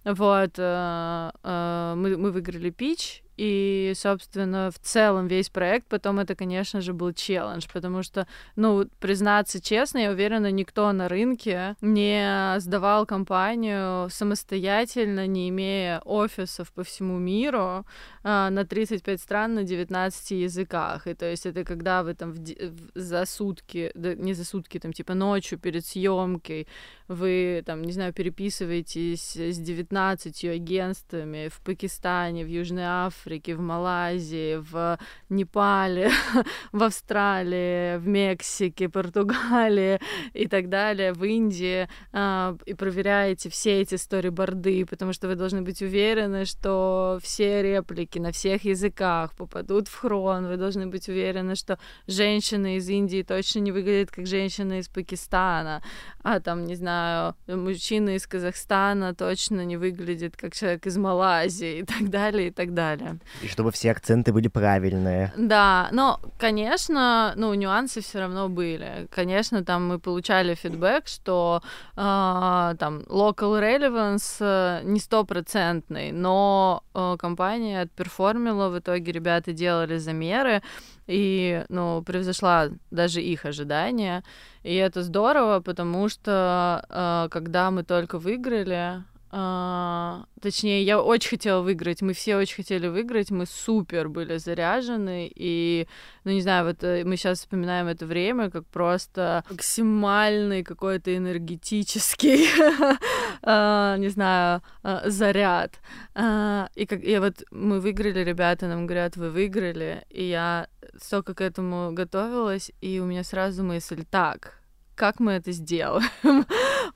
вот, 0.05 0.59
э, 0.59 1.31
э, 1.43 1.93
мы, 1.97 2.17
мы 2.17 2.31
выиграли 2.31 2.69
пич, 2.69 3.23
и, 3.37 3.93
собственно, 3.95 4.71
в 4.71 4.79
целом 4.79 5.27
весь 5.27 5.49
проект 5.49 5.87
потом 5.87 6.19
это, 6.19 6.35
конечно 6.35 6.81
же, 6.81 6.93
был 6.93 7.13
челлендж, 7.13 7.67
потому 7.73 8.03
что, 8.03 8.27
ну, 8.55 8.87
признаться 8.99 9.61
честно, 9.61 9.99
я 9.99 10.11
уверена, 10.11 10.51
никто 10.51 10.91
на 10.91 11.07
рынке 11.07 11.75
не 11.81 12.59
сдавал 12.59 13.05
компанию 13.05 14.09
самостоятельно, 14.09 15.27
не 15.27 15.49
имея 15.49 15.99
офисов 16.05 16.71
по 16.73 16.83
всему 16.83 17.17
миру 17.17 17.85
а, 18.23 18.49
на 18.49 18.65
35 18.65 19.21
стран 19.21 19.55
на 19.55 19.63
19 19.63 20.31
языках. 20.31 21.07
И 21.07 21.13
то 21.13 21.29
есть 21.29 21.45
это 21.45 21.63
когда 21.63 22.03
вы 22.03 22.13
там 22.13 22.31
в 22.31 22.39
в- 22.39 22.91
за 22.95 23.25
сутки, 23.25 23.91
да, 23.95 24.15
не 24.15 24.33
за 24.33 24.45
сутки, 24.45 24.79
там 24.79 24.93
типа 24.93 25.13
ночью 25.13 25.59
перед 25.59 25.85
съемкой 25.85 26.67
вы 27.07 27.63
там, 27.65 27.83
не 27.83 27.91
знаю, 27.91 28.13
переписываетесь 28.13 29.35
с 29.35 29.57
19 29.57 30.45
агентствами 30.45 31.49
в 31.49 31.61
Пакистане, 31.61 32.43
в 32.43 32.47
Южной 32.47 32.85
Африке, 32.85 33.24
в 33.25 33.59
Малайзии, 33.59 34.57
в 34.57 34.97
Непале, 35.29 36.11
в 36.71 36.83
Австралии, 36.83 37.97
в 37.97 38.07
Мексике, 38.07 38.87
Португалии 38.89 39.99
и 40.33 40.47
так 40.47 40.69
далее, 40.69 41.13
в 41.13 41.23
Индии, 41.23 41.87
а, 42.13 42.55
и 42.65 42.73
проверяете 42.73 43.49
все 43.49 43.81
эти 43.81 43.95
сториборды, 43.95 44.85
потому 44.85 45.13
что 45.13 45.27
вы 45.27 45.35
должны 45.35 45.61
быть 45.61 45.81
уверены, 45.81 46.45
что 46.45 47.19
все 47.21 47.61
реплики 47.61 48.19
на 48.19 48.31
всех 48.31 48.63
языках 48.65 49.33
попадут 49.35 49.87
в 49.87 49.95
хрон, 49.95 50.47
вы 50.47 50.57
должны 50.57 50.87
быть 50.87 51.09
уверены, 51.09 51.55
что 51.55 51.79
женщина 52.07 52.77
из 52.77 52.87
Индии 52.89 53.23
точно 53.23 53.59
не 53.59 53.71
выглядит 53.71 54.11
как 54.11 54.27
женщина 54.27 54.79
из 54.79 54.87
Пакистана, 54.87 55.81
а 56.23 56.39
там, 56.39 56.65
не 56.65 56.75
знаю, 56.75 57.35
мужчина 57.47 58.15
из 58.15 58.27
Казахстана 58.27 59.13
точно 59.13 59.65
не 59.65 59.77
выглядит 59.77 60.37
как 60.37 60.53
человек 60.53 60.85
из 60.85 60.97
Малайзии 60.97 61.79
и 61.79 61.83
так 61.83 62.09
далее, 62.09 62.47
и 62.47 62.51
так 62.51 62.73
далее. 62.73 63.14
И 63.41 63.47
чтобы 63.47 63.71
все 63.71 63.91
акценты 63.91 64.33
были 64.33 64.47
правильные. 64.47 65.33
Да, 65.37 65.89
но, 65.91 66.19
конечно, 66.37 67.33
ну, 67.35 67.53
нюансы 67.53 68.01
все 68.01 68.19
равно 68.19 68.49
были. 68.49 69.07
Конечно, 69.13 69.63
там 69.63 69.87
мы 69.87 69.99
получали 69.99 70.55
фидбэк, 70.55 71.07
что 71.07 71.61
а, 71.95 72.75
там 72.75 72.99
local 73.07 73.59
relevance 73.59 74.37
э, 74.39 74.81
не 74.83 74.99
стопроцентный, 74.99 76.11
но 76.11 76.83
э, 76.93 77.15
компания 77.19 77.81
отперформила, 77.81 78.69
в 78.69 78.79
итоге 78.79 79.11
ребята 79.11 79.53
делали 79.53 79.97
замеры, 79.97 80.61
и, 81.07 81.63
ну, 81.69 82.01
превзошла 82.01 82.69
даже 82.91 83.21
их 83.21 83.45
ожидания. 83.45 84.23
И 84.63 84.73
это 84.75 85.03
здорово, 85.03 85.59
потому 85.59 86.09
что 86.09 86.83
э, 86.89 87.27
когда 87.29 87.71
мы 87.71 87.83
только 87.83 88.17
выиграли, 88.17 89.03
а, 89.37 90.23
точнее, 90.39 90.81
я 90.83 91.01
очень 91.01 91.31
хотела 91.31 91.61
выиграть, 91.61 92.01
мы 92.01 92.13
все 92.13 92.37
очень 92.37 92.55
хотели 92.55 92.87
выиграть, 92.87 93.31
мы 93.31 93.45
супер 93.45 94.07
были 94.07 94.37
заряжены, 94.37 95.29
и, 95.35 95.89
ну, 96.23 96.31
не 96.31 96.41
знаю, 96.41 96.67
вот 96.67 96.81
э, 96.85 97.03
мы 97.03 97.17
сейчас 97.17 97.39
вспоминаем 97.39 97.87
это 97.87 98.05
время 98.05 98.49
как 98.49 98.65
просто 98.67 99.43
максимальный 99.49 100.63
какой-то 100.63 101.13
энергетический, 101.13 102.47
а, 103.43 103.97
не 103.97 104.07
знаю, 104.07 104.61
а, 104.83 105.09
заряд. 105.09 105.81
А, 106.13 106.69
И 106.75 106.85
как 106.85 107.03
и 107.03 107.19
вот 107.19 107.43
мы 107.51 107.81
выиграли, 107.81 108.23
ребята 108.23 108.67
нам 108.67 108.87
говорят, 108.87 109.17
вы 109.17 109.31
выиграли, 109.31 110.05
и 110.09 110.23
я 110.29 110.69
столько 110.97 111.33
к 111.33 111.41
этому 111.41 111.91
готовилась, 111.91 112.71
и 112.79 113.01
у 113.01 113.05
меня 113.05 113.25
сразу 113.25 113.65
мысль, 113.65 114.05
так, 114.09 114.61
как 114.95 115.19
мы 115.19 115.33
это 115.33 115.51
сделаем? 115.51 116.09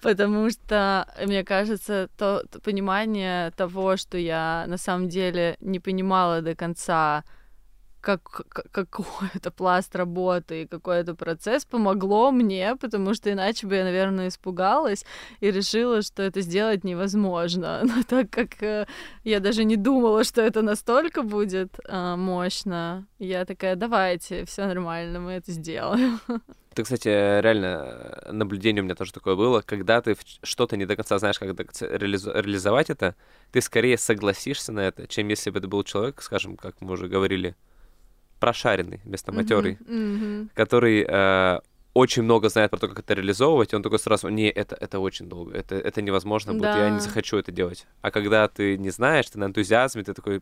Потому 0.02 0.50
что, 0.50 1.08
мне 1.26 1.44
кажется, 1.44 2.10
то, 2.18 2.44
то 2.50 2.60
понимание 2.60 3.52
того, 3.52 3.98
что 3.98 4.18
я 4.18 4.66
на 4.68 4.78
самом 4.78 5.10
деле 5.10 5.58
не 5.60 5.80
понимала 5.80 6.42
до 6.42 6.56
конца, 6.56 7.24
как, 8.18 8.68
какой-то 8.72 9.52
пласт 9.52 9.96
работы 9.96 10.64
и 10.64 10.68
какой-то 10.68 11.16
процесс 11.16 11.66
помогло 11.66 12.32
мне, 12.32 12.76
потому 12.76 13.14
что 13.14 13.32
иначе 13.32 13.68
бы 13.68 13.76
я, 13.76 13.84
наверное, 13.84 14.30
испугалась 14.30 15.06
и 15.40 15.52
решила, 15.52 16.02
что 16.02 16.24
это 16.24 16.42
сделать 16.42 16.84
невозможно. 16.84 17.82
Но 17.84 18.04
так 18.04 18.30
как 18.30 18.62
э, 18.64 18.88
я 19.24 19.40
даже 19.40 19.64
не 19.64 19.76
думала, 19.76 20.24
что 20.24 20.42
это 20.42 20.62
настолько 20.62 21.24
будет 21.24 21.80
э, 21.88 22.16
мощно, 22.16 23.06
я 23.20 23.46
такая, 23.46 23.76
давайте, 23.76 24.46
все 24.46 24.66
нормально, 24.66 25.20
мы 25.20 25.32
это 25.34 25.52
сделаем. 25.52 26.20
Ты, 26.74 26.84
кстати, 26.84 27.08
реально, 27.08 28.22
наблюдение 28.32 28.82
у 28.82 28.86
меня 28.86 28.96
тоже 28.96 29.12
такое 29.12 29.36
было, 29.36 29.62
когда 29.62 30.02
ты 30.02 30.16
что-то 30.44 30.78
не 30.78 30.86
до 30.86 30.96
конца 30.96 31.18
знаешь, 31.18 31.40
как 31.40 31.50
реализовать 31.82 32.90
это, 32.90 33.16
ты 33.52 33.60
скорее 33.60 33.98
согласишься 33.98 34.72
на 34.72 34.82
это, 34.82 35.08
чем 35.08 35.28
если 35.30 35.50
бы 35.50 35.60
это 35.60 35.68
был 35.68 35.84
человек, 35.84 36.22
скажем, 36.22 36.56
как 36.56 36.80
мы 36.80 36.94
уже 36.94 37.08
говорили, 37.08 37.56
прошаренный 38.40 39.02
вместо 39.04 39.32
матерый, 39.32 39.78
mm-hmm, 39.82 39.88
mm-hmm. 39.88 40.50
который 40.54 41.06
э, 41.08 41.60
очень 41.94 42.24
много 42.24 42.50
знает 42.50 42.72
про 42.72 42.78
то, 42.78 42.88
как 42.88 43.00
это 43.00 43.14
реализовывать, 43.14 43.74
и 43.74 43.76
он 43.76 43.84
такой 43.84 44.00
сразу, 44.00 44.30
не, 44.30 44.50
это, 44.50 44.76
это 44.76 45.00
очень 45.00 45.28
долго, 45.28 45.56
это, 45.56 45.76
это 45.76 46.02
невозможно 46.02 46.54
будет, 46.54 46.64
да. 46.64 46.86
я 46.86 46.90
не 46.90 47.00
захочу 47.00 47.38
это 47.38 47.52
делать. 47.52 47.88
А 48.02 48.12
когда 48.12 48.48
ты 48.48 48.78
не 48.78 48.90
знаешь, 48.90 49.30
ты 49.30 49.40
на 49.40 49.46
энтузиазме, 49.46 50.04
ты 50.04 50.14
такой, 50.14 50.42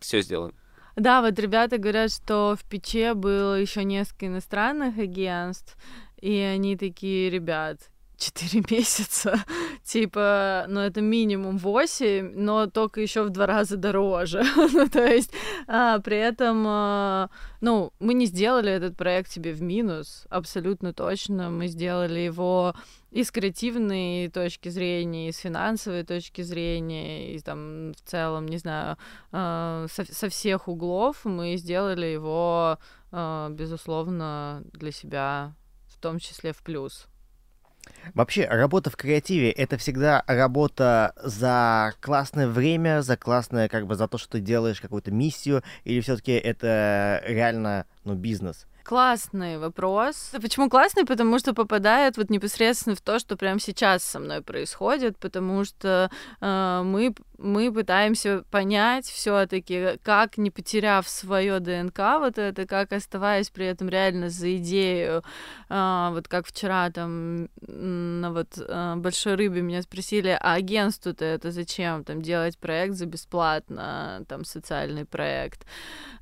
все 0.00 0.20
сделаем. 0.22 0.54
Да, 0.96 1.20
вот 1.20 1.38
ребята 1.38 1.78
говорят, 1.78 2.10
что 2.10 2.56
в 2.58 2.68
Пече 2.68 3.14
было 3.14 3.60
еще 3.60 3.84
несколько 3.84 4.26
иностранных 4.26 4.98
агентств, 4.98 5.76
и 6.20 6.38
они 6.38 6.76
такие, 6.76 7.30
ребят, 7.30 7.90
4 8.18 8.64
месяца, 8.70 9.44
типа, 9.84 10.64
ну 10.68 10.80
это 10.80 11.00
минимум 11.00 11.58
8, 11.58 12.32
но 12.34 12.66
только 12.66 13.00
еще 13.00 13.24
в 13.24 13.30
два 13.30 13.46
раза 13.46 13.76
дороже. 13.76 14.42
ну, 14.56 14.88
то 14.88 15.04
есть, 15.04 15.32
а, 15.66 15.98
при 16.00 16.16
этом, 16.16 16.64
а, 16.66 17.30
ну, 17.60 17.92
мы 18.00 18.14
не 18.14 18.26
сделали 18.26 18.72
этот 18.72 18.96
проект 18.96 19.30
себе 19.30 19.52
в 19.52 19.62
минус, 19.62 20.26
абсолютно 20.30 20.92
точно. 20.92 21.50
Мы 21.50 21.66
сделали 21.68 22.20
его 22.20 22.74
и 23.10 23.22
с 23.22 23.30
креативной 23.30 24.28
точки 24.28 24.68
зрения, 24.68 25.28
и 25.28 25.32
с 25.32 25.38
финансовой 25.38 26.04
точки 26.04 26.42
зрения, 26.42 27.34
и 27.34 27.40
там 27.40 27.92
в 27.92 28.00
целом, 28.08 28.46
не 28.46 28.58
знаю, 28.58 28.96
а, 29.32 29.86
со, 29.90 30.04
со 30.04 30.28
всех 30.28 30.68
углов 30.68 31.24
мы 31.24 31.56
сделали 31.56 32.06
его, 32.06 32.78
а, 33.12 33.48
безусловно, 33.50 34.62
для 34.72 34.92
себя, 34.92 35.54
в 35.88 35.98
том 35.98 36.18
числе 36.18 36.52
в 36.52 36.62
плюс. 36.62 37.08
Вообще, 38.14 38.46
работа 38.46 38.90
в 38.90 38.96
креативе— 38.96 39.50
это 39.52 39.76
всегда 39.78 40.24
работа 40.26 41.12
за 41.22 41.92
классное 42.00 42.46
время, 42.46 43.02
за 43.02 43.16
классное, 43.16 43.68
как 43.68 43.86
бы, 43.86 43.94
за 43.94 44.08
то, 44.08 44.18
что 44.18 44.32
ты 44.32 44.40
делаешь 44.40 44.80
какую-то 44.80 45.10
миссию, 45.10 45.62
или 45.84 46.00
все-таки 46.00 46.32
это 46.32 47.22
реально, 47.26 47.86
ну, 48.04 48.14
бизнес? 48.14 48.66
Классный 48.86 49.58
вопрос. 49.58 50.30
Почему 50.40 50.70
классный? 50.70 51.04
Потому 51.04 51.40
что 51.40 51.54
попадает 51.54 52.16
вот 52.16 52.30
непосредственно 52.30 52.94
в 52.94 53.00
то, 53.00 53.18
что 53.18 53.36
прямо 53.36 53.58
сейчас 53.58 54.04
со 54.04 54.20
мной 54.20 54.42
происходит, 54.42 55.18
потому 55.18 55.64
что 55.64 56.08
э, 56.40 56.82
мы 56.84 57.12
мы 57.38 57.72
пытаемся 57.72 58.44
понять 58.50 59.06
все-таки, 59.06 59.98
как 60.02 60.38
не 60.38 60.50
потеряв 60.50 61.08
свое 61.08 61.60
ДНК, 61.60 61.98
вот 62.18 62.38
это, 62.38 62.66
как 62.66 62.92
оставаясь 62.92 63.50
при 63.50 63.66
этом 63.66 63.88
реально 63.88 64.30
за 64.30 64.56
идею, 64.56 65.22
э, 65.68 66.08
вот 66.12 66.28
как 66.28 66.46
вчера 66.46 66.90
там 66.90 67.48
на 67.66 68.32
вот 68.32 68.58
э, 68.58 68.94
большой 68.96 69.34
рыбе 69.34 69.62
меня 69.62 69.82
спросили, 69.82 70.36
а 70.40 70.54
агентству-то 70.54 71.24
это 71.24 71.50
зачем, 71.50 72.04
там 72.04 72.22
делать 72.22 72.58
проект 72.58 72.94
за 72.94 73.06
бесплатно, 73.06 74.24
там 74.28 74.44
социальный 74.44 75.04
проект, 75.04 75.66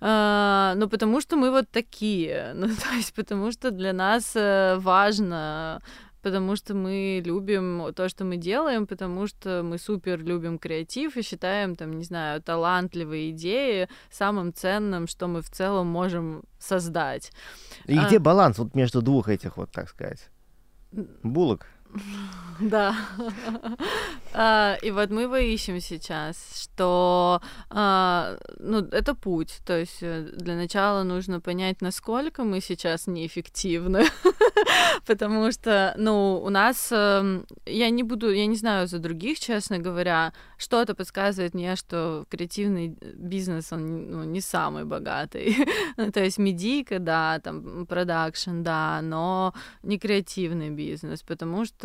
э, 0.00 0.72
ну 0.76 0.88
потому 0.88 1.20
что 1.20 1.36
мы 1.36 1.50
вот 1.50 1.70
такие, 1.70 2.52
ну, 2.54 2.68
то 2.68 2.94
есть 2.94 3.14
потому 3.14 3.52
что 3.52 3.70
для 3.70 3.92
нас 3.92 4.32
э, 4.34 4.76
важно 4.78 5.80
потому 6.24 6.56
что 6.56 6.74
мы 6.74 7.22
любим 7.22 7.92
то, 7.94 8.08
что 8.08 8.24
мы 8.24 8.38
делаем, 8.38 8.86
потому 8.86 9.26
что 9.26 9.62
мы 9.62 9.78
супер 9.78 10.24
любим 10.24 10.58
креатив 10.58 11.18
и 11.18 11.22
считаем, 11.22 11.76
там, 11.76 11.92
не 11.98 12.04
знаю, 12.04 12.40
талантливые 12.40 13.30
идеи 13.30 13.88
самым 14.10 14.54
ценным, 14.54 15.06
что 15.06 15.28
мы 15.28 15.42
в 15.42 15.50
целом 15.50 15.86
можем 15.86 16.42
создать. 16.58 17.30
И 17.84 17.98
а... 17.98 18.06
где 18.06 18.18
баланс 18.18 18.58
вот 18.58 18.74
между 18.74 19.02
двух 19.02 19.28
этих 19.28 19.58
вот, 19.58 19.70
так 19.70 19.90
сказать, 19.90 20.30
булок? 21.22 21.66
Да. 22.60 22.94
А, 24.36 24.76
и 24.82 24.90
вот 24.90 25.10
мы 25.10 25.22
его 25.22 25.36
сейчас, 25.78 26.36
что 26.60 27.40
а, 27.70 28.36
ну, 28.58 28.78
это 28.78 29.14
путь. 29.14 29.60
То 29.64 29.78
есть 29.78 29.98
э, 30.00 30.28
для 30.32 30.56
начала 30.56 31.04
нужно 31.04 31.40
понять, 31.40 31.80
насколько 31.80 32.42
мы 32.42 32.60
сейчас 32.60 33.06
неэффективны. 33.06 34.06
Потому 35.06 35.52
что, 35.52 35.94
ну, 35.96 36.42
у 36.44 36.50
нас, 36.50 36.88
эм, 36.90 37.46
я 37.64 37.90
не 37.90 38.02
буду, 38.02 38.32
я 38.32 38.46
не 38.46 38.56
знаю 38.56 38.88
за 38.88 38.98
других, 38.98 39.38
честно 39.38 39.78
говоря, 39.78 40.32
что-то 40.56 40.96
подсказывает 40.96 41.54
мне, 41.54 41.76
что 41.76 42.24
креативный 42.28 42.96
бизнес, 43.14 43.72
он 43.72 44.10
ну, 44.10 44.24
не 44.24 44.40
самый 44.40 44.84
богатый. 44.84 45.56
ну, 45.96 46.10
то 46.10 46.24
есть 46.24 46.38
медийка, 46.38 46.98
да, 46.98 47.38
там, 47.38 47.86
продакшн, 47.86 48.62
да, 48.62 49.00
но 49.00 49.54
не 49.84 49.98
креативный 49.98 50.70
бизнес, 50.70 51.22
потому 51.22 51.64
что 51.64 51.83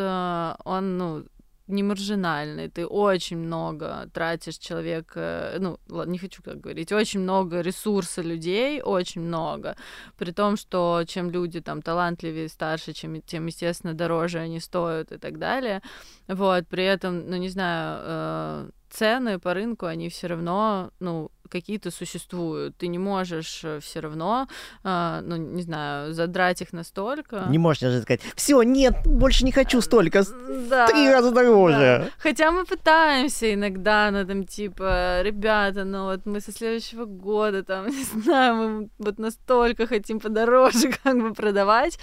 он, 0.64 0.98
ну, 0.98 1.26
не 1.70 1.84
маржинальный, 1.84 2.68
ты 2.68 2.86
очень 2.86 3.38
много 3.38 4.10
тратишь 4.12 4.58
человека, 4.58 5.56
ну, 5.60 5.80
ладно, 5.88 6.12
не 6.12 6.18
хочу 6.18 6.42
так 6.42 6.60
говорить, 6.60 6.92
очень 6.92 7.20
много 7.20 7.62
ресурса 7.62 8.24
людей, 8.24 8.82
очень 8.82 9.22
много, 9.22 9.76
при 10.18 10.32
том, 10.32 10.58
что 10.58 11.04
чем 11.08 11.30
люди 11.30 11.62
там 11.62 11.82
талантливее, 11.82 12.50
старше, 12.50 12.94
чем, 12.94 13.22
тем, 13.22 13.46
естественно, 13.46 13.94
дороже 13.94 14.40
они 14.40 14.60
стоят 14.60 15.12
и 15.12 15.18
так 15.18 15.38
далее, 15.38 15.82
вот, 16.28 16.68
при 16.68 16.84
этом, 16.84 17.30
ну, 17.30 17.38
не 17.38 17.50
знаю, 17.50 18.00
э, 18.02 18.70
цены 18.90 19.38
по 19.38 19.54
рынку, 19.54 19.86
они 19.86 20.10
все 20.10 20.28
равно, 20.28 20.90
ну, 21.00 21.30
какие-то 21.50 21.92
существуют. 21.92 22.78
Ты 22.78 22.88
не 22.88 22.98
можешь 22.98 23.62
э, 23.64 23.80
все 23.82 24.00
равно, 24.00 24.48
э, 24.84 25.22
ну, 25.24 25.36
не 25.36 25.62
знаю, 25.62 26.14
задрать 26.14 26.62
их 26.62 26.74
настолько. 26.74 27.46
Не 27.50 27.58
можешь 27.58 27.82
даже 27.82 28.02
сказать, 28.02 28.22
все, 28.36 28.62
нет, 28.62 28.96
больше 29.06 29.46
не 29.46 29.52
хочу 29.52 29.82
столько, 29.82 30.24
да, 30.70 30.88
три 30.88 31.12
раза 31.12 31.32
дороже. 31.32 32.06
Да. 32.06 32.10
Хотя 32.18 32.52
мы 32.52 32.66
пытаемся 32.66 33.54
иногда, 33.54 34.10
ну, 34.12 34.26
там, 34.26 34.46
типа, 34.46 35.22
ребята, 35.22 35.84
ну, 35.84 36.06
вот 36.06 36.26
мы 36.26 36.42
со 36.42 36.52
следующего 36.52 37.06
года, 37.06 37.64
там, 37.64 37.88
не 37.90 38.04
знаю, 38.04 38.56
мы 38.56 38.90
вот 38.98 39.20
настолько 39.20 39.88
хотим 39.88 40.20
подороже 40.20 40.92
как 41.04 41.20
бы 41.22 41.34
продавать. 41.34 42.00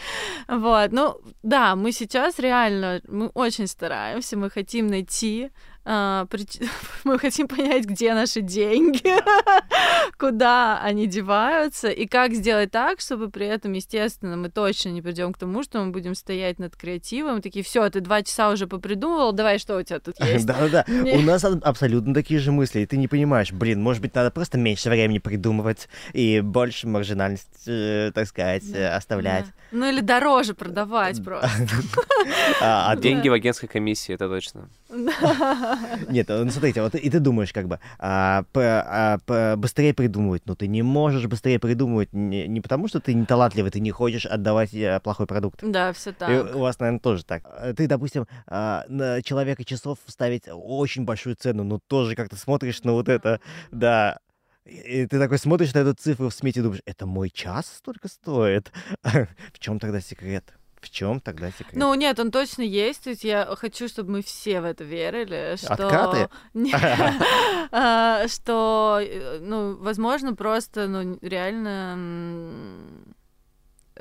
Вот, 0.48 0.92
ну, 0.92 1.20
да, 1.42 1.76
мы 1.76 1.92
сейчас 1.92 2.38
реально, 2.38 3.00
мы 3.08 3.28
очень 3.28 3.66
стараемся, 3.66 4.36
мы 4.36 4.50
хотим 4.50 4.86
найти 4.86 5.50
а, 5.88 6.26
мы 7.04 7.16
хотим 7.16 7.46
понять, 7.46 7.84
где 7.84 8.12
наши 8.12 8.40
деньги, 8.40 9.14
куда 10.18 10.80
они 10.82 11.06
деваются, 11.06 11.88
и 11.88 12.06
как 12.06 12.34
сделать 12.34 12.72
так, 12.72 12.98
чтобы 12.98 13.30
при 13.30 13.46
этом, 13.46 13.72
естественно, 13.72 14.36
мы 14.36 14.48
точно 14.50 14.88
не 14.88 15.00
придем 15.00 15.32
к 15.32 15.38
тому, 15.38 15.62
что 15.62 15.84
мы 15.84 15.92
будем 15.92 16.16
стоять 16.16 16.58
над 16.58 16.74
креативом, 16.74 17.40
такие, 17.40 17.64
все, 17.64 17.88
ты 17.88 18.00
два 18.00 18.24
часа 18.24 18.50
уже 18.50 18.66
попридумывал, 18.66 19.32
давай, 19.32 19.60
что 19.60 19.78
у 19.78 19.82
тебя 19.84 20.00
тут 20.00 20.16
есть? 20.24 20.44
Да-да-да, 20.44 20.84
у 20.88 21.20
нас 21.20 21.44
абсолютно 21.44 22.12
такие 22.12 22.40
же 22.40 22.50
мысли, 22.50 22.80
и 22.80 22.86
ты 22.86 22.96
не 22.96 23.06
понимаешь, 23.06 23.52
блин, 23.52 23.80
может 23.80 24.02
быть, 24.02 24.12
надо 24.12 24.32
просто 24.32 24.58
меньше 24.58 24.90
времени 24.90 25.18
придумывать 25.18 25.88
и 26.12 26.40
больше 26.40 26.88
маржинальность, 26.88 27.62
э, 27.68 28.10
так 28.12 28.26
сказать, 28.26 28.64
оставлять. 28.74 29.46
Ну 29.70 29.88
или 29.88 30.00
дороже 30.00 30.54
продавать 30.54 31.22
просто. 31.24 31.48
А, 32.60 32.90
а 32.90 32.96
деньги 32.96 33.28
в 33.28 33.32
агентской 33.32 33.68
комиссии, 33.68 34.14
это 34.14 34.28
точно. 34.28 34.68
Нет, 36.08 36.28
ну 36.28 36.50
смотрите, 36.50 36.82
вот 36.82 36.94
и 36.94 37.10
ты 37.10 37.18
думаешь 37.18 37.52
как 37.52 37.66
бы 37.66 37.80
а, 37.98 38.44
по, 38.52 39.20
а, 39.28 39.56
быстрее 39.56 39.92
придумывать, 39.94 40.42
но 40.46 40.54
ты 40.54 40.68
не 40.68 40.82
можешь 40.82 41.26
быстрее 41.26 41.58
придумывать 41.58 42.12
не, 42.12 42.46
не 42.46 42.60
потому, 42.60 42.88
что 42.88 43.00
ты 43.00 43.14
не 43.14 43.26
талантливый, 43.26 43.70
ты 43.70 43.80
не 43.80 43.90
хочешь 43.90 44.26
отдавать 44.26 44.74
а, 44.74 45.00
плохой 45.00 45.26
продукт. 45.26 45.60
Да, 45.62 45.92
все 45.92 46.12
так. 46.12 46.30
И 46.30 46.54
у 46.54 46.60
вас, 46.60 46.78
наверное, 46.78 47.00
тоже 47.00 47.24
так. 47.24 47.42
Ты, 47.76 47.86
допустим, 47.88 48.26
а, 48.46 48.84
на 48.88 49.22
человека 49.22 49.64
часов 49.64 49.98
ставить 50.06 50.44
очень 50.48 51.04
большую 51.04 51.36
цену, 51.36 51.64
но 51.64 51.80
тоже 51.86 52.14
как-то 52.14 52.36
смотришь 52.36 52.82
на 52.84 52.92
вот 52.92 53.08
это, 53.08 53.40
да, 53.72 54.18
и 54.66 55.06
ты 55.06 55.18
такой 55.18 55.38
смотришь 55.38 55.74
на 55.74 55.78
эту 55.78 55.94
цифру 55.94 56.28
в 56.28 56.34
смете 56.34 56.60
и 56.60 56.62
думаешь, 56.62 56.82
это 56.86 57.06
мой 57.06 57.30
час 57.30 57.72
столько 57.78 58.08
стоит? 58.08 58.72
в 59.02 59.58
чем 59.58 59.78
тогда 59.78 60.00
секрет? 60.00 60.54
В 60.86 60.90
чем 60.90 61.20
тогда 61.20 61.50
секрет? 61.50 61.74
Ну, 61.74 61.92
нет, 61.94 62.20
он 62.20 62.30
точно 62.30 62.62
есть. 62.62 63.02
То 63.02 63.10
есть 63.10 63.24
я 63.24 63.44
хочу, 63.56 63.88
чтобы 63.88 64.12
мы 64.12 64.22
все 64.22 64.60
в 64.60 64.64
это 64.64 64.84
верили. 64.84 65.56
Что... 65.56 65.72
Откаты? 65.72 66.28
А, 67.72 68.28
что, 68.28 69.00
э, 69.02 69.40
ну, 69.40 69.74
возможно, 69.76 70.36
просто, 70.36 70.86
ну, 70.86 71.18
реально 71.20 71.98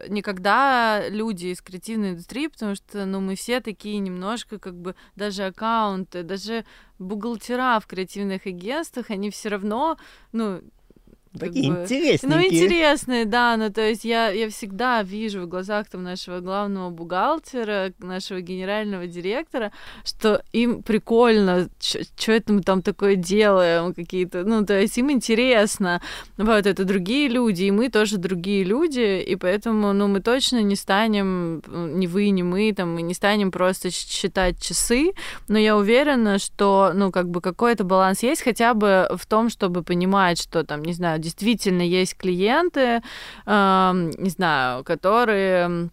никогда 0.08 1.10
люди 1.10 1.48
из 1.48 1.62
креативной 1.62 2.12
индустрии, 2.12 2.48
потому 2.48 2.76
что, 2.76 3.06
ну, 3.06 3.20
мы 3.22 3.36
все 3.36 3.62
такие 3.62 3.98
немножко, 3.98 4.60
как 4.60 4.76
бы, 4.76 4.96
даже 5.16 5.46
аккаунты, 5.46 6.22
даже 6.22 6.66
бухгалтера 7.00 7.80
в 7.80 7.88
креативных 7.88 8.46
агентствах, 8.46 9.10
они 9.10 9.32
все 9.32 9.50
равно, 9.50 9.98
ну, 10.32 10.62
Такие 11.40 11.72
бы... 11.72 11.82
интересненькие. 11.82 12.30
Ну, 12.30 12.46
интересные, 12.46 13.26
да, 13.26 13.58
ну, 13.58 13.72
то 13.72 13.82
есть 13.82 14.06
я, 14.06 14.30
я 14.30 14.50
всегда 14.50 15.04
вижу 15.04 15.42
в 15.42 15.48
глазах 15.48 15.88
там 15.90 16.04
нашего 16.04 16.40
главного 16.40 16.90
бухгалтера, 16.90 17.94
нашего 18.00 18.42
генерального 18.42 19.08
директора, 19.08 19.72
что 20.04 20.42
им 20.54 20.84
прикольно, 20.84 21.70
что 21.80 22.32
это 22.32 22.54
мы 22.54 22.62
там 22.62 22.82
такое 22.82 23.16
делаем, 23.16 23.94
какие-то, 23.94 24.44
ну, 24.44 24.66
то 24.66 24.80
есть 24.80 24.98
им 24.98 25.12
интересно, 25.12 26.02
вот, 26.38 26.66
это 26.66 26.86
другие 26.86 27.28
люди, 27.28 27.64
и 27.64 27.72
мы 27.72 27.90
тоже 27.90 28.18
другие 28.18 28.64
люди, 28.64 29.22
и 29.22 29.36
поэтому, 29.36 29.94
ну, 29.94 30.08
мы 30.08 30.22
точно 30.22 30.62
не 30.62 30.76
станем, 30.76 31.62
ни 31.68 32.08
вы, 32.08 32.30
ни 32.30 32.44
мы, 32.44 32.74
там, 32.74 32.96
мы 32.96 33.02
не 33.02 33.14
станем 33.14 33.52
просто 33.52 33.92
считать 33.92 34.62
часы, 34.62 35.12
но 35.48 35.58
я 35.58 35.78
уверена, 35.78 36.40
что, 36.40 36.92
ну, 36.94 37.12
как 37.12 37.30
бы 37.30 37.42
какой-то 37.42 37.84
баланс 37.84 38.24
есть 38.24 38.42
хотя 38.42 38.74
бы 38.74 39.08
в 39.16 39.26
том, 39.26 39.50
чтобы 39.50 39.84
понимать, 39.84 40.42
что 40.42 40.64
там, 40.64 40.84
не 40.84 40.94
знаю, 40.94 41.20
действительно 41.26 41.82
есть 41.82 42.15
клиенты, 42.17 43.01
э, 43.45 44.11
не 44.17 44.30
знаю, 44.30 44.84
которые 44.84 45.89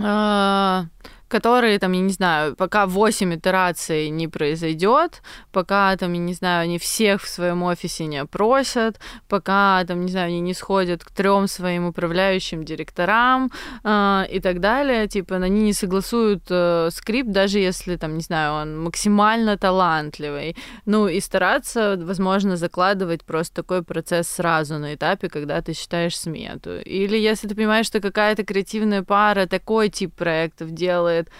э, 0.00 0.82
которые, 1.28 1.78
там, 1.78 1.92
я 1.92 2.00
не 2.00 2.12
знаю, 2.12 2.54
пока 2.56 2.86
8 2.86 3.34
итераций 3.34 4.10
не 4.10 4.28
произойдет, 4.28 5.22
пока, 5.52 5.96
там, 5.96 6.12
я 6.12 6.18
не 6.18 6.34
знаю, 6.34 6.64
они 6.64 6.78
всех 6.78 7.22
в 7.22 7.28
своем 7.28 7.62
офисе 7.62 8.06
не 8.06 8.18
опросят, 8.18 9.00
пока, 9.28 9.84
там, 9.86 10.04
не 10.04 10.10
знаю, 10.12 10.28
они 10.28 10.40
не 10.40 10.54
сходят 10.54 11.04
к 11.04 11.10
трем 11.10 11.48
своим 11.48 11.86
управляющим 11.86 12.64
директорам 12.64 13.50
э, 13.82 14.24
и 14.30 14.40
так 14.40 14.60
далее, 14.60 15.08
типа, 15.08 15.36
они 15.36 15.62
не 15.62 15.72
согласуют 15.72 16.44
э, 16.50 16.90
скрипт, 16.92 17.30
даже 17.30 17.58
если, 17.58 17.96
там, 17.96 18.16
не 18.16 18.22
знаю, 18.22 18.54
он 18.54 18.82
максимально 18.82 19.56
талантливый. 19.56 20.56
Ну, 20.86 21.08
и 21.08 21.20
стараться, 21.20 21.96
возможно, 21.98 22.56
закладывать 22.56 23.24
просто 23.24 23.62
такой 23.62 23.82
процесс 23.82 24.28
сразу 24.28 24.78
на 24.78 24.94
этапе, 24.94 25.28
когда 25.28 25.60
ты 25.62 25.72
считаешь 25.72 26.18
смету. 26.18 26.78
Или 26.80 27.16
если 27.16 27.48
ты 27.48 27.54
понимаешь, 27.54 27.86
что 27.86 28.00
какая-то 28.00 28.44
креативная 28.44 29.02
пара 29.02 29.46
такой 29.46 29.88
тип 29.88 30.14
проектов 30.14 30.70
делает, 30.70 31.23
делает 31.24 31.30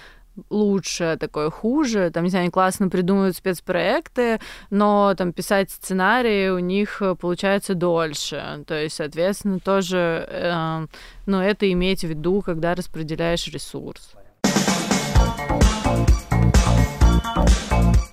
лучше, 0.51 1.17
такое 1.19 1.51
хуже. 1.51 2.11
Там, 2.11 2.25
не 2.25 2.31
знаю, 2.31 2.45
они 2.45 2.51
классно 2.51 2.89
придумывают 2.89 3.37
спецпроекты, 3.37 4.41
но 4.71 5.15
там 5.17 5.33
писать 5.33 5.71
сценарии 5.71 6.49
у 6.49 6.59
них 6.59 7.01
э, 7.03 7.15
получается 7.15 7.75
дольше. 7.75 8.65
То 8.67 8.75
есть, 8.75 8.97
соответственно, 8.97 9.61
тоже, 9.61 10.27
э, 10.29 10.87
ну, 11.27 11.41
это 11.41 11.71
иметь 11.73 12.01
в 12.01 12.09
виду, 12.09 12.43
когда 12.43 12.75
распределяешь 12.75 13.47
ресурс. 13.49 14.15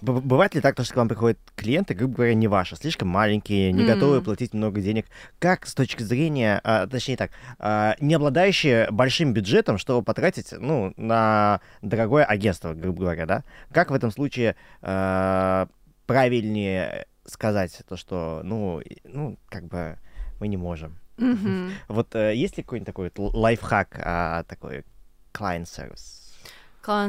Бывает 0.02 0.56
ли 0.56 0.62
так, 0.62 0.80
что 0.82 0.94
к 0.94 0.98
вам 0.98 1.08
приходят 1.08 1.38
клиенты, 1.56 1.94
грубо 1.94 2.16
говоря, 2.16 2.34
не 2.34 2.48
ваши, 2.48 2.76
слишком 2.76 3.08
маленькие, 3.08 3.72
не 3.72 3.84
mm. 3.84 3.86
готовы 3.86 4.22
платить 4.22 4.54
много 4.54 4.82
денег? 4.82 5.06
Как 5.38 5.68
с 5.68 5.76
точки 5.76 6.02
зрения, 6.02 6.60
а, 6.64 6.88
точнее 6.88 7.18
так, 7.18 7.32
а, 7.60 7.96
не 8.00 8.16
обладающие 8.16 8.90
большим 8.90 9.34
бюджетом, 9.34 9.78
чтобы 9.78 10.04
потратить, 10.04 10.54
ну, 10.58 10.94
на 10.98 11.62
дорогое 11.82 12.26
агентство, 12.26 12.74
грубо 12.74 13.02
говоря, 13.02 13.26
да? 13.28 13.44
Как 13.72 13.92
в 13.92 13.94
этом 13.94 14.12
случае 14.12 14.56
а, 14.82 15.68
правильнее 16.08 17.06
сказать 17.26 17.82
то, 17.88 17.96
что, 17.96 18.42
ну, 18.44 18.82
ну, 19.04 19.38
как 19.50 19.66
бы 19.66 20.00
мы 20.40 20.48
не 20.48 20.58
можем? 20.58 20.98
Mm-hmm. 21.18 21.72
Вот 21.90 22.16
а, 22.16 22.32
есть 22.32 22.58
ли 22.58 22.64
какой-нибудь 22.64 22.88
такой 22.88 23.12
лайфхак, 23.16 24.00
а, 24.04 24.44
такой 24.44 24.84
client 25.32 25.66
service? 25.66 26.21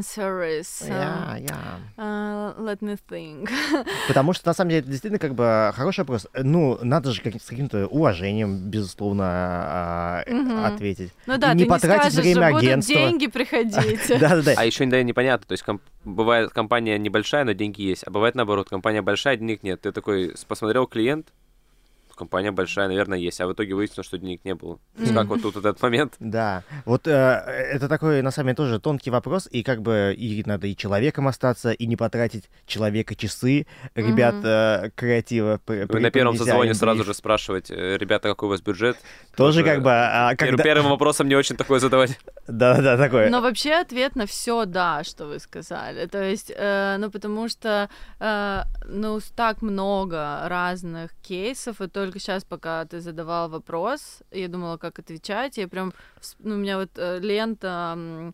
Service. 0.02 0.82
Yeah, 0.86 1.36
yeah. 1.38 1.78
Uh, 1.96 2.54
let 2.58 2.82
me 2.82 2.96
think. 3.08 3.50
Потому 4.08 4.32
что, 4.32 4.46
на 4.48 4.54
самом 4.54 4.70
деле, 4.70 4.82
действительно, 4.82 5.18
как 5.18 5.34
бы, 5.34 5.72
хороший 5.74 6.00
вопрос. 6.00 6.26
Ну, 6.34 6.78
надо 6.82 7.12
же 7.12 7.22
как, 7.22 7.40
с 7.40 7.46
каким-то 7.46 7.86
уважением, 7.86 8.58
безусловно, 8.70 10.22
uh, 10.26 10.66
ответить. 10.66 11.12
Ну 11.26 11.38
да, 11.38 11.54
не 11.54 11.64
ты 11.64 11.70
потратить 11.70 12.04
не 12.04 12.10
скажешь, 12.10 12.34
время 12.34 12.50
будут 12.50 12.62
агентства. 12.64 12.94
деньги 12.94 13.26
приходить. 13.26 14.08
Да-да-да. 14.08 14.54
А 14.56 14.64
еще 14.64 14.84
иногда 14.84 15.02
непонятно, 15.02 15.46
то 15.46 15.52
есть 15.52 15.62
комп- 15.64 15.82
бывает 16.04 16.50
компания 16.50 16.98
небольшая, 16.98 17.44
но 17.44 17.52
деньги 17.52 17.82
есть, 17.82 18.04
а 18.06 18.10
бывает 18.10 18.34
наоборот, 18.34 18.68
компания 18.68 19.02
большая, 19.02 19.36
денег 19.36 19.62
нет. 19.62 19.80
Ты 19.80 19.92
такой 19.92 20.34
посмотрел 20.46 20.86
клиент, 20.86 21.28
компания 22.22 22.52
большая, 22.52 22.88
наверное, 22.88 23.18
есть, 23.18 23.40
а 23.40 23.46
в 23.46 23.52
итоге 23.52 23.74
выяснилось, 23.74 24.06
что 24.06 24.18
денег 24.18 24.44
не 24.44 24.54
было. 24.54 24.78
То 24.96 25.02
есть 25.02 25.14
как 25.14 25.26
вот 25.26 25.42
тут 25.42 25.56
этот 25.56 25.80
момент? 25.82 26.14
Да, 26.32 26.62
вот 26.86 27.06
э, 27.08 27.10
это 27.10 27.88
такой, 27.88 28.22
на 28.22 28.30
самом 28.30 28.48
деле, 28.48 28.56
тоже 28.56 28.80
тонкий 28.80 29.10
вопрос, 29.10 29.48
и 29.50 29.62
как 29.62 29.82
бы 29.82 30.14
и 30.16 30.42
надо 30.46 30.66
и 30.66 30.76
человеком 30.76 31.28
остаться, 31.28 31.72
и 31.72 31.86
не 31.86 31.96
потратить 31.96 32.48
человека 32.66 33.14
часы, 33.14 33.66
ребят 33.94 34.36
э, 34.44 34.90
креатива. 34.94 35.60
При, 35.64 35.84
Вы 35.84 36.00
на 36.00 36.10
первом 36.10 36.36
созвоне 36.36 36.74
сразу 36.74 37.04
же 37.04 37.12
спрашивать, 37.12 37.70
э, 37.70 37.98
ребята, 37.98 38.28
какой 38.28 38.46
у 38.46 38.50
вас 38.50 38.62
бюджет? 38.62 38.96
Тоже 39.36 39.62
как 39.62 39.82
бы... 39.82 39.90
А, 39.90 40.34
когда... 40.36 40.62
Первым 40.62 40.90
вопросом 40.90 41.28
не 41.28 41.34
очень 41.34 41.56
такое 41.56 41.80
задавать. 41.80 42.18
Да-да, 42.46 42.96
такое. 42.96 43.30
Но 43.30 43.40
вообще 43.40 43.72
ответ 43.72 44.16
на 44.16 44.26
все 44.26 44.64
да, 44.64 45.04
что 45.04 45.26
вы 45.26 45.38
сказали. 45.38 46.06
То 46.06 46.22
есть, 46.22 46.52
э, 46.54 46.96
ну 46.98 47.10
потому 47.10 47.48
что, 47.48 47.88
э, 48.20 48.62
ну, 48.86 49.20
так 49.36 49.62
много 49.62 50.48
разных 50.48 51.12
кейсов, 51.22 51.80
и 51.80 51.88
только 51.88 52.11
сейчас, 52.18 52.44
пока 52.44 52.84
ты 52.84 53.00
задавал 53.00 53.48
вопрос, 53.48 54.22
я 54.30 54.48
думала, 54.48 54.76
как 54.76 54.98
отвечать, 54.98 55.58
я 55.58 55.68
прям, 55.68 55.92
ну, 56.38 56.54
у 56.54 56.58
меня 56.58 56.78
вот 56.78 56.90
э, 56.96 57.18
лента 57.20 58.32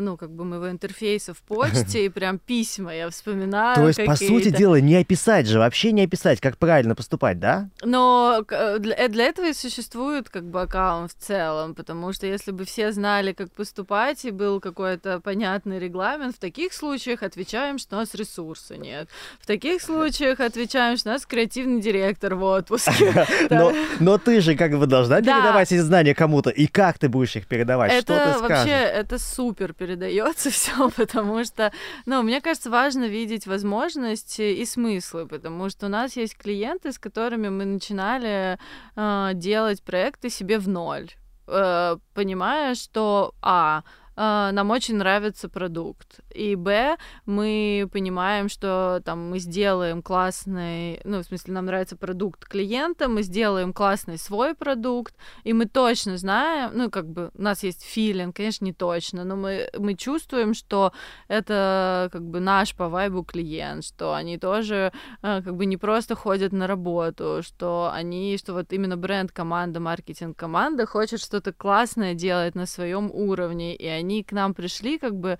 ну, 0.00 0.16
как 0.16 0.30
бы 0.30 0.44
моего 0.44 0.70
интерфейса 0.70 1.34
в 1.34 1.42
почте, 1.42 2.06
и 2.06 2.08
прям 2.10 2.38
письма 2.38 2.94
я 2.94 3.10
вспоминаю. 3.10 3.76
То 3.76 3.88
есть, 3.88 4.04
по 4.04 4.16
сути 4.16 4.50
дела, 4.50 4.80
не 4.80 4.96
описать 4.96 5.46
же, 5.46 5.58
вообще 5.58 5.92
не 5.92 6.02
описать, 6.02 6.40
как 6.40 6.58
правильно 6.58 6.94
поступать, 6.94 7.38
да? 7.38 7.68
Но 7.82 8.44
э, 8.48 8.78
для, 8.78 8.94
э, 8.96 9.08
для 9.08 9.24
этого 9.24 9.46
и 9.46 9.52
существует 9.52 10.28
как 10.28 10.44
бы 10.44 10.62
аккаунт 10.62 11.12
в 11.12 11.22
целом, 11.22 11.74
потому 11.74 12.12
что 12.12 12.26
если 12.26 12.50
бы 12.50 12.64
все 12.64 12.92
знали, 12.92 13.32
как 13.32 13.52
поступать, 13.52 14.24
и 14.24 14.30
был 14.30 14.60
какой-то 14.60 15.20
понятный 15.20 15.78
регламент, 15.78 16.36
в 16.36 16.38
таких 16.38 16.72
случаях 16.72 17.22
отвечаем, 17.22 17.78
что 17.78 17.96
у 17.96 17.98
нас 18.00 18.14
ресурса 18.14 18.76
нет. 18.76 19.08
В 19.40 19.46
таких 19.46 19.82
случаях 19.82 20.40
отвечаем, 20.40 20.96
что 20.96 21.10
у 21.10 21.12
нас 21.12 21.26
креативный 21.26 21.80
директор 21.80 22.34
в 22.34 22.42
отпуске. 22.42 23.26
Но 24.00 24.18
ты 24.18 24.40
же 24.40 24.56
как 24.56 24.78
бы 24.78 24.86
должна 24.86 25.20
передавать 25.20 25.70
эти 25.72 25.80
знания 25.80 26.14
кому-то, 26.14 26.50
и 26.50 26.66
как 26.66 26.98
ты 26.98 27.08
будешь 27.08 27.36
их 27.36 27.46
передавать? 27.46 27.92
Что 27.92 28.14
ты 28.14 28.38
скажешь? 28.38 28.40
Вообще, 28.40 28.72
это 28.72 29.18
супер 29.34 29.72
передается 29.72 30.50
все, 30.50 30.90
потому 30.90 31.44
что, 31.44 31.72
ну, 32.06 32.22
мне 32.22 32.40
кажется, 32.40 32.70
важно 32.70 33.08
видеть 33.08 33.46
возможности 33.46 34.42
и 34.42 34.64
смыслы, 34.64 35.26
потому 35.26 35.70
что 35.70 35.86
у 35.86 35.88
нас 35.88 36.16
есть 36.16 36.36
клиенты, 36.36 36.92
с 36.92 36.98
которыми 36.98 37.48
мы 37.48 37.64
начинали 37.64 38.58
э, 38.96 39.30
делать 39.34 39.82
проекты 39.82 40.30
себе 40.30 40.58
в 40.58 40.68
ноль, 40.68 41.10
э, 41.46 41.96
понимая, 42.14 42.74
что, 42.74 43.34
а, 43.42 43.82
э, 44.16 44.50
нам 44.52 44.70
очень 44.70 44.96
нравится 44.96 45.48
продукт. 45.48 46.20
И 46.34 46.56
Б, 46.56 46.96
мы 47.26 47.88
понимаем, 47.92 48.48
что 48.48 49.02
там 49.04 49.30
мы 49.30 49.38
сделаем 49.38 50.02
классный, 50.02 51.00
ну, 51.04 51.18
в 51.18 51.24
смысле, 51.24 51.54
нам 51.54 51.66
нравится 51.66 51.96
продукт 51.96 52.44
клиента, 52.44 53.08
мы 53.08 53.22
сделаем 53.22 53.72
классный 53.72 54.18
свой 54.18 54.54
продукт, 54.54 55.14
и 55.44 55.52
мы 55.52 55.66
точно 55.66 56.16
знаем, 56.16 56.70
ну, 56.74 56.90
как 56.90 57.06
бы 57.08 57.30
у 57.34 57.42
нас 57.42 57.62
есть 57.62 57.82
филинг, 57.84 58.36
конечно, 58.36 58.64
не 58.64 58.72
точно, 58.72 59.24
но 59.24 59.36
мы, 59.36 59.68
мы 59.78 59.94
чувствуем, 59.94 60.54
что 60.54 60.92
это 61.28 62.08
как 62.12 62.22
бы 62.22 62.40
наш 62.40 62.74
по 62.74 62.88
вайбу 62.88 63.24
клиент, 63.24 63.84
что 63.84 64.14
они 64.14 64.38
тоже 64.38 64.92
э, 65.22 65.42
как 65.42 65.54
бы 65.54 65.66
не 65.66 65.76
просто 65.76 66.14
ходят 66.14 66.52
на 66.52 66.66
работу, 66.66 67.40
что 67.42 67.90
они, 67.92 68.38
что 68.38 68.54
вот 68.54 68.72
именно 68.72 68.96
бренд-команда, 68.96 69.80
маркетинг-команда 69.80 70.86
хочет 70.86 71.20
что-то 71.20 71.52
классное 71.52 72.14
делать 72.14 72.54
на 72.54 72.66
своем 72.66 73.10
уровне, 73.12 73.74
и 73.74 73.86
они 73.86 74.04
они 74.14 74.22
к 74.22 74.32
нам 74.32 74.54
пришли 74.54 74.98
как 74.98 75.14
бы 75.14 75.38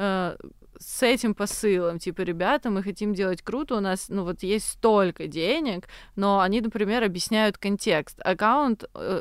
э, 0.00 0.36
с 0.80 1.02
этим 1.02 1.34
посылом, 1.34 1.98
типа, 1.98 2.22
ребята, 2.22 2.70
мы 2.70 2.82
хотим 2.82 3.12
делать 3.12 3.42
круто, 3.42 3.76
у 3.76 3.80
нас, 3.80 4.08
ну, 4.08 4.24
вот 4.24 4.42
есть 4.42 4.66
столько 4.66 5.26
денег, 5.26 5.88
но 6.16 6.40
они, 6.40 6.62
например, 6.62 7.04
объясняют 7.04 7.58
контекст. 7.58 8.18
Аккаунт 8.24 8.84
э, 8.94 9.20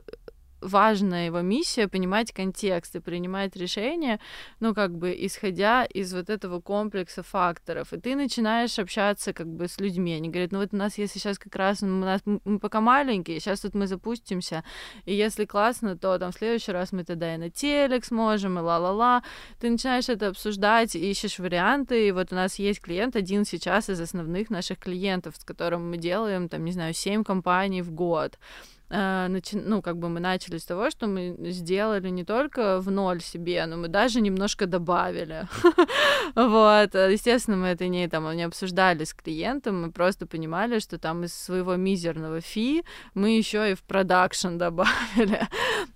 важная 0.62 1.28
его 1.28 1.42
миссия 1.42 1.88
понимать 1.88 2.32
контекст 2.32 2.96
и 2.96 3.00
принимать 3.00 3.56
решения, 3.56 4.20
ну, 4.60 4.74
как 4.74 4.98
бы, 4.98 5.16
исходя 5.20 5.86
из 5.86 6.14
вот 6.14 6.30
этого 6.30 6.62
комплекса 6.62 7.24
факторов. 7.24 7.94
И 7.94 8.00
ты 8.00 8.16
начинаешь 8.16 8.80
общаться, 8.80 9.34
как 9.34 9.48
бы, 9.48 9.68
с 9.68 9.80
людьми. 9.80 10.14
Они 10.14 10.30
говорят, 10.30 10.52
ну, 10.52 10.60
вот 10.60 10.70
у 10.74 10.78
нас, 10.78 10.98
если 10.98 11.20
сейчас 11.20 11.40
как 11.40 11.56
раз, 11.56 11.84
у 11.84 11.88
нас, 11.88 12.22
мы 12.26 12.60
пока 12.60 12.82
маленькие, 12.82 13.40
сейчас 13.40 13.62
тут 13.62 13.76
мы 13.76 13.88
запустимся, 13.88 14.64
и 15.06 15.14
если 15.14 15.46
классно, 15.46 15.98
то 15.98 16.18
там 16.18 16.32
в 16.32 16.36
следующий 16.36 16.72
раз 16.72 16.92
мы 16.92 17.04
тогда 17.04 17.36
и 17.36 17.38
на 17.38 17.50
телек 17.50 18.06
сможем, 18.06 18.60
и 18.60 18.62
ла-ла-ла. 18.62 19.24
Ты 19.60 19.70
начинаешь 19.70 20.10
это 20.10 20.28
обсуждать, 20.28 20.96
ищешь 20.96 21.40
варианты, 21.40 22.08
и 22.08 22.12
вот 22.12 22.32
у 22.32 22.36
нас 22.36 22.60
есть 22.60 22.82
клиент 22.82 23.16
один 23.16 23.46
сейчас 23.46 23.90
из 23.90 24.00
основных 24.00 24.50
наших 24.50 24.80
клиентов, 24.80 25.36
с 25.38 25.44
которым 25.44 25.90
мы 25.90 25.98
делаем, 25.98 26.50
там, 26.50 26.66
не 26.66 26.72
знаю, 26.72 26.94
7 26.94 27.24
компаний 27.24 27.82
в 27.82 27.92
год 27.92 28.38
начи... 28.90 29.56
ну, 29.56 29.82
как 29.82 29.98
бы 29.98 30.10
мы 30.10 30.20
начали 30.20 30.58
с 30.58 30.66
того, 30.66 30.90
что 30.90 31.08
мы 31.08 31.36
сделали 31.52 32.10
не 32.10 32.24
только 32.24 32.80
в 32.80 32.92
ноль 32.92 33.22
себе, 33.22 33.66
но 33.66 33.78
мы 33.78 33.88
даже 33.88 34.22
немножко 34.22 34.66
добавили. 34.66 35.48
Вот, 36.36 36.94
естественно, 36.94 37.58
мы 37.58 37.68
это 37.68 37.88
не, 37.88 38.08
там, 38.08 38.36
не 38.36 38.44
обсуждали 38.44 39.04
с 39.04 39.14
клиентом, 39.14 39.82
мы 39.82 39.92
просто 39.92 40.28
понимали, 40.28 40.80
что 40.80 40.98
там 40.98 41.24
из 41.24 41.34
своего 41.34 41.76
мизерного 41.76 42.42
фи 42.42 42.84
мы 43.14 43.38
еще 43.38 43.72
и 43.72 43.76
в 43.76 43.82
продакшн 43.84 44.58
добавили. 44.58 45.42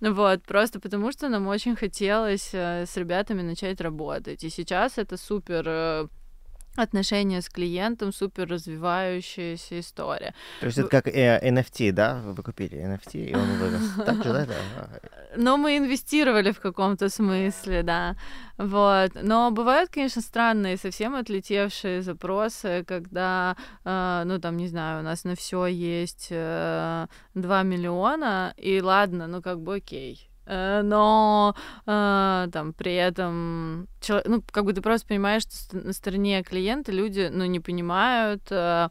Вот, 0.00 0.42
просто 0.42 0.80
потому 0.80 1.12
что 1.12 1.28
нам 1.28 1.46
очень 1.46 1.76
хотелось 1.76 2.50
э, 2.52 2.84
с 2.86 2.96
ребятами 2.96 3.42
начать 3.42 3.80
работать. 3.80 4.44
И 4.44 4.50
сейчас 4.50 4.98
это 4.98 5.16
супер 5.16 5.64
э, 5.66 6.06
отношения 6.76 7.40
с 7.40 7.48
клиентом, 7.48 8.12
супер 8.12 8.48
развивающаяся 8.48 9.80
история. 9.80 10.34
То 10.60 10.66
есть 10.66 10.78
это 10.78 10.88
как 10.88 11.08
э, 11.08 11.40
NFT, 11.40 11.92
да? 11.92 12.20
Вы 12.24 12.42
купили 12.42 12.78
NFT, 12.78 13.30
и 13.30 13.34
он 13.34 13.58
вырос. 13.58 13.82
Так 14.06 14.24
же, 14.24 14.32
да? 14.32 14.46
Но 15.36 15.56
мы 15.56 15.78
инвестировали 15.78 16.52
в 16.52 16.60
каком-то 16.60 17.08
смысле, 17.08 17.82
да. 17.82 18.16
Вот. 18.58 19.10
Но 19.22 19.50
бывают, 19.50 19.90
конечно, 19.90 20.22
странные, 20.22 20.76
совсем 20.76 21.14
отлетевшие 21.14 22.02
запросы, 22.02 22.84
когда, 22.86 23.56
э, 23.84 24.22
ну, 24.26 24.38
там, 24.40 24.56
не 24.56 24.68
знаю, 24.68 25.00
у 25.00 25.02
нас 25.02 25.24
на 25.24 25.34
все 25.34 25.66
есть 25.66 26.28
э, 26.30 27.06
2 27.34 27.62
миллиона, 27.62 28.54
и 28.56 28.80
ладно, 28.80 29.26
ну, 29.26 29.42
как 29.42 29.60
бы 29.60 29.76
окей 29.76 30.28
Э, 30.33 30.33
но 30.46 31.54
э, 31.86 32.48
там 32.52 32.72
при 32.72 32.94
этом 32.94 33.88
ну 34.26 34.42
как 34.50 34.64
бы 34.64 34.72
ты 34.72 34.82
просто 34.82 35.08
понимаешь 35.08 35.42
что 35.42 35.78
на 35.78 35.92
стороне 35.92 36.42
клиента 36.42 36.92
люди 36.92 37.30
ну 37.32 37.44
не 37.46 37.60
понимают 37.60 38.42
э, 38.50 38.88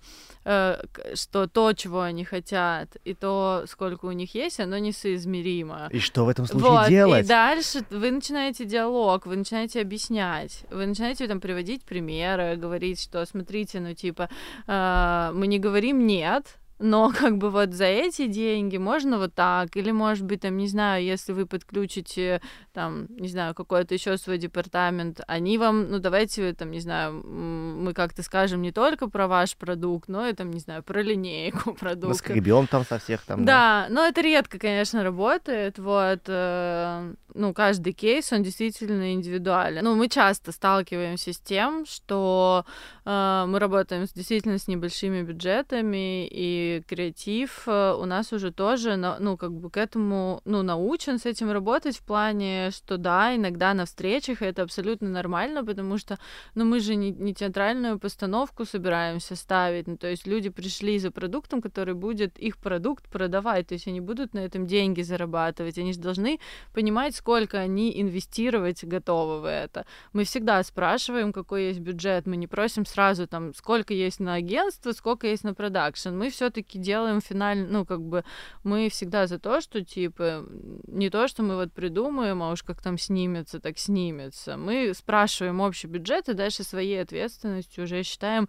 что 1.13 1.47
то 1.47 1.73
чего 1.73 2.01
они 2.01 2.25
хотят 2.25 2.97
и 3.03 3.13
то 3.13 3.65
сколько 3.67 4.05
у 4.05 4.11
них 4.11 4.33
есть 4.35 4.59
оно 4.59 4.77
несоизмеримо. 4.77 5.89
И 5.91 5.99
что 5.99 6.25
в 6.25 6.29
этом 6.29 6.45
случае 6.45 6.69
вот, 6.69 6.89
делать? 6.89 7.25
и 7.25 7.27
дальше 7.27 7.85
вы 7.89 8.11
начинаете 8.11 8.65
диалог 8.65 9.25
вы 9.25 9.35
начинаете 9.35 9.81
объяснять 9.81 10.65
вы 10.71 10.85
начинаете 10.85 11.27
там 11.27 11.39
приводить 11.39 11.83
примеры 11.83 12.55
говорить 12.55 13.01
что 13.01 13.25
смотрите 13.25 13.79
ну 13.79 13.93
типа 13.93 14.29
мы 14.67 15.47
не 15.47 15.59
говорим 15.59 16.07
нет 16.07 16.57
но 16.79 17.11
как 17.17 17.37
бы 17.37 17.49
вот 17.49 17.73
за 17.73 17.85
эти 17.85 18.27
деньги 18.27 18.77
можно 18.77 19.17
вот 19.17 19.33
так, 19.33 19.75
или 19.75 19.91
может 19.91 20.25
быть 20.25 20.41
там, 20.41 20.57
не 20.57 20.67
знаю, 20.67 21.03
если 21.03 21.33
вы 21.33 21.45
подключите 21.45 22.41
там, 22.73 23.07
не 23.09 23.27
знаю, 23.27 23.53
какой-то 23.53 23.93
еще 23.93 24.17
свой 24.17 24.37
департамент, 24.37 25.21
они 25.27 25.57
вам, 25.57 25.89
ну 25.89 25.99
давайте 25.99 26.53
там, 26.53 26.71
не 26.71 26.79
знаю, 26.79 27.23
мы 27.25 27.93
как-то 27.93 28.23
скажем 28.23 28.61
не 28.61 28.71
только 28.71 29.07
про 29.07 29.27
ваш 29.27 29.55
продукт, 29.55 30.09
но 30.09 30.27
и 30.27 30.33
там, 30.33 30.51
не 30.51 30.59
знаю, 30.59 30.83
про 30.83 31.01
линейку 31.01 31.73
продукта. 31.79 32.09
Наскребем 32.09 32.67
там 32.67 32.85
со 32.85 32.99
всех 32.99 33.21
там. 33.21 33.45
Да, 33.45 33.53
да, 33.53 33.87
но 33.89 34.05
это 34.05 34.21
редко, 34.21 34.59
конечно, 34.59 35.03
работает, 35.03 35.79
вот, 35.79 36.21
э, 36.27 37.13
ну 37.33 37.53
каждый 37.53 37.93
кейс, 37.93 38.31
он 38.33 38.43
действительно 38.43 39.13
индивидуален. 39.13 39.83
Ну 39.83 39.95
мы 39.95 40.09
часто 40.09 40.51
сталкиваемся 40.51 41.33
с 41.33 41.39
тем, 41.39 41.85
что 41.85 42.65
э, 43.05 43.45
мы 43.47 43.59
работаем 43.59 44.05
действительно 44.13 44.57
с 44.57 44.67
небольшими 44.67 45.21
бюджетами 45.21 46.27
и 46.27 46.62
креатив 46.87 47.63
э, 47.67 47.93
у 47.93 48.05
нас 48.05 48.33
уже 48.33 48.51
тоже, 48.51 48.95
ну, 48.95 49.37
как 49.37 49.51
бы 49.51 49.69
к 49.69 49.77
этому, 49.77 50.41
ну, 50.45 50.63
научен 50.63 51.19
с 51.19 51.25
этим 51.25 51.51
работать 51.51 51.97
в 51.97 52.03
плане, 52.03 52.71
что 52.71 52.97
да, 52.97 53.35
иногда 53.35 53.73
на 53.73 53.85
встречах 53.85 54.41
это 54.41 54.61
абсолютно 54.61 55.09
нормально, 55.09 55.63
потому 55.63 55.97
что, 55.97 56.17
ну, 56.55 56.65
мы 56.65 56.79
же 56.79 56.95
не, 56.95 57.11
не 57.11 57.33
театральную 57.33 57.99
постановку 57.99 58.65
собираемся 58.65 59.35
ставить, 59.35 59.87
ну, 59.87 59.97
то 59.97 60.07
есть 60.07 60.27
люди 60.27 60.49
пришли 60.49 60.99
за 60.99 61.11
продуктом, 61.11 61.61
который 61.61 61.93
будет 61.93 62.37
их 62.37 62.57
продукт 62.57 63.09
продавать, 63.09 63.67
то 63.67 63.73
есть 63.73 63.87
они 63.87 64.01
будут 64.01 64.33
на 64.33 64.39
этом 64.39 64.65
деньги 64.65 65.01
зарабатывать, 65.01 65.77
они 65.77 65.93
же 65.93 65.99
должны 65.99 66.39
понимать, 66.73 67.15
сколько 67.15 67.59
они 67.59 68.01
инвестировать 68.01 68.83
готовы 68.83 69.41
в 69.41 69.45
это. 69.45 69.85
Мы 70.13 70.23
всегда 70.23 70.63
спрашиваем, 70.63 71.33
какой 71.33 71.67
есть 71.67 71.79
бюджет, 71.79 72.25
мы 72.27 72.37
не 72.37 72.47
просим 72.47 72.85
сразу 72.85 73.27
там, 73.27 73.53
сколько 73.53 73.93
есть 73.93 74.19
на 74.19 74.35
агентство, 74.35 74.91
сколько 74.91 75.27
есть 75.27 75.43
на 75.43 75.53
продакшн, 75.53 76.09
мы 76.09 76.29
все-таки 76.29 76.52
все-таки 76.53 76.77
делаем 76.77 77.19
финальный, 77.19 77.67
ну, 77.67 77.85
как 77.85 78.01
бы 78.01 78.23
мы 78.63 78.89
всегда 78.89 79.27
за 79.27 79.39
то, 79.39 79.59
что, 79.61 79.83
типа, 79.83 80.45
не 80.87 81.09
то, 81.09 81.27
что 81.27 81.41
мы 81.41 81.55
вот 81.55 81.73
придумаем, 81.73 82.43
а 82.43 82.51
уж 82.51 82.63
как 82.63 82.81
там 82.81 82.97
снимется, 82.97 83.59
так 83.59 83.79
снимется. 83.79 84.55
Мы 84.57 84.93
спрашиваем 84.93 85.59
общий 85.61 85.87
бюджет 85.87 86.29
и 86.29 86.33
дальше 86.33 86.63
своей 86.63 87.01
ответственностью 87.01 87.85
уже 87.85 88.03
считаем, 88.03 88.47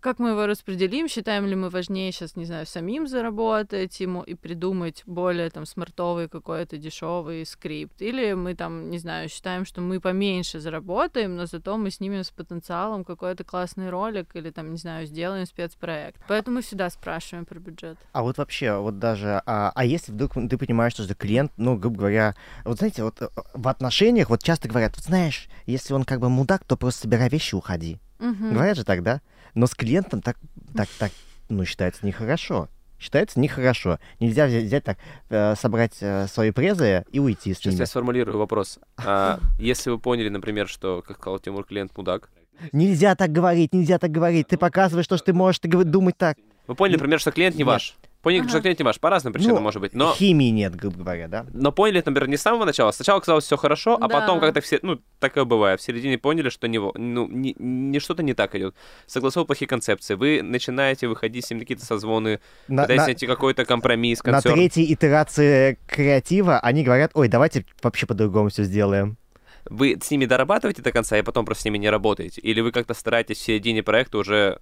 как 0.00 0.18
мы 0.18 0.30
его 0.30 0.46
распределим, 0.46 1.08
считаем 1.08 1.46
ли 1.46 1.54
мы 1.54 1.68
важнее 1.68 2.12
сейчас, 2.12 2.36
не 2.36 2.44
знаю, 2.44 2.66
самим 2.66 3.06
заработать 3.06 4.00
ему 4.00 4.22
и 4.22 4.34
придумать 4.34 5.02
более 5.06 5.50
там 5.50 5.66
смартовый 5.66 6.28
какой-то 6.28 6.76
дешевый 6.76 7.46
скрипт, 7.46 8.00
или 8.02 8.32
мы 8.32 8.54
там, 8.54 8.90
не 8.90 8.98
знаю, 8.98 9.28
считаем, 9.28 9.64
что 9.64 9.80
мы 9.80 10.00
поменьше 10.00 10.60
заработаем, 10.60 11.36
но 11.36 11.46
зато 11.46 11.76
мы 11.76 11.90
снимем 11.90 12.24
с 12.24 12.30
потенциалом 12.30 13.04
какой-то 13.04 13.44
классный 13.44 13.90
ролик 13.90 14.34
или 14.34 14.50
там, 14.50 14.70
не 14.72 14.78
знаю, 14.78 15.06
сделаем 15.06 15.46
спецпроект. 15.46 16.20
Поэтому 16.28 16.56
мы 16.56 16.62
всегда 16.62 16.90
спрашиваем 16.90 17.44
про 17.44 17.58
бюджет. 17.58 17.98
А 18.12 18.22
вот 18.22 18.38
вообще, 18.38 18.76
вот 18.76 18.98
даже, 18.98 19.42
а, 19.46 19.72
а 19.74 19.84
если 19.84 20.12
вдруг 20.12 20.32
ты 20.34 20.58
понимаешь, 20.58 20.94
что 20.94 21.14
клиент, 21.14 21.52
ну, 21.56 21.76
грубо 21.76 21.98
говоря, 21.98 22.34
вот 22.64 22.78
знаете, 22.78 23.02
вот 23.02 23.20
э, 23.20 23.28
в 23.54 23.68
отношениях 23.68 24.30
вот 24.30 24.42
часто 24.42 24.68
говорят, 24.68 24.96
вот 24.96 25.04
знаешь, 25.04 25.48
если 25.66 25.92
он 25.92 26.04
как 26.04 26.20
бы 26.20 26.28
мудак, 26.28 26.64
то 26.64 26.76
просто 26.76 27.02
собирай 27.02 27.28
вещи 27.28 27.54
уходи. 27.54 27.98
Угу. 28.20 28.52
Говорят 28.52 28.76
же 28.76 28.84
так, 28.84 29.02
да? 29.02 29.20
Но 29.54 29.66
с 29.66 29.74
клиентом 29.74 30.22
так, 30.22 30.36
так, 30.74 30.88
так, 30.98 31.12
ну, 31.48 31.64
считается 31.64 32.06
нехорошо. 32.06 32.68
Считается 32.98 33.40
нехорошо. 33.40 33.98
Нельзя 34.18 34.46
взять, 34.46 34.64
взять 34.64 34.84
так, 34.84 34.98
э, 35.30 35.54
собрать 35.56 35.96
э, 36.00 36.26
свои 36.26 36.50
презы 36.50 37.04
и 37.12 37.18
уйти 37.18 37.54
с 37.54 37.58
Сейчас 37.58 37.72
ними. 37.72 37.80
я 37.80 37.86
сформулирую 37.86 38.38
вопрос. 38.38 38.78
А, 38.98 39.40
если 39.58 39.90
вы 39.90 39.98
поняли, 39.98 40.28
например, 40.28 40.68
что, 40.68 41.02
как 41.06 41.16
сказал 41.16 41.38
Тимур, 41.38 41.64
клиент 41.64 41.96
мудак, 41.96 42.30
Нельзя 42.72 43.14
так 43.14 43.32
говорить, 43.32 43.72
нельзя 43.72 43.98
так 43.98 44.10
говорить. 44.10 44.48
Ты 44.48 44.58
показываешь 44.58 45.06
то, 45.06 45.16
что 45.16 45.26
ты 45.26 45.32
можешь 45.32 45.60
ты 45.60 45.68
думать 45.68 46.16
так. 46.18 46.36
Вы 46.66 46.74
поняли, 46.74 46.96
например, 46.96 47.18
что 47.18 47.32
клиент 47.32 47.56
не 47.56 47.60
Нет. 47.60 47.68
ваш. 47.68 47.96
Поняли, 48.22 48.40
ага. 48.40 48.50
что 48.50 48.60
клиент 48.60 48.78
не 48.78 48.84
ваш. 48.84 49.00
По 49.00 49.08
разным 49.08 49.32
причинам, 49.32 49.56
ну, 49.56 49.62
может 49.62 49.80
быть. 49.80 49.94
Но... 49.94 50.12
Химии 50.12 50.50
нет, 50.50 50.76
грубо 50.76 50.98
говоря, 50.98 51.26
да? 51.26 51.46
Но 51.54 51.72
поняли, 51.72 52.02
например, 52.04 52.28
не 52.28 52.36
с 52.36 52.42
самого 52.42 52.66
начала. 52.66 52.90
Сначала 52.90 53.20
казалось 53.20 53.44
все 53.44 53.56
хорошо, 53.56 53.96
а 53.96 54.08
да. 54.08 54.20
потом 54.20 54.40
как-то 54.40 54.60
все... 54.60 54.78
Ну, 54.82 55.00
такое 55.18 55.44
бывает. 55.44 55.80
В 55.80 55.82
середине 55.82 56.18
поняли, 56.18 56.50
что 56.50 56.68
не, 56.68 56.78
ну, 56.78 57.26
не, 57.28 57.54
не 57.58 57.98
что-то 57.98 58.22
не 58.22 58.34
так 58.34 58.54
идет. 58.54 58.74
Согласовал 59.06 59.46
плохие 59.46 59.68
концепции. 59.68 60.14
Вы 60.14 60.42
начинаете 60.42 61.08
выходить 61.08 61.46
с 61.46 61.50
ним 61.50 61.60
какие-то 61.60 61.86
созвоны, 61.86 62.40
на, 62.68 62.82
пытаетесь 62.82 63.00
на, 63.00 63.06
найти 63.06 63.26
какой-то 63.26 63.64
компромисс, 63.64 64.20
концерт. 64.20 64.44
На 64.44 64.52
третьей 64.52 64.92
итерации 64.92 65.78
креатива 65.86 66.58
они 66.58 66.84
говорят, 66.84 67.12
ой, 67.14 67.28
давайте 67.28 67.64
вообще 67.82 68.04
по-другому 68.04 68.50
все 68.50 68.64
сделаем. 68.64 69.16
Вы 69.64 69.98
с 70.02 70.10
ними 70.10 70.26
дорабатываете 70.26 70.82
до 70.82 70.92
конца, 70.92 71.18
и 71.18 71.22
потом 71.22 71.46
просто 71.46 71.62
с 71.62 71.64
ними 71.64 71.78
не 71.78 71.88
работаете? 71.88 72.40
Или 72.42 72.60
вы 72.60 72.72
как-то 72.72 72.92
стараетесь 72.92 73.38
в 73.38 73.42
середине 73.42 73.82
проекта 73.82 74.18
уже 74.18 74.60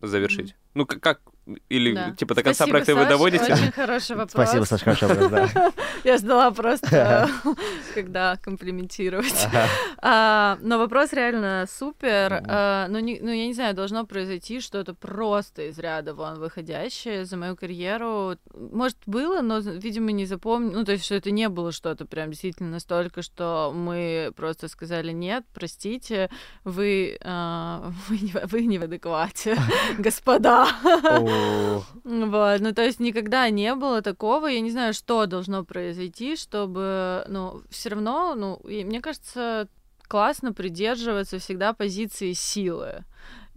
завершить? 0.00 0.54
Ну, 0.74 0.86
как, 0.86 1.00
как 1.00 1.20
или, 1.68 1.94
да. 1.94 2.10
типа, 2.12 2.34
до 2.34 2.42
конца 2.42 2.64
Спасибо, 2.64 2.70
проекта 2.72 2.92
Саш, 2.92 3.02
вы 3.02 3.08
доводите? 3.08 3.52
очень 3.52 3.72
хороший 3.72 4.16
вопрос. 4.16 4.30
Спасибо, 4.30 4.64
Саша, 4.64 4.84
хороший 4.84 5.08
вопрос, 5.08 5.30
да. 5.30 5.72
Я 6.04 6.18
ждала 6.18 6.50
просто, 6.50 7.28
когда 7.94 8.36
комплиментировать. 8.36 9.48
А, 9.98 10.58
но 10.60 10.78
вопрос 10.78 11.12
реально 11.12 11.66
супер. 11.68 12.42
А, 12.46 12.86
ну, 12.88 13.00
ну, 13.00 13.30
я 13.30 13.46
не 13.46 13.54
знаю, 13.54 13.74
должно 13.74 14.06
произойти 14.06 14.60
что-то 14.60 14.94
просто 14.94 15.68
из 15.68 15.78
ряда 15.78 16.14
вон 16.14 16.38
выходящее 16.38 17.24
за 17.24 17.36
мою 17.36 17.56
карьеру. 17.56 18.36
Может, 18.54 18.98
было, 19.06 19.40
но, 19.40 19.58
видимо, 19.58 20.12
не 20.12 20.26
запомню. 20.26 20.72
Ну, 20.72 20.84
то 20.84 20.92
есть, 20.92 21.04
что 21.04 21.14
это 21.14 21.30
не 21.30 21.48
было 21.48 21.72
что-то 21.72 22.04
прям 22.04 22.30
действительно 22.30 22.70
настолько, 22.70 23.22
что 23.22 23.72
мы 23.74 24.32
просто 24.36 24.68
сказали, 24.68 25.12
нет, 25.12 25.44
простите, 25.52 26.30
вы, 26.64 27.18
а, 27.22 27.92
вы, 28.08 28.18
не, 28.18 28.32
вы 28.46 28.66
не 28.66 28.78
в 28.78 28.84
адеквате, 28.84 29.56
господа. 29.98 30.59
Вот, 32.04 32.60
ну 32.60 32.72
то 32.72 32.82
есть 32.82 33.00
никогда 33.00 33.48
не 33.50 33.74
было 33.74 34.02
такого, 34.02 34.46
я 34.46 34.60
не 34.60 34.70
знаю, 34.70 34.94
что 34.94 35.26
должно 35.26 35.64
произойти, 35.64 36.36
чтобы, 36.36 37.24
ну, 37.28 37.62
все 37.70 37.90
равно, 37.90 38.34
ну, 38.34 38.60
мне 38.64 39.00
кажется, 39.00 39.68
классно 40.08 40.52
придерживаться 40.52 41.38
всегда 41.38 41.72
позиции 41.72 42.32
силы. 42.32 43.04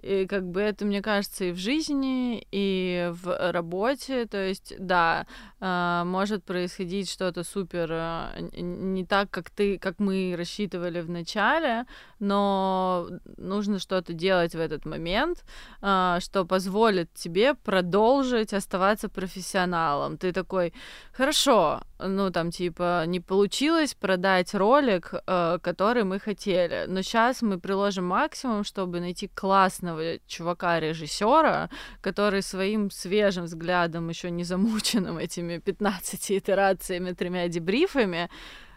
И 0.04 0.28
как 0.28 0.44
бы 0.44 0.60
это, 0.60 0.86
мне 0.86 1.02
кажется, 1.02 1.46
и 1.46 1.52
в 1.52 1.58
жизни, 1.58 2.46
и 2.52 3.10
в 3.12 3.52
работе. 3.52 4.26
То 4.26 4.38
есть, 4.38 4.74
да, 4.78 5.26
а, 5.62 6.04
может 6.04 6.44
происходить 6.44 7.10
что-то 7.10 7.44
супер 7.46 7.90
а, 7.92 8.36
не 8.40 9.06
так, 9.06 9.30
как 9.32 9.50
ты, 9.50 9.80
как 9.80 10.00
мы 10.00 10.36
рассчитывали 10.38 11.00
в 11.00 11.10
начале, 11.10 11.86
но 12.20 13.08
нужно 13.38 13.80
что-то 13.80 14.12
делать 14.12 14.56
в 14.56 14.60
этот 14.60 14.86
момент, 14.86 15.46
а, 15.82 16.20
что 16.20 16.44
позволит 16.44 17.14
тебе 17.14 17.54
продолжить 17.54 18.54
оставаться 18.54 19.08
профессионалом. 19.08 20.18
Ты 20.18 20.34
такой, 20.34 20.74
хорошо, 21.14 21.82
ну, 22.08 22.32
там, 22.32 22.52
типа, 22.52 23.06
не 23.06 23.20
получилось 23.20 23.94
продать 23.94 24.54
ролик, 24.54 25.14
э, 25.14 25.60
который 25.62 26.04
мы 26.04 26.20
хотели. 26.20 26.86
Но 26.88 27.02
сейчас 27.02 27.42
мы 27.42 27.60
приложим 27.60 28.06
максимум, 28.06 28.64
чтобы 28.64 29.00
найти 29.00 29.28
классного 29.28 30.20
чувака-режиссера, 30.28 31.70
который 32.02 32.42
своим 32.42 32.92
свежим 32.92 33.46
взглядом, 33.46 34.10
еще 34.10 34.32
не 34.32 34.44
замученным 34.44 35.18
этими 35.18 35.60
15 35.60 36.32
итерациями, 36.38 37.12
тремя 37.12 37.48
дебрифами, 37.48 38.30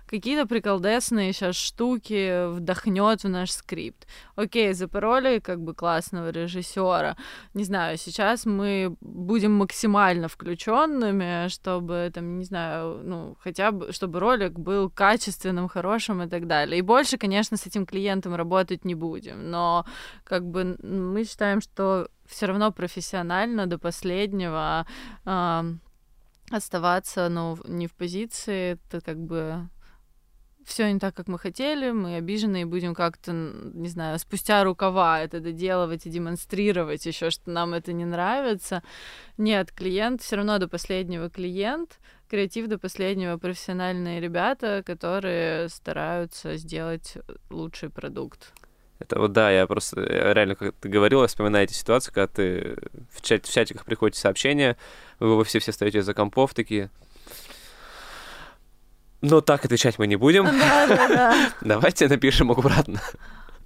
какие-то 0.07 0.47
приколдесные 0.47 1.33
сейчас 1.33 1.57
штуки 1.57 2.49
вдохнет 2.53 3.25
в 3.25 3.29
наш 3.29 3.51
скрипт. 3.51 4.07
Окей, 4.37 4.73
запороли 4.73 5.41
как 5.41 5.61
бы 5.61 5.75
классного 5.75 6.31
режиссера. 6.31 7.17
Не 7.55 7.65
знаю, 7.65 7.99
сейчас 7.99 8.47
мы 8.47 8.97
будем 9.01 9.53
максимально 9.53 10.29
включенными, 10.29 11.49
чтобы 11.49 12.11
там, 12.15 12.39
не 12.39 12.45
знаю, 12.45 13.01
ну, 13.05 13.37
хотя 13.41 13.73
бы, 13.73 13.93
чтобы 13.93 14.21
ролик 14.21 14.59
был 14.59 14.91
качественным, 14.91 15.69
хорошим 15.69 16.23
и 16.23 16.29
так 16.29 16.47
далее. 16.47 16.79
И 16.79 16.83
больше, 16.83 17.19
конечно, 17.19 17.57
с 17.57 17.67
этим 17.67 17.87
клиентом 17.87 18.35
работать 18.35 18.85
не 18.85 18.95
будем. 18.95 19.51
Но 19.51 19.85
как 20.25 20.45
бы 20.45 20.77
мы 20.83 21.25
считаем, 21.25 21.61
что 21.61 22.09
все 22.27 22.47
равно 22.47 22.73
профессионально 22.73 23.67
до 23.67 23.79
последнего 23.79 24.87
э, 25.25 25.63
оставаться, 26.51 27.29
ну, 27.29 27.57
не 27.65 27.87
в 27.87 27.95
позиции, 27.95 28.79
это 28.89 29.01
как 29.01 29.19
бы 29.19 29.69
все 30.67 30.93
не 30.93 30.99
так, 30.99 31.15
как 31.15 31.29
мы 31.29 31.39
хотели, 31.39 31.93
мы 31.93 32.17
обижены 32.17 32.63
и 32.63 32.65
будем 32.65 32.95
как-то, 32.95 33.33
не 33.33 33.89
знаю, 33.89 34.19
спустя 34.19 34.65
рукава 34.65 35.21
это 35.21 35.41
доделывать 35.41 36.07
и 36.07 36.11
демонстрировать 36.11 37.07
еще, 37.07 37.31
что 37.31 37.51
нам 37.51 37.73
это 37.73 37.93
не 37.93 38.05
нравится. 38.05 38.83
Нет, 39.39 39.71
клиент 39.73 40.23
все 40.23 40.37
равно 40.37 40.59
до 40.59 40.69
последнего 40.69 41.31
клиент, 41.31 42.01
креатив 42.29 42.67
до 42.67 42.79
последнего 42.79 43.39
профессиональные 43.39 44.21
ребята, 44.21 44.83
которые 44.85 45.69
стараются 45.69 46.57
сделать 46.57 47.15
лучший 47.49 47.89
продукт. 47.89 48.53
Это 48.99 49.21
вот 49.21 49.33
да, 49.33 49.51
я 49.51 49.67
просто 49.67 50.01
реально, 50.01 50.57
как 50.57 50.75
ты 50.75 50.89
говорил, 50.89 51.21
я 51.21 51.29
вспоминаю 51.29 51.65
эти 51.65 51.75
ситуации, 51.75 52.11
когда 52.11 52.27
ты 52.27 52.77
в, 53.13 53.23
чат, 53.23 53.47
в 53.47 53.53
чатиках 53.53 53.85
приходите 53.85 54.19
сообщения, 54.19 54.77
вы 55.21 55.45
все 55.45 55.59
все 55.59 55.71
стоите 55.71 56.03
за 56.03 56.15
компов 56.15 56.55
такие, 56.55 56.91
но 59.31 59.41
так 59.41 59.65
отвечать 59.65 59.99
мы 59.99 60.07
не 60.07 60.17
будем. 60.17 60.45
Да, 60.45 60.87
да, 60.87 61.09
да. 61.09 61.51
Давайте 61.61 62.09
напишем 62.09 62.51
аккуратно. 62.51 63.01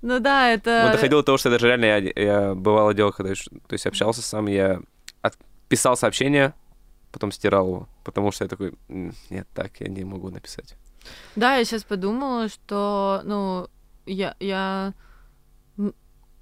Ну 0.02 0.18
да, 0.18 0.50
это... 0.50 0.82
Вот 0.84 0.92
доходило 0.92 1.22
до 1.22 1.26
того, 1.26 1.38
что 1.38 1.50
даже 1.50 1.66
реально 1.66 1.84
я, 1.84 1.96
я 1.98 2.54
бывало 2.54 2.94
делал, 2.94 3.12
когда 3.12 3.34
то 3.34 3.72
есть 3.72 3.86
общался 3.86 4.22
сам, 4.22 4.46
я 4.46 4.80
писал 5.68 5.96
сообщение, 5.96 6.52
потом 7.12 7.30
стирал 7.30 7.66
его, 7.66 7.88
потому 8.02 8.32
что 8.32 8.44
я 8.44 8.48
такой, 8.48 8.74
нет, 8.88 9.46
так 9.54 9.72
я 9.80 9.88
не 9.88 10.04
могу 10.04 10.30
написать. 10.30 10.74
Да, 11.36 11.56
я 11.56 11.64
сейчас 11.64 11.84
подумала, 11.84 12.48
что, 12.48 13.20
ну, 13.24 13.68
я, 14.04 14.34
я 14.40 14.94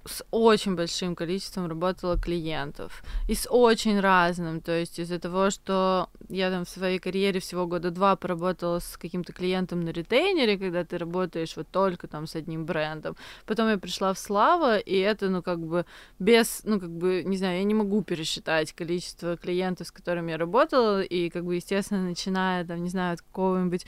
с 0.09 0.25
очень 0.31 0.75
большим 0.75 1.15
количеством 1.15 1.67
работала 1.67 2.17
клиентов 2.17 3.03
и 3.27 3.35
с 3.35 3.47
очень 3.49 3.99
разным, 3.99 4.61
то 4.61 4.71
есть 4.71 4.99
из-за 4.99 5.19
того, 5.19 5.49
что 5.49 6.09
я 6.29 6.49
там 6.49 6.65
в 6.65 6.69
своей 6.69 6.99
карьере 6.99 7.39
всего 7.39 7.67
года 7.67 7.91
два 7.91 8.15
поработала 8.15 8.79
с 8.79 8.97
каким-то 8.97 9.33
клиентом 9.33 9.81
на 9.81 9.89
ретейнере, 9.89 10.57
когда 10.57 10.83
ты 10.83 10.97
работаешь 10.97 11.55
вот 11.55 11.67
только 11.71 12.07
там 12.07 12.27
с 12.27 12.35
одним 12.35 12.65
брендом, 12.65 13.15
потом 13.45 13.69
я 13.69 13.77
пришла 13.77 14.13
в 14.13 14.19
Слава, 14.19 14.77
и 14.77 14.97
это, 14.97 15.29
ну, 15.29 15.41
как 15.41 15.59
бы 15.59 15.85
без, 16.17 16.61
ну, 16.63 16.79
как 16.79 16.89
бы, 16.89 17.23
не 17.25 17.37
знаю, 17.37 17.57
я 17.57 17.63
не 17.63 17.73
могу 17.73 18.01
пересчитать 18.03 18.73
количество 18.73 19.37
клиентов, 19.37 19.87
с 19.87 19.91
которыми 19.91 20.31
я 20.31 20.37
работала, 20.37 21.01
и, 21.01 21.29
как 21.29 21.45
бы, 21.45 21.55
естественно, 21.55 22.03
начиная, 22.03 22.65
там, 22.65 22.83
не 22.83 22.89
знаю, 22.89 23.13
от 23.13 23.21
какого-нибудь 23.21 23.85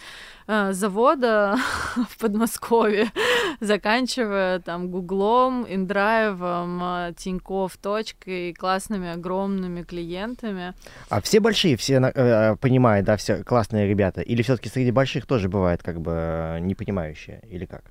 э, 0.48 0.74
завода 0.74 1.58
в 2.10 2.18
Подмосковье, 2.18 3.12
заканчивая, 3.60 4.60
там, 4.60 4.90
Гуглом, 4.90 5.66
Индра 5.68 6.11
Исаевым, 6.12 6.82
э, 6.84 7.14
Тиньков 7.18 7.78
точкой, 7.78 8.54
классными 8.54 9.10
огромными 9.10 9.84
клиентами. 9.84 10.74
А 11.10 11.22
все 11.22 11.40
большие, 11.40 11.78
все 11.78 11.96
э, 11.96 12.56
понимают, 12.58 13.06
да, 13.06 13.18
все 13.18 13.44
классные 13.44 13.88
ребята? 13.88 14.22
Или 14.22 14.42
все-таки 14.42 14.70
среди 14.70 14.92
больших 14.92 15.26
тоже 15.26 15.48
бывает 15.50 15.82
как 15.84 16.02
бы 16.02 16.12
э, 16.12 16.60
непонимающие, 16.60 17.42
или 17.50 17.66
как? 17.66 17.84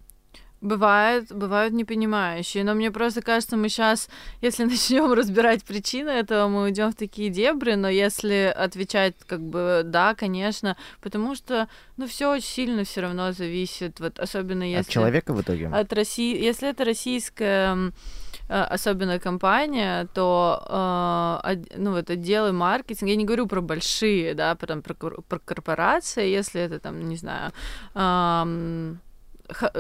Бывает, 0.61 1.33
бывают 1.33 1.73
непонимающие, 1.73 2.65
но 2.65 2.75
мне 2.75 2.91
просто 2.91 3.23
кажется, 3.23 3.57
мы 3.57 3.71
сейчас, 3.71 4.11
если 4.43 4.65
начнем 4.67 5.11
разбирать 5.13 5.65
причины 5.65 6.11
этого, 6.11 6.49
мы 6.49 6.65
уйдем 6.65 6.93
в 6.93 6.95
такие 6.95 7.31
дебри, 7.31 7.75
но 7.75 7.89
если 7.89 8.55
отвечать 8.55 9.15
как 9.27 9.41
бы 9.41 9.83
да, 9.85 10.15
конечно, 10.15 10.77
потому 11.01 11.35
что, 11.35 11.69
ну, 11.97 12.07
все 12.07 12.31
очень 12.31 12.47
сильно 12.47 12.85
все 12.85 13.01
равно 13.01 13.33
зависит, 13.33 14.01
вот 14.01 14.19
особенно 14.19 14.65
если... 14.65 14.83
От 14.83 14.89
человека 14.89 15.33
в 15.33 15.41
итоге? 15.41 15.69
От 15.69 15.93
России, 15.95 16.39
если 16.39 16.69
это 16.69 16.85
российская 16.85 17.93
э, 18.49 18.63
особенно 18.63 19.19
компания, 19.19 20.09
то 20.13 21.41
э, 21.43 21.57
ну 21.77 21.93
вот 21.93 22.11
отделы 22.11 22.53
маркетинга, 22.53 23.13
я 23.13 23.17
не 23.17 23.25
говорю 23.25 23.47
про 23.47 23.63
большие, 23.63 24.35
да, 24.35 24.55
про, 24.57 24.77
про, 24.77 24.95
про 24.95 25.39
корпорации, 25.39 26.29
если 26.29 26.61
это 26.61 26.81
там, 26.81 27.09
не 27.09 27.17
знаю, 27.17 27.53
э, 27.95 28.95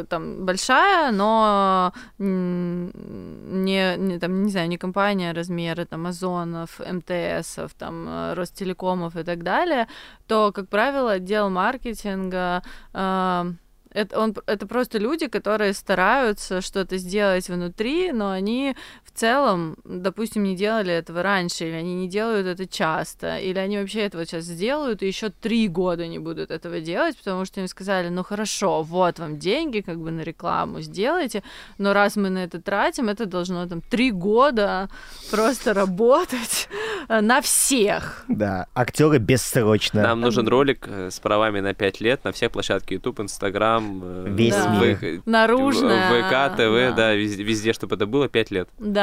там 0.09 0.45
большая, 0.45 1.12
но 1.12 1.93
не, 2.18 3.97
не 3.97 4.18
там 4.18 4.43
не 4.43 4.51
знаю, 4.51 4.68
не 4.68 4.79
компания 4.79 5.33
размера 5.33 5.85
там 5.85 6.07
Озонов, 6.07 6.81
МТСов, 6.81 7.75
там 7.75 8.09
э, 8.09 8.35
Ростелекомов 8.35 9.16
и 9.16 9.23
так 9.23 9.43
далее, 9.43 9.89
то 10.27 10.53
как 10.53 10.68
правило 10.68 11.12
отдел 11.12 11.51
маркетинга 11.51 12.62
э, 12.93 13.53
это, 13.93 14.21
он, 14.21 14.35
это 14.47 14.66
просто 14.66 14.99
люди, 14.99 15.27
которые 15.27 15.73
стараются 15.73 16.61
что-то 16.61 16.97
сделать 16.97 17.49
внутри, 17.49 18.12
но 18.12 18.31
они 18.31 18.77
в 19.13 19.19
целом, 19.19 19.77
допустим, 19.85 20.45
не 20.45 20.57
делали 20.57 20.93
этого 20.93 21.23
раньше, 21.23 21.65
или 21.65 21.75
они 21.75 21.95
не 21.95 22.09
делают 22.09 22.47
это 22.47 22.67
часто, 22.67 23.39
или 23.39 23.59
они 23.59 23.79
вообще 23.79 24.01
этого 24.01 24.25
сейчас 24.25 24.45
сделают, 24.45 25.03
и 25.03 25.07
еще 25.07 25.31
три 25.31 25.69
года 25.69 26.07
не 26.07 26.19
будут 26.19 26.51
этого 26.51 26.81
делать, 26.81 27.17
потому 27.17 27.45
что 27.45 27.61
им 27.61 27.69
сказали, 27.69 28.09
ну 28.09 28.23
хорошо, 28.25 28.83
вот 28.83 29.19
вам 29.19 29.39
деньги, 29.39 29.81
как 29.81 29.99
бы 29.99 30.11
на 30.11 30.23
рекламу 30.23 30.81
сделайте, 30.81 31.43
но 31.79 31.93
раз 31.93 32.17
мы 32.17 32.31
на 32.31 32.45
это 32.45 32.61
тратим, 32.61 33.09
это 33.09 33.27
должно 33.27 33.67
там 33.67 33.83
три 33.83 34.11
года 34.11 34.89
просто 35.31 35.75
работать 35.75 36.69
на 37.09 37.41
всех. 37.41 38.25
Да, 38.29 38.67
актеры 38.75 39.19
бессрочно. 39.19 40.03
Нам 40.03 40.21
нужен 40.21 40.49
ролик 40.49 40.87
э, 40.87 41.11
с 41.11 41.21
правами 41.21 41.61
на 41.61 41.75
пять 41.75 42.01
лет 42.01 42.25
на 42.25 42.33
всех 42.33 42.53
площадках 42.53 42.91
YouTube, 42.93 43.21
Instagram, 43.21 43.41
Инстаграм, 43.51 44.01
э, 44.03 44.25
весь 44.29 44.55
да. 44.55 44.79
мир. 44.81 45.23
Наружная. 45.27 46.23
ВК, 46.23 46.57
ТВ, 46.57 46.91
да, 46.91 46.93
да 46.97 47.15
везде, 47.15 47.43
везде, 47.43 47.73
чтобы 47.73 47.97
это 47.97 48.07
было 48.07 48.29
5 48.29 48.51
лет. 48.51 48.69
Да, 48.79 48.99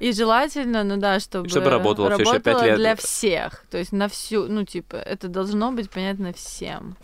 и 0.00 0.12
желательно, 0.12 0.84
ну 0.84 0.96
да, 0.96 1.20
чтобы... 1.20 1.48
Чтобы 1.48 1.70
работало, 1.70 2.10
работало 2.10 2.40
все 2.40 2.50
еще 2.50 2.58
5 2.58 2.62
лет. 2.66 2.76
для 2.76 2.96
всех, 2.96 3.64
то 3.70 3.78
есть 3.78 3.92
на 3.92 4.08
всю, 4.08 4.46
ну 4.48 4.64
типа, 4.64 4.96
это 4.96 5.28
должно 5.28 5.72
быть 5.72 5.90
понятно 5.90 6.32
всем. 6.32 6.96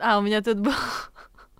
А, 0.00 0.18
у 0.18 0.22
меня 0.22 0.42
тут 0.42 0.58
был 0.58 0.72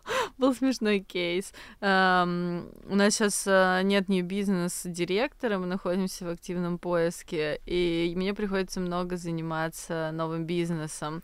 был 0.39 0.55
смешной 0.55 1.01
кейс. 1.01 1.53
Um, 1.81 2.71
у 2.89 2.95
нас 2.95 3.15
сейчас 3.15 3.47
uh, 3.47 3.83
нет 3.83 4.09
ни 4.09 4.21
бизнес-директора, 4.21 5.59
мы 5.59 5.67
находимся 5.67 6.25
в 6.25 6.29
активном 6.29 6.79
поиске, 6.79 7.61
и 7.67 8.13
мне 8.17 8.35
приходится 8.35 8.81
много 8.81 9.17
заниматься 9.17 10.11
новым 10.13 10.45
бизнесом. 10.45 11.23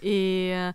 И 0.00 0.52
uh, 0.54 0.74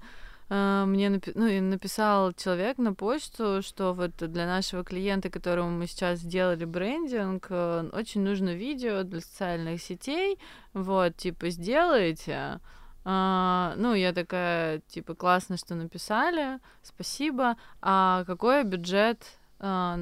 мне 0.54 1.08
напи- 1.08 1.32
ну, 1.34 1.48
и 1.48 1.60
написал 1.60 2.34
человек 2.34 2.78
на 2.78 2.94
почту, 2.94 3.62
что 3.64 3.94
вот 3.94 4.12
для 4.18 4.46
нашего 4.46 4.84
клиента, 4.84 5.30
которому 5.30 5.72
мы 5.72 5.88
сейчас 5.88 6.20
сделали 6.20 6.66
брендинг, 6.66 7.48
uh, 7.50 7.90
очень 7.98 8.22
нужно 8.22 8.54
видео 8.54 9.04
для 9.04 9.22
социальных 9.22 9.82
сетей, 9.82 10.38
вот, 10.74 11.16
типа, 11.18 11.50
сделайте. 11.50 12.60
А, 13.06 13.74
ну, 13.78 13.94
я 13.94 14.14
такая, 14.14 14.80
типа, 14.88 15.16
классно, 15.16 15.58
что 15.58 15.76
написали, 15.76 16.60
спасибо. 16.84 17.58
А 17.82 18.24
какой 18.26 18.64
бюджет, 18.64 19.24
а, 19.60 20.00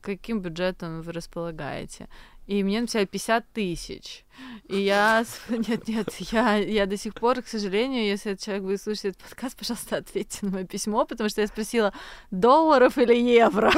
каким 0.00 0.40
бюджетом 0.40 1.02
вы 1.02 1.12
располагаете? 1.12 2.08
И 2.46 2.64
мне 2.64 2.80
написали 2.80 3.04
50 3.04 3.52
тысяч. 3.52 4.24
И 4.70 4.82
я... 4.82 5.24
Нет, 5.48 5.88
нет, 5.88 6.08
я, 6.32 6.56
я 6.56 6.86
до 6.86 6.96
сих 6.96 7.14
пор, 7.14 7.42
к 7.42 7.48
сожалению, 7.48 8.04
если 8.04 8.32
этот 8.32 8.44
человек 8.44 8.64
будет 8.64 8.80
слушать 8.80 9.06
этот 9.06 9.22
подкаст, 9.22 9.56
пожалуйста, 9.56 9.96
ответьте 9.96 10.38
на 10.42 10.50
мое 10.50 10.64
письмо, 10.64 11.04
потому 11.04 11.28
что 11.28 11.40
я 11.40 11.48
спросила, 11.48 11.92
долларов 12.30 12.96
или 12.96 13.14
евро? 13.14 13.72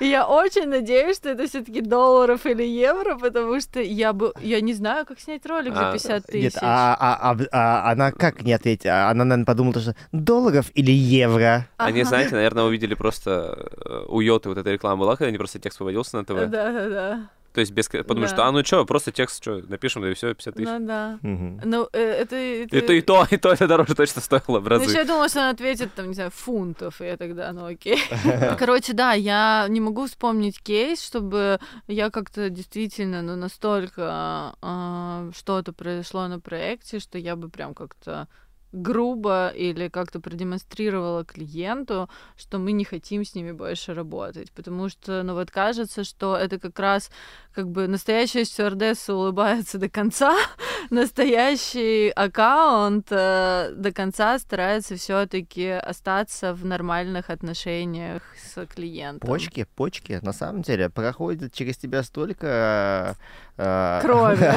И 0.00 0.06
я 0.06 0.26
очень 0.26 0.68
надеюсь, 0.68 1.16
что 1.16 1.30
это 1.30 1.46
все 1.46 1.62
таки 1.62 1.80
долларов 1.80 2.46
или 2.46 2.64
евро, 2.64 3.16
потому 3.16 3.60
что 3.60 3.80
я 3.80 4.12
бы... 4.12 4.32
Я 4.40 4.60
не 4.60 4.74
знаю, 4.74 5.06
как 5.06 5.20
снять 5.20 5.46
ролик 5.46 5.74
за 5.74 5.92
50 5.92 6.10
а, 6.10 6.20
тысяч. 6.20 6.42
Нет, 6.42 6.58
а, 6.60 6.96
а, 6.98 7.30
а, 7.30 7.36
а 7.52 7.92
она 7.92 8.10
как 8.10 8.42
не 8.42 8.52
ответить? 8.52 8.86
Она, 8.86 9.24
наверное, 9.24 9.44
подумала, 9.44 9.80
что 9.80 9.94
долларов 10.10 10.66
или 10.74 10.90
евро? 10.90 11.68
Они, 11.76 12.02
знаете, 12.02 12.34
наверное, 12.34 12.64
увидели 12.64 12.94
просто... 12.94 13.70
Э, 13.84 14.04
у 14.08 14.20
Йоты 14.20 14.48
вот 14.48 14.58
эта 14.58 14.70
реклама 14.72 15.00
была, 15.00 15.16
когда 15.16 15.28
они 15.28 15.38
просто 15.38 15.60
текст 15.60 15.78
выводился 15.78 16.16
на 16.16 16.24
ТВ. 16.24 16.50
Да, 16.50 16.72
да, 16.72 16.88
да 16.88 17.30
То 17.56 17.60
есть 17.60 17.72
без... 17.72 17.88
Подумаешь, 17.88 18.32
Да. 18.32 18.36
что, 18.36 18.44
а 18.44 18.52
ну 18.52 18.62
что, 18.62 18.84
просто 18.84 19.12
текст, 19.12 19.42
что, 19.42 19.62
напишем, 19.66 20.02
да 20.02 20.10
и 20.10 20.14
все, 20.14 20.34
50 20.34 20.54
тысяч. 20.54 20.68
Ну 20.68 20.86
да. 20.86 21.18
Мгм. 21.22 21.62
Ну, 21.64 21.88
э, 21.90 22.02
это... 22.02 22.36
это... 22.36 22.76
И 22.76 22.80
то, 22.82 22.92
и 22.92 23.00
то, 23.00 23.26
и 23.30 23.38
то 23.38 23.50
это 23.50 23.66
дороже 23.66 23.94
точно 23.94 24.20
стоило 24.20 24.60
в 24.60 24.64
Ну, 24.64 24.68
разы. 24.68 24.84
еще 24.84 24.98
я 24.98 25.04
думала, 25.06 25.26
что 25.30 25.40
он 25.40 25.46
ответит, 25.46 25.94
там, 25.94 26.08
не 26.08 26.14
знаю, 26.14 26.30
фунтов, 26.30 27.00
и 27.00 27.06
я 27.06 27.16
тогда, 27.16 27.50
ну 27.54 27.64
окей. 27.64 27.98
Короче, 28.58 28.92
да, 28.92 29.14
я 29.14 29.64
не 29.70 29.80
могу 29.80 30.06
вспомнить 30.06 30.60
кейс, 30.62 31.00
чтобы 31.02 31.60
я 31.88 32.10
как-то 32.10 32.50
действительно, 32.50 33.22
ну, 33.22 33.36
настолько 33.36 34.54
а, 34.60 35.30
что-то 35.34 35.72
произошло 35.72 36.28
на 36.28 36.40
проекте, 36.40 36.98
что 36.98 37.16
я 37.16 37.36
бы 37.36 37.48
прям 37.48 37.72
как-то 37.72 38.28
грубо 38.72 39.48
или 39.48 39.88
как-то 39.88 40.20
продемонстрировала 40.20 41.24
клиенту, 41.24 42.08
что 42.36 42.58
мы 42.58 42.72
не 42.72 42.84
хотим 42.84 43.24
с 43.24 43.34
ними 43.34 43.52
больше 43.52 43.94
работать. 43.94 44.52
Потому 44.52 44.88
что, 44.88 45.22
ну 45.22 45.34
вот 45.34 45.50
кажется, 45.50 46.04
что 46.04 46.36
это 46.36 46.58
как 46.58 46.78
раз 46.78 47.10
как 47.56 47.70
бы 47.70 47.88
настоящая 47.88 48.44
стюардесса 48.44 49.14
улыбается 49.14 49.78
до 49.78 49.88
конца, 49.88 50.36
настоящий 50.90 52.10
аккаунт 52.10 53.06
э, 53.08 53.72
до 53.74 53.92
конца 53.92 54.38
старается 54.38 54.96
все-таки 54.96 55.70
остаться 55.70 56.52
в 56.52 56.66
нормальных 56.66 57.30
отношениях 57.30 58.20
с 58.36 58.66
клиентом. 58.66 59.26
Почки, 59.26 59.66
почки, 59.74 60.18
на 60.20 60.34
самом 60.34 60.60
деле, 60.60 60.90
проходят 60.90 61.54
через 61.54 61.78
тебя 61.78 62.02
столько... 62.02 63.16
э, 63.56 64.00
Крови. 64.02 64.52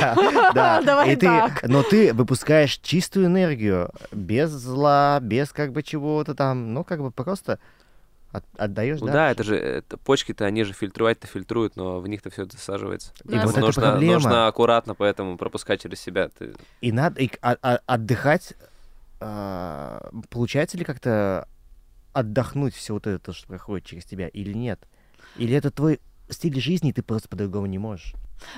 Да, 0.54 0.82
Давай 0.86 1.16
так. 1.16 1.64
но 1.70 1.84
ты 1.84 2.14
выпускаешь 2.14 2.80
чистую 2.80 3.28
энергию, 3.28 3.92
без 4.12 4.50
зла, 4.50 5.20
без 5.22 5.54
как 5.54 5.72
бы 5.72 5.84
чего-то 5.84 6.36
там, 6.36 6.74
ну 6.74 6.84
как 6.84 7.02
бы 7.02 7.12
просто 7.12 7.60
от- 8.32 8.46
отдаешь 8.58 9.00
Ну 9.00 9.08
дальше. 9.08 9.14
да, 9.18 9.32
это 9.32 9.44
же 9.44 9.56
это, 9.58 9.98
почки-то 9.98 10.46
они 10.46 10.64
же 10.64 10.74
фильтровать-то 10.74 11.28
фильтруют, 11.28 11.76
но 11.76 12.00
в 12.00 12.08
них-то 12.08 12.30
все 12.30 12.44
это 12.44 12.56
засаживается. 12.58 13.12
И 13.26 13.36
вот 13.38 13.52
это 13.52 13.60
нужно, 13.62 13.82
проблема. 13.82 14.14
нужно 14.14 14.48
аккуратно, 14.48 14.96
поэтому 14.96 15.38
пропускать 15.38 15.82
через 15.82 16.00
себя. 16.00 16.30
Ты... 16.30 16.54
И 16.82 16.92
надо 16.92 17.22
и 17.22 17.30
а- 17.42 17.58
а- 17.62 17.80
отдыхать. 17.86 18.54
а, 19.20 20.10
получается 20.30 20.78
ли 20.78 20.86
как-то 20.86 21.48
отдохнуть 22.14 22.74
все 22.74 22.94
вот 22.94 23.08
это, 23.08 23.34
что 23.34 23.48
проходит 23.48 23.86
через 23.86 24.06
тебя, 24.06 24.28
или 24.28 24.54
нет? 24.54 24.80
Или 25.36 25.56
это 25.56 25.72
твой 25.72 26.00
стиль 26.30 26.60
жизни, 26.60 26.90
и 26.90 26.94
ты 26.94 27.02
просто 27.04 27.30
по-другому 27.30 27.66
не 27.66 27.78
можешь? 27.78 28.14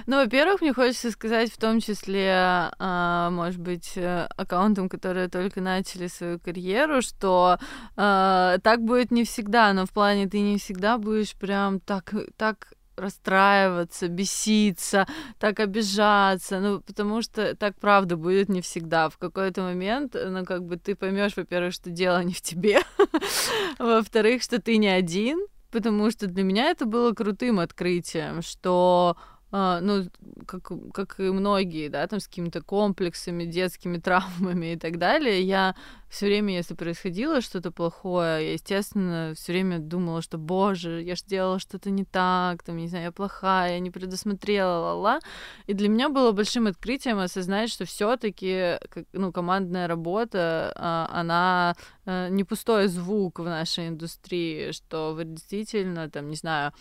Ну, 0.06 0.18
во-первых, 0.18 0.62
мне 0.62 0.74
хочется 0.74 1.12
сказать, 1.12 1.52
в 1.52 1.58
том 1.58 1.80
числе, 1.80 2.34
а, 2.80 3.30
может 3.32 3.60
быть, 3.60 3.94
э, 3.96 4.28
аккаунтам, 4.38 4.90
которые 4.90 5.28
только 5.28 5.62
начали 5.62 6.08
свою 6.08 6.40
карьеру, 6.40 7.02
что 7.02 7.58
а, 7.96 8.58
так 8.60 8.84
будет 8.84 9.12
не 9.12 9.24
всегда, 9.24 9.74
но 9.74 9.86
в 9.86 9.92
плане 9.92 10.28
ты 10.28 10.40
не 10.40 10.58
всегда 10.58 10.98
будешь 10.98 11.36
прям 11.36 11.80
так, 11.80 12.14
так 12.38 12.74
расстраиваться, 13.02 14.08
беситься, 14.08 15.08
так 15.40 15.60
обижаться, 15.60 16.60
ну, 16.60 16.82
потому 16.82 17.22
что 17.22 17.56
так 17.56 17.76
правда 17.80 18.16
будет 18.16 18.50
не 18.50 18.62
всегда. 18.62 19.10
В 19.10 19.18
какой-то 19.18 19.62
момент, 19.62 20.16
ну, 20.16 20.46
как 20.46 20.64
бы 20.64 20.78
ты 20.78 20.96
поймешь, 20.96 21.36
во-первых, 21.36 21.74
что 21.74 21.90
дело 21.90 22.24
не 22.24 22.34
в 22.34 22.42
тебе, 22.42 22.80
во-вторых, 23.80 24.44
что 24.44 24.62
ты 24.62 24.78
не 24.78 24.88
один, 24.88 25.46
потому 25.72 26.12
что 26.12 26.28
для 26.28 26.44
меня 26.44 26.70
это 26.70 26.86
было 26.86 27.14
крутым 27.14 27.60
открытием, 27.60 28.42
что 28.42 29.18
ну, 29.52 30.06
как, 30.46 30.72
как 30.94 31.20
и 31.20 31.24
многие, 31.24 31.90
да, 31.90 32.08
там 32.08 32.20
с 32.20 32.28
какими-то 32.28 32.62
комплексами, 32.62 33.44
детскими 33.44 33.98
травмами 33.98 34.74
и 34.74 34.78
так 34.78 34.98
далее, 34.98 35.42
я 35.42 35.76
все 36.12 36.26
время, 36.26 36.56
если 36.56 36.74
происходило 36.74 37.40
что-то 37.40 37.72
плохое, 37.72 38.46
я, 38.46 38.54
естественно, 38.54 39.34
все 39.34 39.54
время 39.54 39.80
думала, 39.80 40.22
что, 40.22 40.38
боже, 40.38 41.02
я 41.02 41.16
же 41.16 41.24
делала 41.26 41.58
что-то 41.58 41.90
не 41.90 42.04
так, 42.04 42.64
там, 42.64 42.76
не 42.76 42.90
знаю, 42.90 43.06
я 43.06 43.12
плохая, 43.14 43.74
я 43.74 43.80
не 43.80 43.92
предусмотрела, 43.92 44.82
ла-ла. 44.82 45.20
И 45.68 45.74
для 45.74 45.88
меня 45.88 46.10
было 46.10 46.34
большим 46.34 46.68
открытием 46.68 47.18
осознать, 47.20 47.70
что 47.70 47.86
все-таки, 47.86 48.78
ну, 49.14 49.32
командная 49.32 49.88
работа, 49.88 50.74
а, 50.76 51.10
она 51.14 51.76
а, 52.06 52.28
не 52.28 52.44
пустой 52.44 52.88
звук 52.88 53.40
в 53.40 53.46
нашей 53.46 53.88
индустрии, 53.88 54.72
что 54.74 55.14
вы 55.14 55.24
действительно, 55.24 56.10
там, 56.10 56.30
не 56.30 56.36
знаю, 56.36 56.74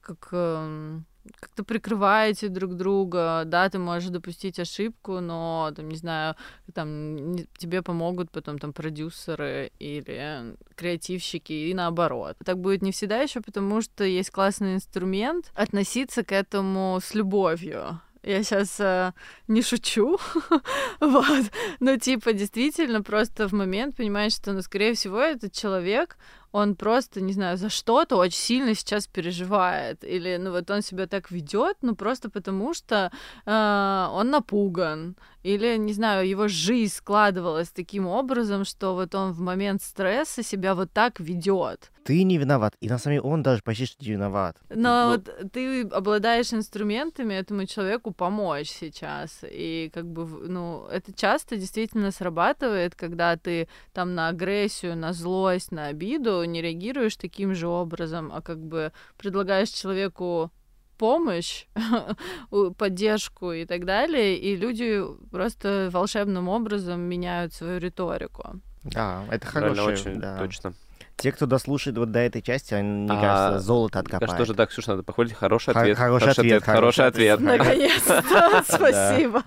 как 0.00 0.28
эм, 0.32 1.06
как-то 1.40 1.64
прикрываете 1.64 2.48
друг 2.48 2.74
друга, 2.74 3.42
да, 3.46 3.68
ты 3.68 3.78
можешь 3.78 4.10
допустить 4.10 4.58
ошибку, 4.58 5.20
но, 5.20 5.72
там, 5.76 5.88
не 5.88 5.96
знаю, 5.96 6.34
там, 6.74 7.32
не- 7.32 7.46
тебе 7.58 7.82
помогут 7.82 8.30
потом 8.30 8.58
там 8.58 8.72
продюсеры 8.72 9.70
или 9.78 10.56
креативщики 10.74 11.52
и 11.52 11.74
наоборот. 11.74 12.36
Так 12.44 12.58
будет 12.58 12.82
не 12.82 12.92
всегда 12.92 13.20
еще, 13.20 13.40
потому 13.40 13.82
что 13.82 14.04
есть 14.04 14.30
классный 14.30 14.74
инструмент 14.74 15.50
относиться 15.54 16.24
к 16.24 16.32
этому 16.32 16.98
с 17.02 17.14
любовью. 17.14 18.00
Я 18.24 18.44
сейчас 18.44 18.80
не 19.48 19.62
шучу, 19.62 20.16
вот, 21.00 21.44
но 21.80 21.96
типа 21.96 22.32
действительно 22.32 23.02
просто 23.02 23.48
в 23.48 23.52
момент 23.52 23.96
понимаешь, 23.96 24.34
что, 24.34 24.52
ну, 24.52 24.62
скорее 24.62 24.94
всего, 24.94 25.18
этот 25.18 25.52
человек, 25.52 26.16
он 26.52 26.74
просто, 26.76 27.20
не 27.20 27.32
знаю, 27.32 27.56
за 27.56 27.70
что-то 27.70 28.16
очень 28.16 28.38
сильно 28.38 28.74
сейчас 28.74 29.06
переживает. 29.06 30.04
Или, 30.04 30.36
ну, 30.36 30.50
вот 30.50 30.70
он 30.70 30.82
себя 30.82 31.06
так 31.06 31.30
ведет, 31.30 31.78
ну, 31.82 31.94
просто 31.94 32.30
потому 32.30 32.74
что 32.74 33.10
э, 33.46 34.08
он 34.12 34.30
напуган. 34.30 35.16
Или, 35.42 35.76
не 35.76 35.92
знаю, 35.92 36.28
его 36.28 36.48
жизнь 36.48 36.94
складывалась 36.94 37.70
таким 37.70 38.06
образом, 38.06 38.64
что 38.64 38.94
вот 38.94 39.14
он 39.14 39.32
в 39.32 39.40
момент 39.40 39.82
стресса 39.82 40.42
себя 40.42 40.74
вот 40.74 40.92
так 40.92 41.20
ведет. 41.20 41.91
Ты 42.04 42.24
не 42.24 42.38
виноват. 42.38 42.74
И 42.80 42.88
на 42.88 42.98
самом 42.98 43.16
деле 43.16 43.22
он 43.22 43.42
даже 43.42 43.62
почти 43.62 43.86
что 43.86 44.04
не 44.04 44.12
виноват. 44.12 44.56
Но 44.70 44.76
Ну- 44.76 45.10
вот 45.10 45.52
ты 45.52 45.82
обладаешь 45.82 46.52
инструментами 46.52 47.34
этому 47.34 47.66
человеку 47.66 48.12
помочь 48.12 48.70
сейчас. 48.70 49.40
И 49.44 49.90
как 49.94 50.06
бы, 50.06 50.26
ну, 50.26 50.86
это 50.90 51.12
часто 51.12 51.56
действительно 51.56 52.10
срабатывает, 52.10 52.94
когда 52.94 53.36
ты 53.36 53.68
там 53.92 54.14
на 54.14 54.28
агрессию, 54.28 54.96
на 54.96 55.12
злость, 55.12 55.72
на 55.72 55.86
обиду 55.86 56.42
не 56.44 56.62
реагируешь 56.62 57.16
таким 57.16 57.54
же 57.54 57.68
образом, 57.68 58.32
а 58.34 58.40
как 58.42 58.58
бы 58.58 58.92
предлагаешь 59.16 59.70
человеку 59.70 60.50
помощь, 60.98 61.66
поддержку 62.78 63.52
и 63.52 63.64
так 63.64 63.84
далее, 63.84 64.38
и 64.38 64.56
люди 64.56 65.02
просто 65.30 65.88
волшебным 65.92 66.48
образом 66.48 67.00
меняют 67.00 67.52
свою 67.52 67.78
риторику. 67.80 68.60
Да, 68.84 69.24
это 69.30 69.46
хорошее. 69.46 69.86
очень 69.86 70.20
да. 70.20 70.38
точно. 70.38 70.74
Те, 71.16 71.30
кто 71.32 71.46
дослушает 71.46 71.96
вот 71.98 72.10
до 72.10 72.18
этой 72.20 72.42
части, 72.42 72.74
они, 72.74 72.88
мне 73.04 73.12
А, 73.12 73.20
кажется, 73.20 73.60
золото 73.66 73.98
Мне 73.98 74.04
кажется, 74.08 74.16
откопают. 74.16 74.38
тоже 74.38 74.54
так, 74.54 74.70
Ксюша, 74.70 74.90
надо 74.92 75.02
похвалить. 75.02 75.34
Хороший 75.34 75.72
Хо- 75.74 75.80
ответ. 75.80 75.96
хороший 75.98 76.30
ответ, 76.30 76.62
Хороший 76.64 77.06
ответ. 77.06 77.40
Наконец-то, 77.40 78.22
спасибо. 78.68 79.42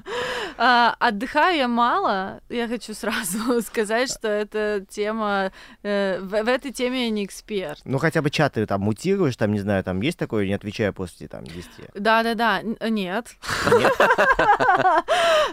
А, 0.58 0.96
Отдыхаю 1.00 1.58
я 1.58 1.68
мало. 1.68 2.40
Я 2.50 2.68
хочу 2.68 2.94
сразу 2.94 3.62
сказать, 3.66 4.10
что 4.12 4.28
эта 4.28 4.86
тема... 4.90 5.52
э, 5.84 6.20
В 6.22 6.34
этой 6.48 6.72
теме 6.72 7.06
я 7.06 7.10
не 7.10 7.26
эксперт. 7.26 7.80
Ну, 7.84 7.98
хотя 7.98 8.22
бы 8.22 8.30
чаты 8.30 8.66
там 8.66 8.82
мутируешь, 8.82 9.36
там, 9.36 9.52
не 9.52 9.60
знаю, 9.60 9.84
там 9.84 10.00
есть 10.02 10.18
такое, 10.18 10.46
не 10.48 10.54
отвечаю 10.54 10.94
после 10.94 11.28
там 11.28 11.44
10. 11.44 11.68
Да-да-да, 11.96 12.62
н- 12.62 12.78
нет. 12.94 13.28
Нет? 13.78 13.92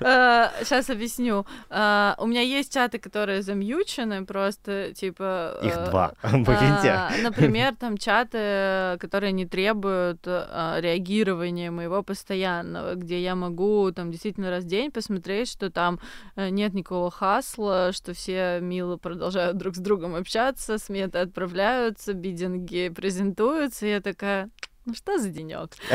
Сейчас 0.01 0.91
объясню. 0.91 1.47
А, 1.71 2.15
У 2.19 2.27
меня 2.27 2.43
есть 2.43 2.73
чаты, 2.73 2.99
которые 2.99 3.43
замьючены, 3.43 4.25
просто 4.25 4.93
типа... 4.95 5.59
Их 5.63 5.77
э, 5.77 5.87
два, 5.91 6.02
прикиньте. 6.23 6.93
А, 7.03 7.11
Например, 7.23 7.75
там 7.75 7.97
чаты, 7.97 8.99
которые 8.99 9.33
не 9.33 9.47
требуют 9.47 10.21
а, 10.27 10.79
реагирования 10.81 11.71
моего 11.71 12.03
постоянного, 12.03 12.95
где 12.95 13.21
я 13.23 13.35
могу 13.35 13.91
там 13.93 14.11
действительно 14.11 14.51
раз 14.51 14.65
в 14.65 14.67
день 14.67 14.91
посмотреть, 14.91 15.49
что 15.51 15.71
там 15.71 16.01
э, 16.37 16.51
нет 16.51 16.75
никакого 16.75 17.11
хасла, 17.11 17.93
что 17.93 18.15
все 18.15 18.59
мило 18.61 18.97
продолжают 18.97 19.57
друг 19.57 19.77
с 19.77 19.79
другом 19.79 20.15
общаться, 20.15 20.79
сметы 20.79 21.19
отправляются, 21.19 22.13
бидинги 22.13 22.89
презентуются, 22.89 23.87
и 23.87 23.91
я 23.91 24.01
такая, 24.01 24.51
ну 24.85 24.95
что 24.95 25.19
за 25.19 25.29
денек? 25.29 25.71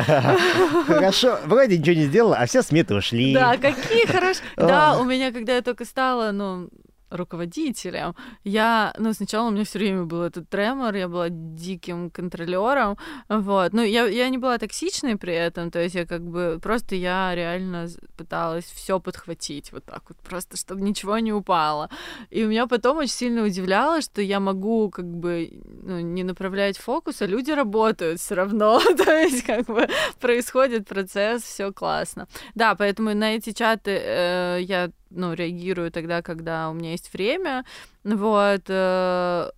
Хорошо, 0.87 1.39
вроде 1.45 1.77
ничего 1.77 1.95
не 1.95 2.05
сделала, 2.05 2.37
а 2.37 2.45
все 2.45 2.61
сметы 2.61 2.95
ушли. 2.95 3.33
Да, 3.33 3.57
какие 3.57 4.05
хорошие. 4.05 4.45
Да, 4.55 4.97
у 4.99 5.03
меня, 5.03 5.31
когда 5.31 5.55
я 5.55 5.61
только 5.61 5.85
стала, 5.85 6.31
ну, 6.31 6.69
руководителем, 7.09 8.15
я, 8.43 8.93
ну, 8.97 9.13
сначала 9.13 9.47
у 9.47 9.51
меня 9.51 9.63
все 9.63 9.79
время 9.79 10.03
был 10.03 10.23
этот 10.23 10.49
тремор, 10.49 10.95
я 10.95 11.07
была 11.07 11.27
диким 11.29 12.09
контролером, 12.09 12.97
вот, 13.29 13.73
ну, 13.73 13.83
я, 13.83 14.05
я 14.05 14.29
не 14.29 14.37
была 14.37 14.57
токсичной 14.57 15.17
при 15.17 15.33
этом, 15.33 15.71
то 15.71 15.81
есть 15.81 15.95
я 15.95 16.05
как 16.05 16.21
бы, 16.21 16.59
просто 16.61 16.95
я 16.95 17.33
реально 17.35 17.87
пыталась 18.17 18.65
все 18.65 18.99
подхватить 18.99 19.71
вот 19.71 19.85
так 19.85 20.03
вот, 20.09 20.17
просто 20.17 20.57
чтобы 20.57 20.81
ничего 20.81 21.19
не 21.19 21.33
упало, 21.33 21.89
и 22.29 22.43
у 22.43 22.49
меня 22.49 22.67
потом 22.67 22.97
очень 22.97 23.11
сильно 23.11 23.43
удивляло, 23.43 24.01
что 24.01 24.21
я 24.21 24.39
могу 24.39 24.89
как 24.89 25.05
бы 25.05 25.61
ну, 25.83 25.99
не 25.99 26.23
направлять 26.23 26.77
фокус, 26.77 27.21
а 27.21 27.25
люди 27.25 27.51
работают 27.51 28.19
все 28.19 28.35
равно, 28.35 28.79
то 28.97 29.11
есть 29.11 29.43
как 29.43 29.65
бы 29.65 29.87
происходит 30.19 30.87
процесс, 30.87 31.43
все 31.43 31.71
классно. 31.71 32.27
Да, 32.55 32.75
поэтому 32.75 33.13
на 33.13 33.35
эти 33.35 33.51
чаты 33.51 33.91
э, 33.91 34.59
я 34.61 34.91
ну, 35.09 35.33
реагирую 35.33 35.91
тогда, 35.91 36.21
когда 36.21 36.69
у 36.69 36.73
меня 36.73 36.91
есть 36.91 37.11
время. 37.13 37.65
Вот. 38.03 38.63
э, 38.67 39.49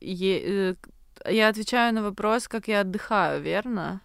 э, 0.00 0.74
я 1.26 1.48
отвечаю 1.48 1.94
на 1.94 2.02
вопрос, 2.02 2.48
как 2.48 2.68
я 2.68 2.80
отдыхаю, 2.80 3.42
верно? 3.42 4.00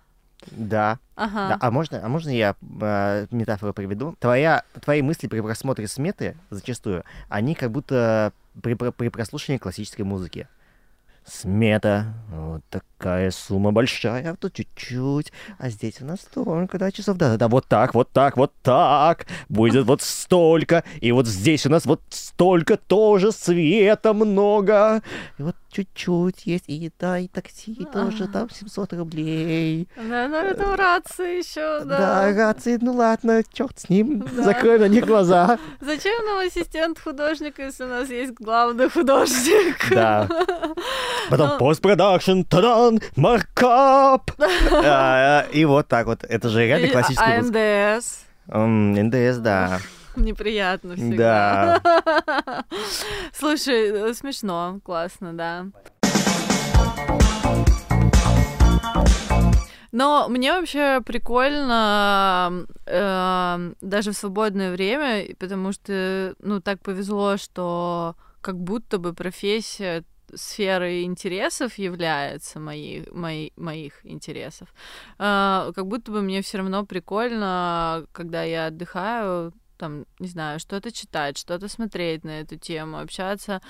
Да. 0.52 1.00
Ага. 1.16 1.50
Да, 1.50 1.58
а 1.60 1.72
можно, 1.72 2.00
а 2.04 2.08
можно 2.08 2.30
я 2.30 2.56
э, 2.82 3.28
метафору 3.32 3.74
приведу? 3.74 4.16
Твоя, 4.20 4.64
твои 4.82 5.02
мысли 5.02 5.28
при 5.28 5.42
просмотре 5.42 5.88
сметы 5.88 6.38
зачастую, 6.50 7.04
они 7.28 7.56
как 7.56 7.72
будто 7.72 8.32
при, 8.62 8.74
при 8.74 9.10
прослушивании 9.10 9.60
классической 9.60 10.04
музыки. 10.04 10.48
Смета, 11.30 12.14
вот 12.30 12.62
такая 12.70 13.32
сумма 13.32 13.72
большая, 13.72 14.32
а 14.32 14.36
тут 14.36 14.54
чуть-чуть, 14.54 15.32
а 15.58 15.70
здесь 15.70 16.02
у 16.02 16.06
нас 16.06 16.22
столько, 16.22 16.78
да, 16.78 16.92
часов, 16.92 17.18
да-да-да, 17.18 17.48
вот 17.48 17.68
так, 17.68 17.94
вот 17.94 18.12
так, 18.12 18.36
вот 18.36 18.52
так, 18.62 19.28
будет 19.48 19.86
вот 19.86 20.02
столько, 20.02 20.84
и 21.00 21.12
вот 21.12 21.28
здесь 21.28 21.66
у 21.66 21.70
нас 21.70 21.86
вот 21.86 22.02
столько 22.10 22.78
тоже 22.78 23.32
света 23.32 24.14
много, 24.14 25.02
и 25.38 25.44
вот 25.44 25.56
чуть-чуть 25.72 26.46
есть, 26.46 26.66
и 26.68 26.92
да, 27.00 27.20
и 27.20 27.28
такси 27.28 27.88
тоже, 27.92 28.28
там 28.28 28.50
700 28.50 28.94
рублей. 28.94 29.88
Да, 29.96 30.28
ну 30.28 30.38
это 30.38 30.76
рация 30.76 31.38
еще, 31.38 31.82
Да, 31.86 31.98
да. 32.32 32.34
рации, 32.36 32.78
ну 32.82 32.94
ладно, 32.94 33.42
черт 33.54 33.80
с 33.80 33.90
ним, 33.90 34.20
Да. 34.36 34.44
закрой 34.44 34.80
на 34.80 34.88
них 34.88 35.06
глаза. 35.06 35.58
Зачем 35.82 36.26
нам 36.26 36.46
ассистент 36.46 37.00
художника, 37.00 37.64
если 37.64 37.84
у 37.84 37.88
нас 37.88 38.10
есть 38.10 38.34
главный 38.34 38.90
художник? 38.90 39.78
Да. 39.92 40.28
Потом 41.30 41.50
Ну. 41.50 41.58
постпродакшн, 41.58 42.42
тадан, 42.42 43.00
маркап. 43.16 44.32
А, 44.72 45.46
И 45.54 45.66
вот 45.66 45.88
так 45.88 46.06
вот. 46.08 46.24
Это 46.24 46.50
же 46.50 46.66
реально 46.66 46.88
музыка. 46.98 47.24
АНДС. 47.26 48.20
НДС, 48.48 49.38
да. 49.38 49.80
Неприятно 50.24 50.96
всегда. 50.96 51.82
Слушай, 53.34 53.90
э, 53.90 54.14
смешно, 54.14 54.80
классно, 54.84 55.34
да. 55.34 55.68
Но 59.92 60.28
мне 60.30 60.52
вообще 60.52 61.02
прикольно 61.04 62.68
э, 62.86 63.74
даже 63.82 64.12
в 64.12 64.18
свободное 64.18 64.72
время, 64.72 65.34
потому 65.40 65.72
что, 65.72 66.36
ну, 66.40 66.62
так 66.62 66.82
повезло, 66.82 67.38
что 67.38 68.16
как 68.42 68.60
будто 68.60 69.00
бы 69.00 69.14
профессия 69.14 70.04
сферой 70.36 71.04
интересов 71.04 71.80
является 71.80 72.60
моей, 72.60 73.08
моей, 73.12 73.52
моих 73.56 74.06
интересов. 74.06 74.68
Э, 75.18 75.72
как 75.74 75.88
будто 75.88 76.12
бы 76.12 76.22
мне 76.22 76.44
все 76.44 76.60
равно 76.60 76.86
прикольно, 76.86 78.06
когда 78.12 78.44
я 78.44 78.68
отдыхаю, 78.68 79.54
там, 79.80 80.06
не 80.20 80.28
знаю, 80.28 80.60
что-то 80.60 80.92
читать, 80.92 81.38
что-то 81.38 81.68
смотреть 81.68 82.24
на 82.24 82.42
эту 82.42 82.58
тему, 82.58 83.00
общаться 83.00 83.62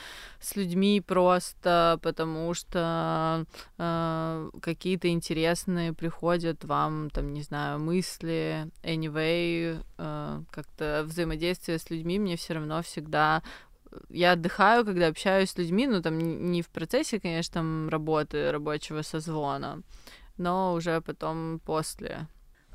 с 0.41 0.55
людьми 0.55 1.01
просто 1.01 1.99
потому, 2.01 2.53
что 2.53 3.45
э, 3.77 4.49
какие-то 4.61 5.07
интересные 5.07 5.93
приходят 5.93 6.65
вам, 6.65 7.09
там, 7.11 7.33
не 7.33 7.43
знаю, 7.43 7.79
мысли, 7.79 8.67
anyway, 8.83 9.81
э, 9.97 10.41
как-то 10.51 11.03
взаимодействие 11.05 11.77
с 11.77 11.89
людьми 11.89 12.19
мне 12.19 12.35
все 12.35 12.55
равно 12.55 12.81
всегда 12.81 13.43
я 14.09 14.33
отдыхаю, 14.33 14.85
когда 14.85 15.07
общаюсь 15.07 15.51
с 15.51 15.57
людьми, 15.57 15.87
ну, 15.87 16.01
там, 16.01 16.19
не 16.19 16.61
в 16.61 16.69
процессе, 16.69 17.19
конечно, 17.19 17.53
там, 17.55 17.89
работы, 17.89 18.51
рабочего 18.51 19.01
созвона, 19.01 19.81
но 20.37 20.73
уже 20.73 21.01
потом 21.01 21.59
после. 21.65 22.27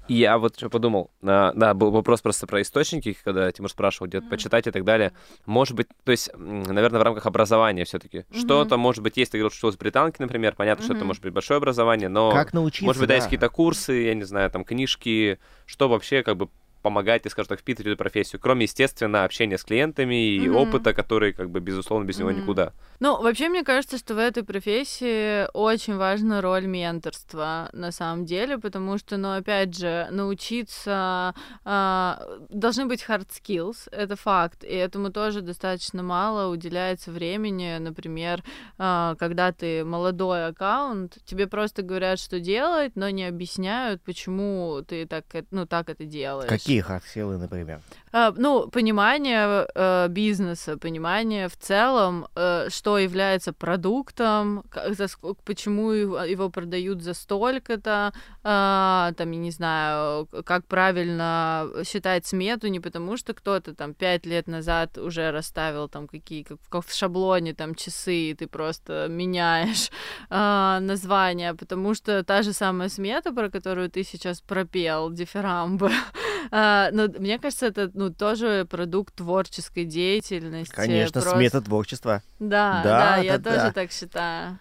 И 0.08 0.14
я 0.14 0.38
вот 0.38 0.56
что 0.56 0.68
подумал. 0.68 1.10
А, 1.22 1.52
да, 1.54 1.74
был 1.74 1.90
вопрос 1.90 2.20
просто 2.20 2.46
про 2.46 2.60
источники, 2.62 3.16
когда 3.24 3.50
Тимур 3.50 3.70
спрашивал, 3.70 4.06
где-то 4.06 4.26
почитать 4.28 4.66
и 4.66 4.70
так 4.70 4.84
далее. 4.84 5.12
Может 5.46 5.74
быть, 5.74 5.88
то 6.04 6.12
есть, 6.12 6.30
наверное, 6.36 7.00
в 7.00 7.02
рамках 7.02 7.26
образования 7.26 7.84
все-таки. 7.84 8.24
Мгм. 8.28 8.40
Что-то, 8.40 8.76
может 8.76 9.02
быть, 9.02 9.16
есть, 9.16 9.32
ты 9.32 9.38
говорил, 9.38 9.54
что 9.56 9.70
с 9.70 9.76
британки, 9.76 10.20
например, 10.20 10.54
понятно, 10.56 10.84
что 10.84 10.94
это 10.94 11.04
может 11.04 11.22
быть 11.22 11.32
большое 11.32 11.58
образование, 11.58 12.08
но, 12.08 12.32
Как 12.32 12.52
научиться, 12.52 12.84
может 12.84 13.00
быть, 13.00 13.08
да, 13.08 13.14
есть 13.14 13.26
да. 13.26 13.30
какие-то 13.30 13.48
курсы, 13.48 13.92
я 13.92 14.14
не 14.14 14.24
знаю, 14.24 14.50
там, 14.50 14.64
книжки, 14.64 15.38
что 15.66 15.88
вообще, 15.88 16.22
как 16.22 16.36
бы, 16.36 16.48
помогает, 16.84 17.22
тебе, 17.22 17.30
скажем 17.30 17.48
так, 17.48 17.60
впитывать 17.60 17.86
эту 17.88 17.96
профессию, 17.96 18.38
кроме, 18.40 18.64
естественно, 18.64 19.24
общения 19.24 19.56
с 19.56 19.64
клиентами 19.64 20.28
и 20.36 20.48
Мгм. 20.48 20.56
опыта, 20.58 20.92
который, 20.92 21.32
как 21.32 21.48
бы, 21.50 21.60
безусловно, 21.60 22.04
без 22.04 22.18
него 22.18 22.30
Мгм. 22.30 22.40
никуда. 22.40 22.72
Ну, 23.00 23.20
вообще, 23.22 23.48
мне 23.48 23.64
кажется, 23.64 23.96
что 23.98 24.14
в 24.14 24.18
этой 24.18 24.44
профессии 24.44 25.48
очень 25.54 25.96
важна 25.96 26.42
роль 26.42 26.66
менторства, 26.66 27.70
на 27.72 27.90
самом 27.90 28.26
деле, 28.26 28.58
потому 28.58 28.98
что, 28.98 29.16
ну, 29.16 29.32
опять 29.36 29.76
же, 29.76 30.08
научиться... 30.10 31.34
а, 31.64 32.20
должны 32.50 32.86
быть 32.86 33.04
hard 33.08 33.28
skills, 33.30 33.88
это 33.90 34.14
факт, 34.16 34.62
и 34.64 34.74
этому 34.74 35.10
тоже 35.10 35.40
достаточно 35.40 36.02
мало 36.02 36.52
уделяется 36.52 37.10
времени, 37.10 37.78
например, 37.78 38.42
а, 38.78 39.14
когда 39.18 39.52
ты 39.52 39.84
молодой 39.84 40.46
аккаунт, 40.48 41.16
тебе 41.24 41.46
просто 41.46 41.82
говорят, 41.82 42.18
что 42.18 42.40
делать, 42.40 42.92
но 42.94 43.08
не 43.10 43.24
объясняют, 43.24 44.02
почему 44.02 44.82
ты 44.86 45.06
так, 45.06 45.24
э- 45.34 45.44
ну, 45.50 45.66
так 45.66 45.88
это 45.88 46.04
делаешь. 46.04 46.48
Какие 46.50 46.73
хардскиллы, 46.80 47.38
например? 47.38 47.80
А, 48.12 48.32
ну, 48.36 48.68
понимание 48.68 49.66
э, 49.74 50.06
бизнеса, 50.08 50.76
понимание 50.78 51.48
в 51.48 51.56
целом, 51.56 52.26
э, 52.36 52.68
что 52.70 52.98
является 52.98 53.52
продуктом, 53.52 54.62
ка- 54.70 54.94
за 54.94 55.08
почему 55.44 55.90
его, 55.90 56.50
продают 56.50 57.02
за 57.02 57.14
столько-то, 57.14 58.12
а, 58.44 59.12
там, 59.16 59.32
я 59.32 59.38
не 59.38 59.50
знаю, 59.50 60.28
как 60.44 60.64
правильно 60.66 61.68
считать 61.84 62.26
смету, 62.26 62.68
не 62.68 62.78
потому 62.80 63.16
что 63.16 63.34
кто-то 63.34 63.74
там 63.74 63.94
пять 63.94 64.26
лет 64.26 64.46
назад 64.46 64.96
уже 64.98 65.32
расставил 65.32 65.88
там 65.88 66.06
какие, 66.06 66.44
как, 66.44 66.58
как 66.68 66.86
в 66.86 66.94
шаблоне 66.94 67.52
там 67.54 67.74
часы, 67.74 68.30
и 68.30 68.34
ты 68.34 68.46
просто 68.46 69.06
меняешь 69.08 69.90
а, 70.30 70.78
название, 70.80 71.54
потому 71.54 71.94
что 71.94 72.22
та 72.22 72.42
же 72.42 72.52
самая 72.52 72.88
смета, 72.88 73.32
про 73.32 73.50
которую 73.50 73.90
ты 73.90 74.04
сейчас 74.04 74.40
пропел, 74.40 75.10
дифирамбы, 75.10 75.90
а, 76.50 76.90
но 76.92 77.08
мне 77.08 77.38
кажется, 77.38 77.66
это 77.66 77.90
ну, 77.94 78.10
тоже 78.10 78.66
продукт 78.68 79.14
творческой 79.14 79.84
деятельности. 79.84 80.74
Конечно, 80.74 81.20
просто- 81.20 81.36
смета 81.36 81.60
творчества. 81.60 82.22
Да, 82.38 82.82
Да, 82.82 82.98
да, 82.98 83.16
я 83.18 83.38
да, 83.38 83.50
тоже 83.50 83.66
да. 83.66 83.72
так 83.72 83.92
считаю. 83.92 84.58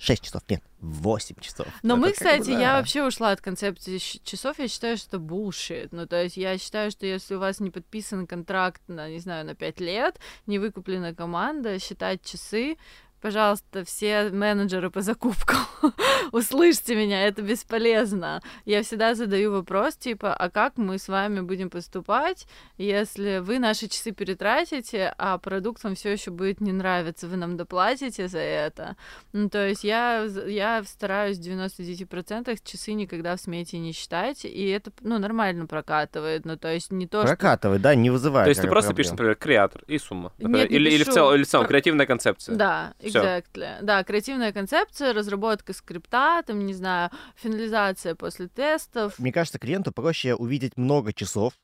6 0.00 0.24
часов, 0.24 0.42
нет, 0.48 0.62
8 0.80 1.36
часов. 1.40 1.66
Но 1.82 1.94
Это 1.94 2.00
мы, 2.00 2.12
как 2.12 2.18
бы 2.18 2.24
кстати, 2.40 2.50
я 2.58 2.78
вообще 2.78 3.04
ушла 3.04 3.32
от 3.32 3.42
концепции 3.42 3.98
часов, 3.98 4.58
я 4.58 4.66
считаю, 4.66 4.96
что 4.96 5.16
это 5.18 5.22
bullshit. 5.22 5.88
Ну, 5.92 6.06
то 6.06 6.22
есть 6.22 6.38
я 6.38 6.56
считаю, 6.56 6.90
что 6.90 7.04
если 7.04 7.34
у 7.34 7.38
вас 7.38 7.60
не 7.60 7.70
подписан 7.70 8.26
контракт 8.26 8.80
на, 8.88 9.10
не 9.10 9.18
знаю, 9.18 9.44
на 9.44 9.54
5 9.54 9.78
лет, 9.80 10.18
не 10.46 10.58
выкуплена 10.58 11.14
команда, 11.14 11.78
считать 11.78 12.24
часы, 12.24 12.78
пожалуйста, 13.20 13.84
все 13.84 14.30
менеджеры 14.30 14.90
по 14.90 15.02
закупкам, 15.02 15.58
услышьте 16.32 16.94
меня, 16.96 17.26
это 17.26 17.42
бесполезно. 17.42 18.42
Я 18.64 18.82
всегда 18.82 19.14
задаю 19.14 19.52
вопрос, 19.52 19.96
типа, 19.96 20.34
а 20.34 20.50
как 20.50 20.76
мы 20.76 20.98
с 20.98 21.08
вами 21.08 21.40
будем 21.40 21.70
поступать, 21.70 22.46
если 22.78 23.38
вы 23.38 23.58
наши 23.58 23.88
часы 23.88 24.12
перетратите, 24.12 25.14
а 25.18 25.38
продукт 25.38 25.84
вам 25.84 25.94
все 25.94 26.10
еще 26.10 26.30
будет 26.30 26.60
не 26.60 26.72
нравиться, 26.72 27.26
вы 27.28 27.36
нам 27.36 27.56
доплатите 27.56 28.28
за 28.28 28.38
это? 28.38 28.96
Ну, 29.32 29.48
то 29.48 29.68
есть 29.68 29.84
я, 29.84 30.24
я 30.46 30.82
стараюсь 30.84 31.38
в 31.38 31.42
99% 31.42 32.58
часы 32.64 32.92
никогда 32.92 33.36
в 33.36 33.40
смете 33.40 33.78
не 33.78 33.92
считать, 33.92 34.44
и 34.44 34.68
это, 34.68 34.92
ну, 35.00 35.18
нормально 35.18 35.66
прокатывает, 35.66 36.44
ну, 36.44 36.56
то 36.56 36.72
есть 36.72 36.90
не 36.90 37.06
то, 37.06 37.20
что... 37.20 37.28
Прокатывает, 37.28 37.82
да, 37.82 37.94
не 37.94 38.10
вызывает. 38.10 38.46
То 38.46 38.50
есть 38.50 38.62
ты 38.62 38.68
просто 38.68 38.94
пишешь, 38.94 39.10
проблем. 39.10 39.30
например, 39.30 39.36
креатор 39.36 39.82
и 39.86 39.98
сумма. 39.98 40.32
Нет, 40.38 40.48
например. 40.48 40.70
не 40.70 40.76
или, 40.76 40.90
или 40.90 41.02
в 41.02 41.06
пишу. 41.06 41.14
целом, 41.14 41.34
или 41.34 41.42
в 41.44 41.48
целом 41.48 41.64
Про- 41.64 41.70
креативная 41.70 42.06
концепция. 42.06 42.56
Да, 42.56 42.94
Всё. 43.10 43.22
exactly. 43.22 43.78
Да, 43.82 44.02
креативная 44.04 44.52
концепция, 44.52 45.12
разработка 45.12 45.72
скрипта, 45.72 46.42
там, 46.46 46.64
не 46.66 46.74
знаю, 46.74 47.10
финализация 47.36 48.14
после 48.14 48.48
тестов. 48.48 49.18
Мне 49.18 49.32
кажется, 49.32 49.58
клиенту 49.58 49.92
проще 49.92 50.34
увидеть 50.34 50.76
много 50.76 51.12
часов, 51.12 51.54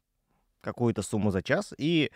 какую-то 0.60 1.02
сумму 1.02 1.30
за 1.30 1.42
час, 1.42 1.72
и 1.78 2.10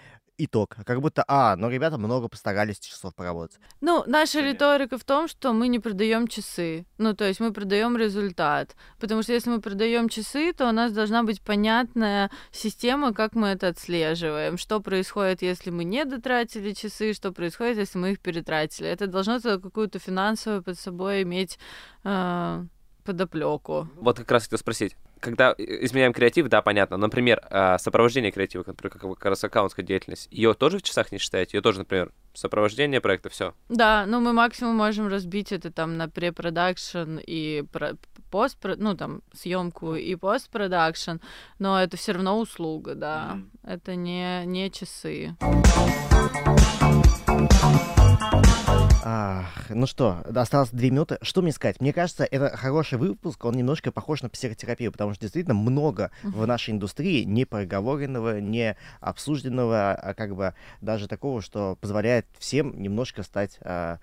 итог. 0.45 0.77
Как 0.85 1.01
будто, 1.01 1.25
а, 1.29 1.57
ну, 1.57 1.69
ребята 1.69 1.99
много 1.99 2.29
постарались 2.29 2.79
часов 2.79 3.15
поработать. 3.15 3.59
Ну, 3.81 4.05
наша 4.07 4.39
Понятно. 4.39 4.53
риторика 4.53 4.99
в 4.99 5.05
том, 5.05 5.29
что 5.29 5.53
мы 5.53 5.69
не 5.69 5.79
продаем 5.79 6.29
часы. 6.29 6.87
Ну, 6.99 7.15
то 7.15 7.27
есть 7.27 7.41
мы 7.41 7.53
продаем 7.53 7.97
результат. 7.97 8.77
Потому 8.99 9.23
что 9.23 9.33
если 9.33 9.51
мы 9.51 9.61
продаем 9.61 10.09
часы, 10.09 10.53
то 10.53 10.69
у 10.69 10.73
нас 10.73 10.93
должна 10.93 11.23
быть 11.23 11.43
понятная 11.43 12.31
система, 12.53 13.13
как 13.13 13.35
мы 13.35 13.49
это 13.49 13.69
отслеживаем. 13.69 14.59
Что 14.59 14.81
происходит, 14.81 15.43
если 15.43 15.71
мы 15.71 15.85
не 15.85 16.05
дотратили 16.05 16.73
часы, 16.73 17.13
что 17.13 17.33
происходит, 17.33 17.79
если 17.79 17.99
мы 17.99 18.13
их 18.13 18.21
перетратили. 18.21 18.89
Это 18.89 19.07
должно 19.07 19.41
то 19.41 19.59
какую-то 19.59 19.99
финансовую 19.99 20.63
под 20.63 20.79
собой 20.79 21.23
иметь 21.23 21.59
э, 22.05 22.65
подоплеку. 23.05 23.89
Вот 23.97 24.19
как 24.19 24.31
раз 24.31 24.45
хотел 24.45 24.59
спросить. 24.59 24.97
Когда 25.21 25.55
изменяем 25.59 26.13
креатив, 26.13 26.49
да, 26.49 26.63
понятно. 26.63 26.97
но, 26.97 27.07
Например, 27.07 27.41
а, 27.51 27.79
сопровождение 27.79 28.33
креатива, 28.33 28.65
например, 28.67 28.91
как, 28.93 29.03
как 29.03 29.25
раз 29.27 29.45
аккаунтская 29.45 29.85
деятельность, 29.85 30.29
ее 30.31 30.55
тоже 30.55 30.79
в 30.79 30.83
часах 30.83 31.13
не 31.13 31.19
считаете? 31.19 31.59
Ее 31.59 31.63
тоже, 31.63 31.81
например, 31.81 32.11
сопровождение 32.33 33.01
проекта, 33.01 33.29
все. 33.29 33.55
Да, 33.69 34.07
ну 34.07 34.21
мы 34.21 34.33
максимум 34.33 34.77
можем 34.77 35.09
разбить 35.09 35.53
это 35.53 35.71
там 35.71 35.97
на 35.97 36.09
препродакшн 36.09 37.19
и 37.27 37.65
про- 37.71 37.97
пост, 38.31 38.57
ну 38.63 38.97
там 38.97 39.23
съемку 39.35 39.95
и 39.95 40.15
постпродакшн, 40.15 41.17
но 41.59 41.83
это 41.83 41.97
все 41.97 42.13
равно 42.13 42.39
услуга, 42.39 42.95
да. 42.95 43.39
Это 43.63 43.97
не, 43.97 44.45
не 44.47 44.71
часы. 44.71 45.37
Ах, 49.03 49.71
ну 49.71 49.87
что, 49.87 50.23
осталось 50.35 50.71
две 50.71 50.91
минуты. 50.91 51.19
Что 51.23 51.41
мне 51.41 51.53
сказать? 51.53 51.81
Мне 51.81 51.93
кажется, 51.93 52.25
это 52.25 52.55
хороший 52.57 52.99
выпуск, 52.99 53.45
он 53.45 53.55
немножко 53.55 53.93
похож 53.93 54.23
на 54.23 54.29
психотерапию, 54.29 54.93
потому 54.93 55.15
что 55.15 55.23
действительно 55.23 55.55
много 55.55 56.11
в 56.23 56.47
нашей 56.47 56.73
индустрии 56.73 57.25
не 57.25 57.47
проговоренного, 57.47 58.41
не 58.41 58.77
обсужденного, 59.01 59.93
а 59.93 60.15
как 60.15 60.37
бы 60.37 60.55
даже 60.83 61.09
такого, 61.09 61.41
что 61.41 61.77
позволяет 61.81 62.27
всем 62.39 62.81
немножко 62.81 63.23
стать 63.23 63.59
а, 63.63 64.01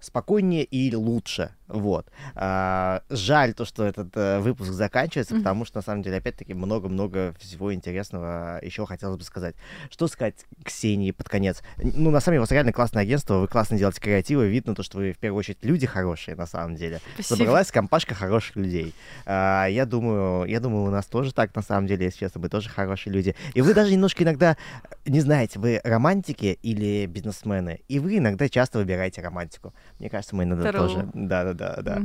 спокойнее 0.00 0.64
и 0.64 0.94
лучше. 0.94 1.50
Вот. 1.68 2.06
А, 2.34 3.02
жаль 3.10 3.52
то, 3.52 3.64
что 3.64 3.84
этот 3.84 4.08
а, 4.14 4.40
выпуск 4.40 4.70
заканчивается, 4.70 5.34
mm-hmm. 5.34 5.38
потому 5.38 5.64
что, 5.66 5.78
на 5.78 5.82
самом 5.82 6.02
деле, 6.02 6.16
опять-таки, 6.16 6.54
много-много 6.54 7.34
всего 7.38 7.74
интересного 7.74 8.58
еще 8.62 8.86
хотелось 8.86 9.18
бы 9.18 9.24
сказать. 9.24 9.54
Что 9.90 10.08
сказать 10.08 10.46
Ксении 10.64 11.10
под 11.10 11.28
конец? 11.28 11.62
Ну, 11.76 12.10
на 12.10 12.20
самом 12.20 12.34
деле, 12.34 12.38
у 12.38 12.42
вас 12.42 12.50
реально 12.52 12.72
классное 12.72 13.02
агентство, 13.02 13.34
вы 13.34 13.48
классно 13.48 13.76
делаете 13.76 14.00
креативы, 14.00 14.48
видно 14.48 14.74
то, 14.74 14.82
что 14.82 14.98
вы, 14.98 15.12
в 15.12 15.18
первую 15.18 15.40
очередь, 15.40 15.58
люди 15.62 15.86
хорошие, 15.86 16.36
на 16.36 16.46
самом 16.46 16.74
деле. 16.74 17.00
Спасибо. 17.14 17.36
Собралась 17.36 17.70
компашка 17.70 18.14
хороших 18.14 18.56
людей. 18.56 18.94
А, 19.26 19.66
я 19.66 19.84
думаю, 19.84 20.46
я 20.48 20.60
думаю, 20.60 20.84
у 20.84 20.90
нас 20.90 21.06
тоже 21.06 21.34
так, 21.34 21.54
на 21.54 21.62
самом 21.62 21.86
деле, 21.86 22.06
если 22.06 22.20
честно, 22.20 22.40
мы 22.40 22.48
тоже 22.48 22.70
хорошие 22.70 23.12
люди. 23.12 23.34
И 23.52 23.60
вы 23.60 23.74
даже 23.74 23.92
немножко 23.92 24.24
иногда, 24.24 24.56
не 25.04 25.20
знаете, 25.20 25.58
вы 25.58 25.82
романтики 25.84 26.58
или 26.62 27.04
бизнесмены, 27.04 27.80
и 27.88 27.98
вы 27.98 28.16
иногда 28.16 28.48
часто 28.48 28.78
выбираете 28.78 29.20
романтику. 29.20 29.74
Мне 29.98 30.10
кажется, 30.10 30.36
мы 30.36 30.44
иногда 30.44 30.70
Трue. 30.70 30.78
тоже... 30.78 31.08
Да-да-да. 31.12 31.80
да. 31.82 32.00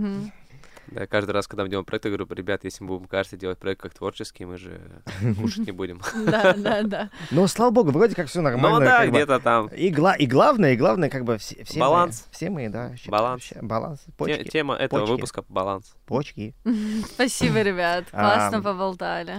Да, 0.88 1.08
каждый 1.08 1.32
раз, 1.32 1.48
когда 1.48 1.64
мы 1.64 1.70
делаем 1.70 1.86
проект, 1.86 2.06
я 2.06 2.12
говорю, 2.12 2.28
ребят, 2.36 2.64
если 2.64 2.84
мы 2.84 2.90
будем 2.90 3.08
каждый 3.08 3.40
делать 3.40 3.58
проект 3.58 3.82
как 3.82 3.94
творческий, 3.94 4.46
мы 4.46 4.58
же 4.58 4.80
кушать 5.40 5.66
не 5.66 5.72
будем. 5.72 6.02
Да, 6.26 6.54
да, 6.54 6.84
да. 6.84 7.10
Ну, 7.32 7.48
слава 7.48 7.72
богу, 7.72 7.92
вроде 7.92 8.16
как 8.16 8.28
все 8.28 8.42
нормально. 8.42 8.80
Ну 8.80 8.86
да, 8.86 9.08
где-то 9.08 9.40
там. 9.40 9.68
И 9.68 9.90
главное, 9.90 10.74
и 10.74 10.76
главное, 10.76 11.10
как 11.10 11.24
бы 11.24 11.38
все 11.38 11.66
Баланс. 11.78 12.28
Все 12.32 12.50
мы, 12.50 12.70
да. 12.70 12.92
Баланс. 13.08 13.54
Баланс. 13.62 14.06
Тема 14.52 14.76
этого 14.76 15.06
выпуска— 15.06 15.44
баланс. 15.50 15.96
Почки. 16.06 16.54
Спасибо, 17.14 17.62
ребят. 17.62 18.06
Классно 18.12 18.62
поболтали. 18.62 19.38